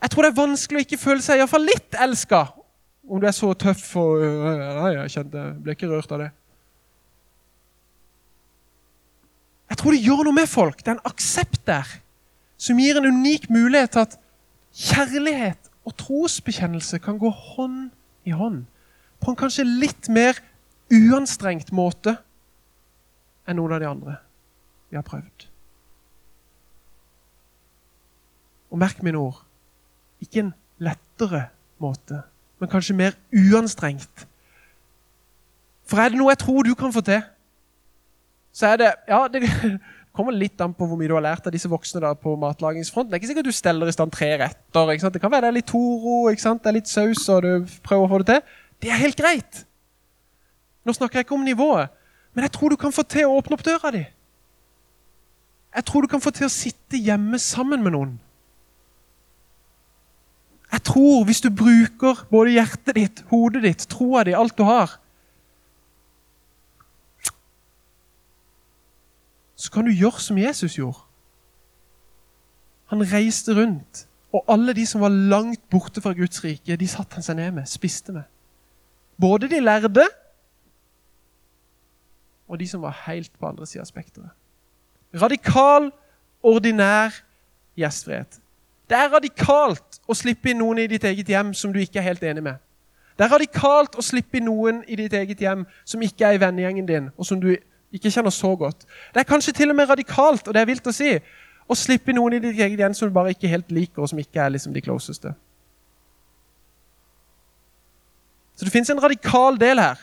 Jeg 0.00 0.12
tror 0.12 0.24
det 0.24 0.30
er 0.30 0.40
vanskelig 0.40 0.80
å 0.80 0.84
ikke 0.86 1.00
føle 1.00 1.24
seg 1.24 1.40
iallfall 1.40 1.66
litt 1.66 1.96
elska. 1.98 2.44
Om 3.10 3.20
du 3.20 3.26
er 3.28 3.34
så 3.36 3.50
tøff 3.58 3.88
og 4.00 4.22
Nei, 4.22 4.92
jeg 4.94 5.14
kjente, 5.16 5.42
jeg 5.42 5.64
ble 5.64 5.74
ikke 5.76 5.90
rørt 5.90 6.14
av 6.14 6.22
det. 6.22 6.30
Jeg 9.70 9.78
tror 9.80 9.94
det 9.94 10.02
gjør 10.02 10.22
noe 10.26 10.36
med 10.36 10.50
folk. 10.50 10.80
Det 10.82 10.90
er 10.92 10.98
en 10.98 11.10
aksept 11.10 11.62
der 11.68 11.90
som 12.60 12.80
gir 12.80 12.98
en 12.98 13.08
unik 13.08 13.48
mulighet 13.52 13.94
til 13.94 14.02
at 14.04 14.16
kjærlighet 14.76 15.70
og 15.88 15.94
trosbekjennelse 16.00 17.00
kan 17.02 17.18
gå 17.20 17.30
hånd 17.30 17.88
i 18.28 18.34
hånd. 18.36 18.64
På 19.20 19.32
en 19.32 19.38
kanskje 19.38 19.66
litt 19.68 20.10
mer 20.12 20.38
uanstrengt 20.90 21.70
måte 21.74 22.16
enn 23.48 23.58
noen 23.58 23.76
av 23.76 23.82
de 23.82 23.88
andre 23.90 24.16
vi 24.90 24.98
har 24.98 25.06
prøvd. 25.06 25.46
Og 28.70 28.78
merk 28.78 29.02
mine 29.06 29.18
ord 29.18 29.40
ikke 30.22 30.44
en 30.44 30.52
lettere 30.82 31.46
måte, 31.82 32.20
men 32.60 32.70
kanskje 32.70 32.96
mer 32.96 33.16
uanstrengt. 33.32 34.26
For 35.88 35.98
er 35.98 36.12
det 36.12 36.20
noe 36.20 36.34
jeg 36.34 36.42
tror 36.44 36.66
du 36.66 36.74
kan 36.78 36.92
få 36.94 37.02
til, 37.06 37.22
så 38.54 38.72
er 38.72 38.82
det 38.82 38.90
Ja, 39.08 39.26
det 39.30 39.46
kommer 40.16 40.34
litt 40.34 40.60
an 40.60 40.74
på 40.74 40.86
hvor 40.86 40.98
mye 40.98 41.08
du 41.08 41.14
har 41.14 41.24
lært 41.24 41.46
av 41.46 41.54
disse 41.54 41.70
voksne 41.70 42.02
da 42.02 42.12
på 42.18 42.34
matlagingsfronten. 42.38 43.10
Det 43.10 43.16
er 43.16 43.22
ikke 43.22 43.30
sikkert 43.30 43.48
du 43.48 43.54
steller 43.54 43.88
i 43.88 43.94
stand 43.94 44.12
tre 44.12 44.32
retter. 44.42 45.10
Det 45.14 45.22
kan 45.22 45.30
være 45.30 45.46
det 45.46 45.50
er 45.52 45.58
litt 45.60 45.70
Toro, 45.70 46.28
det 46.28 46.66
er 46.66 46.76
litt 46.76 46.90
saus, 46.90 47.28
og 47.30 47.46
du 47.46 47.76
prøver 47.86 48.04
å 48.06 48.10
få 48.10 48.22
det 48.22 48.34
til. 48.34 48.56
Det 48.82 48.90
er 48.90 49.02
helt 49.04 49.18
greit. 49.18 49.64
Nå 50.84 50.94
snakker 50.96 51.18
jeg 51.18 51.26
ikke 51.28 51.36
om 51.36 51.44
nivået, 51.44 51.90
men 52.34 52.46
jeg 52.46 52.52
tror 52.52 52.72
du 52.72 52.78
kan 52.80 52.94
få 52.94 53.02
til 53.02 53.28
å 53.28 53.36
åpne 53.40 53.56
opp 53.58 53.64
døra 53.66 53.92
di. 53.94 54.04
Jeg 55.74 55.86
tror 55.86 56.02
du 56.02 56.10
kan 56.10 56.22
få 56.22 56.32
til 56.34 56.48
å 56.48 56.52
sitte 56.52 56.98
hjemme 56.98 57.38
sammen 57.38 57.82
med 57.84 57.94
noen. 57.94 58.16
Jeg 60.70 60.82
tror 60.86 61.24
hvis 61.26 61.42
du 61.42 61.50
bruker 61.50 62.24
både 62.30 62.54
hjertet 62.54 62.96
ditt, 62.96 63.22
hodet 63.30 63.62
ditt, 63.66 63.86
troa 63.90 64.24
di, 64.26 64.34
alt 64.34 64.56
du 64.58 64.64
har 64.66 64.98
Så 69.60 69.68
kan 69.68 69.84
du 69.84 69.92
gjøre 69.92 70.22
som 70.24 70.38
Jesus 70.40 70.78
gjorde. 70.78 71.02
Han 72.88 73.04
reiste 73.04 73.52
rundt, 73.52 74.06
og 74.32 74.48
alle 74.48 74.72
de 74.72 74.86
som 74.88 75.02
var 75.04 75.12
langt 75.12 75.60
borte 75.70 76.00
fra 76.00 76.14
Guds 76.16 76.40
rike, 76.44 76.78
de 76.80 76.88
satte 76.88 77.18
han 77.18 77.26
seg 77.26 77.36
ned 77.36 77.52
med, 77.58 77.68
spiste 77.68 78.14
med. 78.14 78.24
Både 79.20 79.50
de 79.52 79.60
lærde 79.60 80.06
og 82.50 82.58
de 82.58 82.66
som 82.68 82.82
var 82.82 82.96
helt 83.06 83.30
på 83.38 83.46
andre 83.46 83.66
sida 83.66 83.84
av 83.84 83.88
spekteret. 83.88 84.30
Radikal, 85.14 85.90
ordinær 86.42 87.14
gjestfrihet. 87.78 88.40
Det 88.90 88.98
er 88.98 89.12
radikalt 89.12 90.00
å 90.10 90.16
slippe 90.18 90.50
inn 90.50 90.58
noen 90.58 90.82
i 90.82 90.88
ditt 90.90 91.04
eget 91.06 91.28
hjem 91.30 91.54
som 91.54 91.72
du 91.72 91.78
ikke 91.78 92.00
er 92.02 92.08
helt 92.10 92.24
enig 92.26 92.42
med. 92.42 92.58
Det 93.18 93.26
er 93.26 93.34
radikalt 93.34 93.98
å 93.98 94.02
slippe 94.02 94.40
inn 94.40 94.48
noen 94.48 94.80
i 94.88 94.96
ditt 94.98 95.14
eget 95.14 95.42
hjem 95.44 95.66
som 95.84 96.02
ikke 96.02 96.26
er 96.26 96.38
i 96.38 96.40
vennegjengen 96.42 96.88
din, 96.88 97.10
og 97.16 97.28
som 97.28 97.38
du 97.40 97.52
ikke 97.92 98.10
kjenner 98.10 98.34
så 98.34 98.54
godt. 98.56 98.86
Det 99.14 99.22
er 99.22 99.28
kanskje 99.28 99.54
til 99.54 99.70
og 99.70 99.76
med 99.78 99.90
radikalt, 99.90 100.48
og 100.48 100.54
det 100.54 100.62
er 100.62 100.70
vilt 100.70 100.90
å 100.90 100.94
si, 100.94 101.12
å 101.70 101.76
slippe 101.78 102.10
inn 102.10 102.18
noen 102.18 102.38
i 102.38 102.42
ditt 102.42 102.58
eget 102.58 102.82
hjem 102.82 102.96
som 102.96 103.10
du 103.10 103.14
bare 103.14 103.34
ikke 103.34 103.50
helt 103.50 103.70
liker, 103.74 104.02
og 104.02 104.10
som 104.10 104.18
ikke 104.18 104.42
er 104.42 104.54
liksom 104.56 104.74
de 104.74 104.82
closeste. 104.82 105.34
Så 108.56 108.66
det 108.66 108.72
fins 108.74 108.90
en 108.90 109.02
radikal 109.02 109.56
del 109.60 109.78
her. 109.80 110.00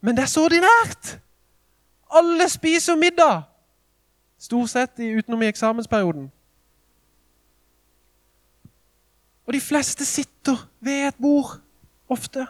Men 0.00 0.16
det 0.16 0.26
er 0.26 0.30
så 0.30 0.44
ordinært! 0.46 1.16
Alle 2.10 2.48
spiser 2.48 2.96
middag! 2.96 3.42
Stort 4.38 4.70
sett 4.70 4.98
utenom 4.98 5.42
i 5.42 5.46
eksamensperioden. 5.46 6.32
Og 9.46 9.52
de 9.52 9.60
fleste 9.60 10.04
sitter 10.04 10.68
ved 10.80 11.08
et 11.08 11.14
bord 11.20 11.60
ofte. 12.08 12.46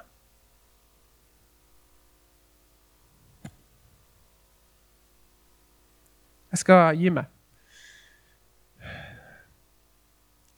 Jeg 6.50 6.58
skal 6.58 6.96
gi 6.96 7.08
meg. 7.08 7.24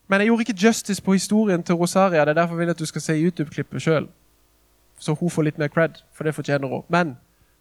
Men 0.09 0.21
jeg 0.21 0.27
gjorde 0.27 0.43
ikke 0.43 0.67
justice 0.67 1.03
på 1.03 1.13
historien 1.13 1.63
til 1.63 1.75
Rosaria. 1.75 2.21
Det 2.21 2.29
er 2.29 2.33
derfor 2.33 2.55
jeg 2.55 2.59
vil 2.59 2.71
at 2.71 2.79
du 2.79 2.87
skal 2.87 3.01
se 3.01 3.13
YouTube-klippet 3.13 3.83
sjøl. 3.83 4.09
Så 4.99 5.15
hun 5.15 5.31
får 5.31 5.43
litt 5.43 5.59
mer 5.59 5.69
cred, 5.69 6.01
for 6.13 6.25
det 6.25 6.35
fortjener 6.35 6.69
hun. 6.69 6.83
Men 6.89 7.17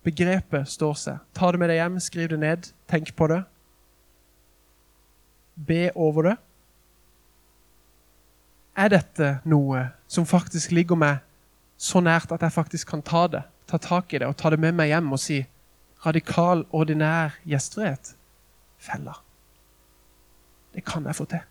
begrepet 0.06 0.70
står 0.70 1.00
seg. 1.00 1.24
Ta 1.36 1.52
det 1.52 1.60
med 1.62 1.72
deg 1.72 1.82
hjem, 1.82 1.98
skriv 2.04 2.30
det 2.34 2.40
ned, 2.42 2.70
tenk 2.90 3.12
på 3.16 3.28
det. 3.32 3.42
Be 5.56 5.90
over 5.96 6.32
det 6.32 6.38
er 8.80 8.92
dette 8.94 9.30
noe 9.50 9.90
som 10.08 10.28
faktisk 10.28 10.72
ligger 10.76 11.00
meg 11.00 11.24
så 11.80 12.02
nært 12.04 12.32
at 12.36 12.44
jeg 12.44 12.56
faktisk 12.56 12.92
kan 12.92 13.04
ta 13.06 13.26
det, 13.32 13.44
ta 13.68 13.80
tak 13.82 14.14
i 14.14 14.22
det 14.22 14.28
og 14.28 14.38
ta 14.40 14.52
det 14.52 14.60
med 14.60 14.76
meg 14.78 14.92
hjem 14.92 15.12
og 15.16 15.22
si 15.22 15.42
radikal, 16.06 16.64
ordinær 16.72 17.36
gjestfrihet? 17.48 18.14
Fella. 18.80 19.18
Det 20.72 20.86
kan 20.88 21.06
jeg 21.08 21.18
få 21.18 21.26
til. 21.28 21.44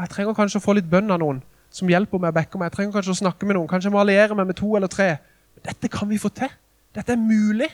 Jeg 0.00 0.12
trenger 0.14 0.36
kanskje 0.36 0.60
å 0.60 0.64
få 0.64 0.74
litt 0.78 0.88
bønn 0.88 1.12
av 1.12 1.20
noen 1.20 1.42
som 1.70 1.90
hjelper 1.90 2.22
meg 2.22 2.32
backer 2.34 2.60
meg. 2.60 2.70
Jeg 2.70 2.78
trenger 2.78 2.96
kanskje 2.96 3.12
å 3.12 3.20
snakke 3.20 3.46
med 3.46 3.58
noen. 3.58 3.68
Kanskje 3.68 3.90
jeg 3.90 3.94
må 3.94 4.00
alliere 4.00 4.36
meg 4.38 4.48
med 4.48 4.56
to 4.56 4.70
eller 4.78 4.88
tre. 4.90 5.10
Dette 5.60 5.90
kan 5.92 6.08
vi 6.08 6.18
få 6.20 6.30
til. 6.32 6.48
Dette 6.96 7.14
er 7.14 7.20
mulig. 7.20 7.68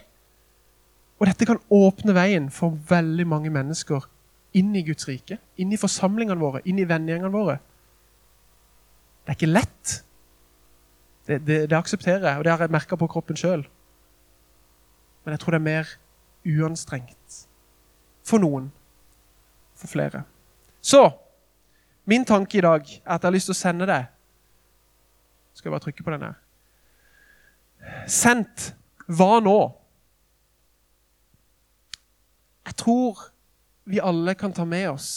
Og 1.16 1.26
dette 1.30 1.48
kan 1.48 1.60
åpne 1.72 2.12
veien 2.16 2.50
for 2.52 2.76
veldig 2.88 3.26
mange 3.28 3.52
mennesker 3.52 4.04
inn 4.56 4.74
i 4.76 4.84
Guds 4.84 5.08
rike. 5.08 5.38
Inn 5.60 5.72
i 5.72 5.80
forsamlingene 5.80 6.40
våre, 6.40 6.62
inn 6.68 6.80
i 6.80 6.88
vennegjengene 6.88 7.32
våre. 7.32 7.56
Det 9.24 9.32
er 9.32 9.38
ikke 9.38 9.52
lett. 9.52 9.94
Det, 11.26 11.40
det, 11.46 11.58
det 11.70 11.78
aksepterer 11.78 12.28
jeg, 12.28 12.38
og 12.38 12.44
det 12.44 12.52
har 12.52 12.62
jeg 12.62 12.74
merka 12.76 12.98
på 13.00 13.08
kroppen 13.10 13.38
sjøl. 13.38 13.64
Men 15.24 15.34
jeg 15.34 15.42
tror 15.42 15.56
det 15.56 15.58
er 15.58 15.66
mer 15.66 15.94
uanstrengt. 16.46 17.40
For 18.26 18.42
noen. 18.42 18.68
For 19.74 19.90
flere. 19.90 20.22
Så 20.80 21.08
min 22.06 22.24
tanke 22.24 22.58
i 22.58 22.62
dag 22.62 22.84
er 22.86 23.14
at 23.16 23.22
jeg 23.22 23.26
har 23.26 23.34
lyst 23.34 23.50
til 23.50 23.56
å 23.56 23.58
sende 23.58 23.86
deg 23.90 24.04
Skal 25.56 25.66
jeg 25.66 25.72
bare 25.74 25.82
trykke 25.82 26.04
på 26.06 26.12
den 26.14 26.22
her? 26.22 26.36
Sendt. 28.06 28.68
Hva 29.06 29.38
nå? 29.42 29.58
Jeg 32.66 32.78
tror 32.82 33.28
vi 33.86 34.02
alle 34.02 34.34
kan 34.34 34.52
ta 34.52 34.64
med 34.66 34.88
oss 34.90 35.10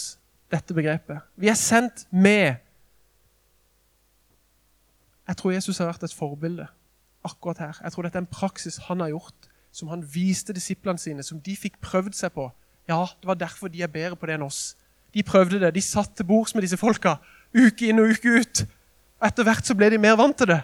dette 0.50 0.74
begrepet. 0.74 1.22
Vi 1.34 1.50
er 1.50 1.58
sendt 1.58 2.06
med 2.10 2.60
jeg 5.30 5.36
tror 5.38 5.52
Jesus 5.54 5.78
har 5.78 5.86
vært 5.86 6.02
et 6.02 6.14
forbilde 6.14 6.64
akkurat 7.22 7.60
her. 7.62 7.76
Jeg 7.84 7.92
tror 7.94 8.02
dette 8.02 8.18
er 8.18 8.24
en 8.24 8.32
praksis 8.32 8.80
han 8.88 9.02
har 9.04 9.12
gjort, 9.12 9.46
som 9.70 9.92
han 9.92 10.02
viste 10.02 10.50
disiplene 10.56 10.98
sine, 10.98 11.22
som 11.22 11.38
de 11.38 11.54
fikk 11.54 11.76
prøvd 11.84 12.16
seg 12.18 12.32
på. 12.34 12.48
Ja, 12.90 13.04
det 13.20 13.28
var 13.30 13.38
derfor 13.38 13.70
de 13.70 13.84
er 13.84 13.92
bedre 13.92 14.18
på 14.18 14.26
det 14.26 14.34
enn 14.34 14.48
oss. 14.48 14.74
De 15.14 15.22
prøvde 15.22 15.60
det. 15.62 15.70
De 15.76 15.82
satt 15.84 16.16
til 16.18 16.26
bords 16.26 16.54
med 16.54 16.66
disse 16.66 16.80
folka 16.80 17.20
uke 17.54 17.92
inn 17.92 18.02
og 18.02 18.10
uke 18.16 18.40
ut. 18.42 18.64
Etter 19.22 19.46
hvert 19.46 19.70
så 19.70 19.76
ble 19.78 19.92
de 19.94 20.02
mer 20.02 20.18
vant 20.18 20.34
til 20.34 20.50
det. 20.50 20.58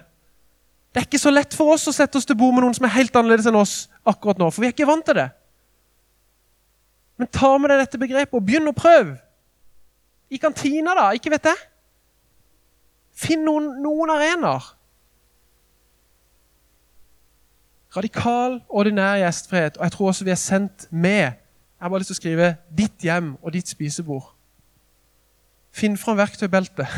Det 0.97 1.03
er 1.03 1.09
ikke 1.11 1.19
så 1.21 1.29
lett 1.29 1.53
for 1.53 1.75
oss 1.75 1.83
å 1.91 1.93
sette 1.93 2.17
oss 2.17 2.25
til 2.25 2.39
bord 2.41 2.55
med 2.57 2.65
noen 2.65 2.73
som 2.73 2.87
er 2.89 2.95
helt 2.95 3.17
annerledes 3.21 3.45
enn 3.51 3.59
oss 3.61 3.75
akkurat 4.09 4.39
nå, 4.41 4.47
for 4.49 4.65
vi 4.65 4.71
er 4.71 4.73
ikke 4.73 4.87
vant 4.89 5.05
til 5.05 5.19
det. 5.19 5.27
Men 7.21 7.29
ta 7.37 7.51
med 7.61 7.69
deg 7.69 7.83
dette 7.83 8.01
begrepet 8.01 8.33
og 8.33 8.47
begynn 8.49 8.71
å 8.71 8.73
prøve. 8.73 9.19
I 10.33 10.41
kantina, 10.41 10.95
da. 10.97 11.11
Ikke 11.13 11.35
vet 11.35 11.51
jeg. 11.51 11.61
Finn 13.13 13.45
noen, 13.45 13.69
noen 13.85 14.15
arenaer. 14.17 14.71
Radikal, 17.93 18.63
ordinær 18.73 19.21
gjestfrihet. 19.21 19.77
Og 19.77 19.85
jeg 19.85 19.97
tror 19.99 20.11
også 20.15 20.31
vi 20.31 20.33
er 20.33 20.41
sendt 20.41 20.89
med. 20.91 21.37
Jeg 21.77 21.85
har 21.85 21.93
bare 21.93 22.07
lyst 22.07 22.15
til 22.15 22.19
å 22.19 22.23
skrive 22.23 22.51
'ditt 22.73 23.05
hjem 23.05 23.35
og 23.43 23.53
ditt 23.53 23.69
spisebord'. 23.69 24.33
Finn 25.77 26.01
fram 26.01 26.17
verktøybeltet. 26.17 26.89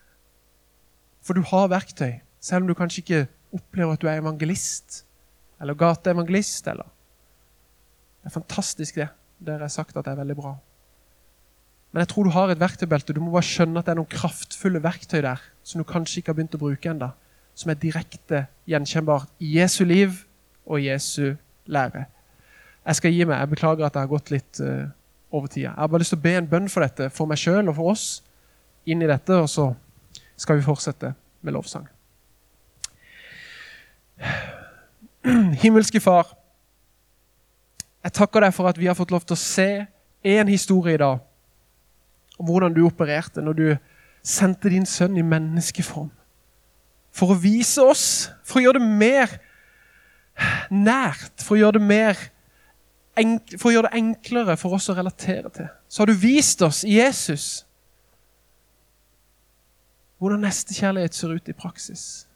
For 1.26 1.34
du 1.34 1.42
har 1.42 1.74
verktøy, 1.74 2.20
selv 2.40 2.64
om 2.64 2.70
du 2.70 2.74
kanskje 2.74 3.02
ikke 3.04 3.20
opplever 3.54 3.94
at 3.94 4.02
du 4.02 4.08
er 4.08 4.20
evangelist. 4.20 5.04
eller 5.60 5.74
gateevangelist, 5.74 6.68
eller 6.68 6.84
Det 8.22 8.26
er 8.26 8.30
fantastisk, 8.30 8.94
det. 8.94 9.08
Dere 9.40 9.58
har 9.64 9.68
sagt 9.68 9.96
at 9.96 10.04
det 10.04 10.12
er 10.12 10.16
veldig 10.16 10.36
bra. 10.36 10.56
Men 11.92 12.00
jeg 12.00 12.08
tror 12.08 12.24
du 12.24 12.30
har 12.30 12.50
et 12.50 12.60
verktøybelte. 12.60 13.12
Du 13.12 13.20
må 13.20 13.32
bare 13.32 13.42
skjønne 13.42 13.78
at 13.78 13.86
det 13.86 13.92
er 13.92 13.98
noen 13.98 14.10
kraftfulle 14.12 14.82
verktøy 14.82 15.22
der 15.22 15.40
som 15.62 15.80
du 15.80 15.84
kanskje 15.88 16.20
ikke 16.20 16.30
har 16.30 16.38
begynt 16.38 16.54
å 16.54 16.62
bruke 16.62 16.90
enda, 16.90 17.10
som 17.54 17.70
er 17.70 17.80
direkte 17.80 18.46
gjenkjennbart 18.68 19.28
i 19.40 19.56
Jesu 19.58 19.84
liv 19.84 20.22
og 20.66 20.80
Jesu 20.84 21.36
lære. 21.66 22.06
Jeg 22.86 22.96
skal 22.96 23.12
gi 23.12 23.24
meg. 23.24 23.38
Jeg 23.40 23.52
beklager 23.54 23.86
at 23.86 23.96
jeg 23.96 24.06
har 24.06 24.12
gått 24.12 24.30
litt 24.30 24.60
uh, 24.60 24.88
over 25.30 25.48
tida. 25.48 25.70
Jeg 25.70 25.80
har 25.82 25.92
bare 25.92 26.04
lyst 26.04 26.14
til 26.14 26.20
å 26.20 26.26
be 26.26 26.34
en 26.38 26.50
bønn 26.50 26.68
for 26.72 26.86
dette, 26.86 27.10
for 27.14 27.30
meg 27.30 27.40
sjøl 27.40 27.68
og 27.68 27.76
for 27.76 27.92
oss, 27.92 28.06
inn 28.88 29.02
i 29.02 29.10
dette, 29.10 29.36
og 29.36 29.48
så 29.50 29.70
skal 30.40 30.60
vi 30.60 30.66
fortsette 30.66 31.14
med 31.44 31.56
lovsang. 31.56 31.88
Himmelske 35.62 36.00
Far, 36.00 36.34
jeg 38.04 38.14
takker 38.16 38.46
deg 38.46 38.54
for 38.56 38.70
at 38.70 38.78
vi 38.80 38.88
har 38.88 38.96
fått 38.96 39.12
lov 39.12 39.26
til 39.26 39.36
å 39.36 39.40
se 39.40 39.68
én 40.24 40.48
historie 40.48 40.96
i 40.96 41.00
dag 41.00 41.20
om 42.40 42.48
hvordan 42.48 42.72
du 42.72 42.82
opererte 42.86 43.44
når 43.44 43.58
du 43.58 43.66
sendte 44.24 44.72
din 44.72 44.86
sønn 44.88 45.18
i 45.20 45.24
menneskeform. 45.24 46.08
For 47.12 47.34
å 47.34 47.40
vise 47.40 47.82
oss, 47.84 48.04
for 48.46 48.60
å 48.60 48.64
gjøre 48.64 48.80
det 48.80 48.88
mer 49.00 49.34
nært, 50.72 51.42
for 51.42 51.56
å 51.56 51.64
gjøre 51.64 51.80
det 51.80 51.88
mer 51.88 52.28
for 53.58 53.68
å 53.68 53.72
gjøre 53.74 53.90
det 53.90 53.98
enklere 53.98 54.54
for 54.56 54.78
oss 54.78 54.86
å 54.88 54.94
relatere 54.96 55.50
til. 55.52 55.66
Så 55.90 56.00
har 56.00 56.08
du 56.08 56.16
vist 56.16 56.62
oss 56.64 56.84
i 56.88 56.94
Jesus 56.96 57.66
hvordan 60.20 60.44
nestekjærlighet 60.44 61.16
ser 61.16 61.32
ut 61.32 61.48
i 61.48 61.56
praksis. 61.56 62.28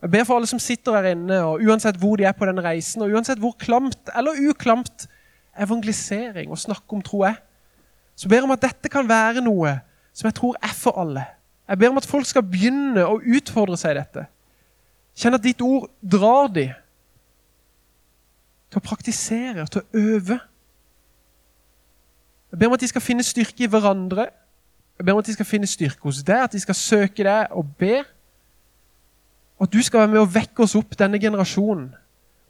Jeg 0.00 0.10
ber 0.10 0.24
for 0.24 0.38
alle 0.38 0.48
som 0.48 0.58
sitter 0.62 0.96
her 0.96 1.12
inne, 1.12 1.42
og 1.44 1.60
uansett 1.66 1.98
hvor 2.00 2.16
de 2.16 2.24
er 2.24 2.32
på 2.32 2.46
den 2.48 2.62
reisen, 2.64 3.02
og 3.04 3.12
uansett 3.12 3.38
hvor 3.38 3.52
klamt 3.60 4.12
eller 4.16 4.38
uklamt 4.48 5.06
evangelisering 5.60 6.50
og 6.50 6.58
snakke 6.58 6.96
om 6.96 7.02
tro 7.04 7.20
er, 7.28 7.36
så 8.16 8.28
ber 8.28 8.40
jeg 8.40 8.44
om 8.48 8.54
at 8.54 8.62
dette 8.62 8.88
kan 8.92 9.08
være 9.08 9.44
noe 9.44 9.74
som 10.16 10.28
jeg 10.28 10.36
tror 10.40 10.56
er 10.62 10.74
for 10.76 10.96
alle. 11.00 11.24
Jeg 11.68 11.78
ber 11.78 11.92
om 11.92 12.00
at 12.00 12.08
folk 12.08 12.26
skal 12.26 12.42
begynne 12.42 13.04
å 13.06 13.20
utfordre 13.20 13.76
seg 13.78 13.94
i 13.94 14.00
dette. 14.00 14.24
Kjenn 15.20 15.36
at 15.36 15.44
ditt 15.44 15.60
ord 15.62 15.88
drar 16.00 16.48
de 16.52 16.66
til 18.70 18.80
å 18.80 18.84
praktisere, 18.84 19.66
til 19.66 19.82
å 19.82 20.00
øve. 20.00 20.38
Jeg 22.50 22.58
ber 22.58 22.70
om 22.70 22.76
at 22.76 22.82
de 22.82 22.90
skal 22.90 23.04
finne 23.04 23.26
styrke 23.26 23.66
i 23.66 23.70
hverandre. 23.70 24.26
Jeg 24.98 25.06
ber 25.06 25.14
om 25.14 25.22
at 25.22 25.28
de 25.28 25.36
skal 25.36 25.48
finne 25.48 25.70
styrke 25.70 26.08
hos 26.08 26.22
deg, 26.26 26.44
at 26.44 26.56
de 26.56 26.62
skal 26.62 26.78
søke 26.78 27.26
deg 27.26 27.54
og 27.54 27.70
be. 27.78 28.00
Og 29.60 29.68
at 29.68 29.72
du 29.72 29.82
skal 29.84 30.06
være 30.06 30.12
med 30.14 30.22
å 30.22 30.30
vekke 30.32 30.64
oss 30.64 30.74
opp, 30.78 30.96
denne 30.96 31.20
generasjonen, 31.20 31.90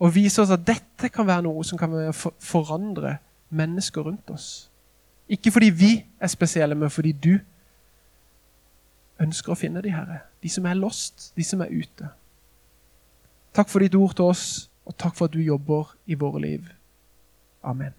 og 0.00 0.14
vise 0.14 0.40
oss 0.40 0.52
at 0.54 0.62
dette 0.64 1.11
kan 1.12 1.26
være 1.26 1.44
noe 1.44 1.64
som 1.66 1.78
kan 1.78 1.92
forandre 2.14 3.18
mennesker 3.50 4.06
rundt 4.06 4.30
oss. 4.30 4.70
Ikke 5.28 5.50
fordi 5.50 5.72
vi 5.74 5.90
er 6.20 6.30
spesielle, 6.30 6.78
men 6.78 6.90
fordi 6.90 7.12
du 7.12 7.34
ønsker 9.20 9.52
å 9.52 9.58
finne 9.58 9.82
de 9.84 9.92
herre. 9.92 10.22
De 10.40 10.48
som 10.48 10.66
er 10.66 10.78
lost, 10.78 11.32
de 11.36 11.44
som 11.44 11.61
er 11.61 11.74
ute. 11.74 12.08
Takk 13.54 13.68
for 13.68 13.82
ditt 13.82 13.98
ord 13.98 14.14
til 14.16 14.30
oss, 14.30 14.44
og 14.86 14.96
takk 14.96 15.18
for 15.18 15.28
at 15.28 15.34
du 15.34 15.42
jobber 15.42 15.90
i 16.06 16.16
våre 16.18 16.40
liv. 16.46 16.70
Amen. 17.66 17.92